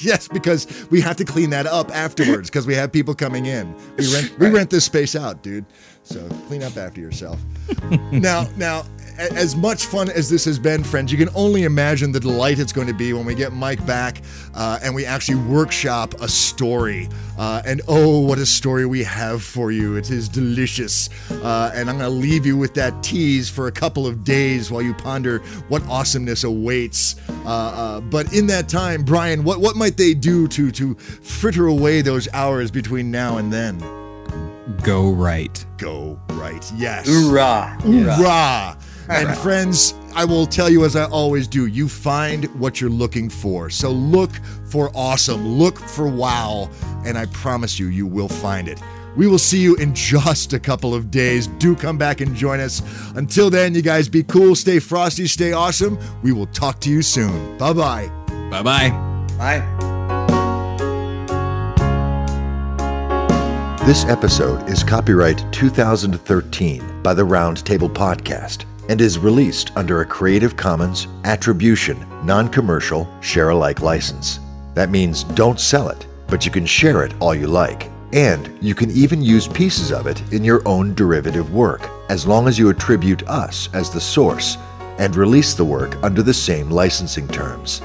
yes, 0.00 0.28
because 0.28 0.88
we 0.90 1.00
have 1.00 1.16
to 1.16 1.24
clean 1.24 1.50
that 1.50 1.66
up 1.66 1.94
afterwards 1.94 2.48
because 2.48 2.66
we 2.66 2.74
have 2.74 2.92
people 2.92 3.14
coming 3.14 3.46
in. 3.46 3.74
We 3.96 4.12
rent 4.12 4.38
we 4.38 4.50
rent 4.50 4.70
this 4.70 4.84
space 4.84 5.14
out, 5.14 5.42
dude. 5.42 5.64
So 6.04 6.26
clean 6.46 6.62
up 6.62 6.76
after 6.76 7.00
yourself. 7.00 7.40
now, 8.12 8.48
now, 8.56 8.84
as 9.18 9.56
much 9.56 9.86
fun 9.86 10.10
as 10.10 10.28
this 10.28 10.44
has 10.44 10.58
been, 10.58 10.84
friends, 10.84 11.10
you 11.10 11.18
can 11.18 11.28
only 11.34 11.64
imagine 11.64 12.12
the 12.12 12.20
delight 12.20 12.58
it's 12.58 12.72
going 12.72 12.86
to 12.86 12.94
be 12.94 13.12
when 13.12 13.24
we 13.24 13.34
get 13.34 13.52
Myke 13.52 13.84
back 13.86 14.22
uh, 14.54 14.78
and 14.82 14.94
we 14.94 15.04
actually 15.04 15.36
workshop 15.36 16.14
a 16.20 16.28
story. 16.28 17.08
Uh, 17.38 17.62
and 17.66 17.82
oh, 17.88 18.20
what 18.20 18.38
a 18.38 18.46
story 18.46 18.86
we 18.86 19.02
have 19.04 19.42
for 19.42 19.70
you! 19.70 19.96
It 19.96 20.10
is 20.10 20.28
delicious. 20.28 21.10
Uh, 21.30 21.70
and 21.74 21.90
I'm 21.90 21.98
going 21.98 22.10
to 22.10 22.16
leave 22.16 22.46
you 22.46 22.56
with 22.56 22.74
that 22.74 23.02
tease 23.02 23.50
for 23.50 23.66
a 23.66 23.72
couple 23.72 24.06
of 24.06 24.24
days 24.24 24.70
while 24.70 24.82
you 24.82 24.94
ponder 24.94 25.40
what 25.68 25.82
awesomeness 25.86 26.44
awaits. 26.44 27.16
Uh, 27.44 27.48
uh, 27.48 28.00
but 28.00 28.32
in 28.32 28.46
that 28.46 28.68
time, 28.68 29.02
Brian, 29.02 29.44
what 29.44 29.60
what 29.60 29.76
might 29.76 29.96
they 29.96 30.14
do 30.14 30.48
to 30.48 30.70
to 30.70 30.94
fritter 30.94 31.66
away 31.66 32.00
those 32.00 32.26
hours 32.32 32.70
between 32.70 33.10
now 33.10 33.36
and 33.36 33.52
then? 33.52 33.78
Go 34.82 35.10
right. 35.10 35.64
Go 35.78 36.18
right. 36.30 36.72
Yes. 36.76 37.06
Hoorah. 37.06 37.78
Hoorah. 37.82 38.78
And 39.08 39.36
friends, 39.38 39.94
I 40.14 40.24
will 40.24 40.46
tell 40.46 40.68
you 40.68 40.84
as 40.84 40.96
I 40.96 41.04
always 41.04 41.46
do, 41.46 41.66
you 41.66 41.88
find 41.88 42.46
what 42.58 42.80
you're 42.80 42.90
looking 42.90 43.28
for. 43.28 43.70
So 43.70 43.90
look 43.90 44.30
for 44.64 44.90
awesome, 44.94 45.46
look 45.46 45.78
for 45.78 46.08
wow, 46.08 46.70
and 47.04 47.16
I 47.16 47.26
promise 47.26 47.78
you, 47.78 47.86
you 47.86 48.06
will 48.06 48.28
find 48.28 48.68
it. 48.68 48.80
We 49.16 49.26
will 49.28 49.38
see 49.38 49.60
you 49.60 49.76
in 49.76 49.94
just 49.94 50.52
a 50.52 50.58
couple 50.58 50.94
of 50.94 51.10
days. 51.10 51.46
Do 51.46 51.76
come 51.76 51.98
back 51.98 52.20
and 52.20 52.34
join 52.34 52.60
us. 52.60 52.82
Until 53.14 53.48
then, 53.48 53.74
you 53.74 53.82
guys 53.82 54.08
be 54.08 54.22
cool, 54.24 54.54
stay 54.54 54.78
frosty, 54.78 55.26
stay 55.26 55.52
awesome. 55.52 55.98
We 56.22 56.32
will 56.32 56.46
talk 56.46 56.80
to 56.80 56.90
you 56.90 57.02
soon. 57.02 57.56
Bye 57.58 57.72
bye. 57.72 58.08
Bye 58.50 58.62
bye. 58.62 58.90
Bye. 59.38 59.82
This 63.86 64.04
episode 64.06 64.68
is 64.68 64.82
copyright 64.82 65.44
2013 65.52 67.02
by 67.04 67.14
the 67.14 67.22
Roundtable 67.22 67.88
Podcast 67.88 68.64
and 68.88 69.00
is 69.00 69.18
released 69.18 69.72
under 69.76 70.00
a 70.00 70.06
Creative 70.06 70.56
Commons 70.56 71.08
Attribution, 71.24 71.98
Non 72.24 72.48
Commercial, 72.48 73.08
Share 73.20 73.50
Alike 73.50 73.82
license. 73.82 74.40
That 74.74 74.90
means 74.90 75.24
don't 75.24 75.58
sell 75.58 75.88
it, 75.88 76.06
but 76.28 76.44
you 76.44 76.52
can 76.52 76.66
share 76.66 77.04
it 77.04 77.14
all 77.20 77.34
you 77.34 77.46
like. 77.46 77.90
And 78.12 78.56
you 78.62 78.74
can 78.74 78.90
even 78.90 79.22
use 79.22 79.48
pieces 79.48 79.92
of 79.92 80.06
it 80.06 80.22
in 80.32 80.44
your 80.44 80.66
own 80.66 80.94
derivative 80.94 81.52
work, 81.52 81.88
as 82.08 82.26
long 82.26 82.46
as 82.46 82.58
you 82.58 82.68
attribute 82.68 83.26
us 83.28 83.68
as 83.74 83.90
the 83.90 84.00
source 84.00 84.56
and 84.98 85.16
release 85.16 85.54
the 85.54 85.64
work 85.64 85.96
under 86.02 86.22
the 86.22 86.34
same 86.34 86.70
licensing 86.70 87.28
terms. 87.28 87.82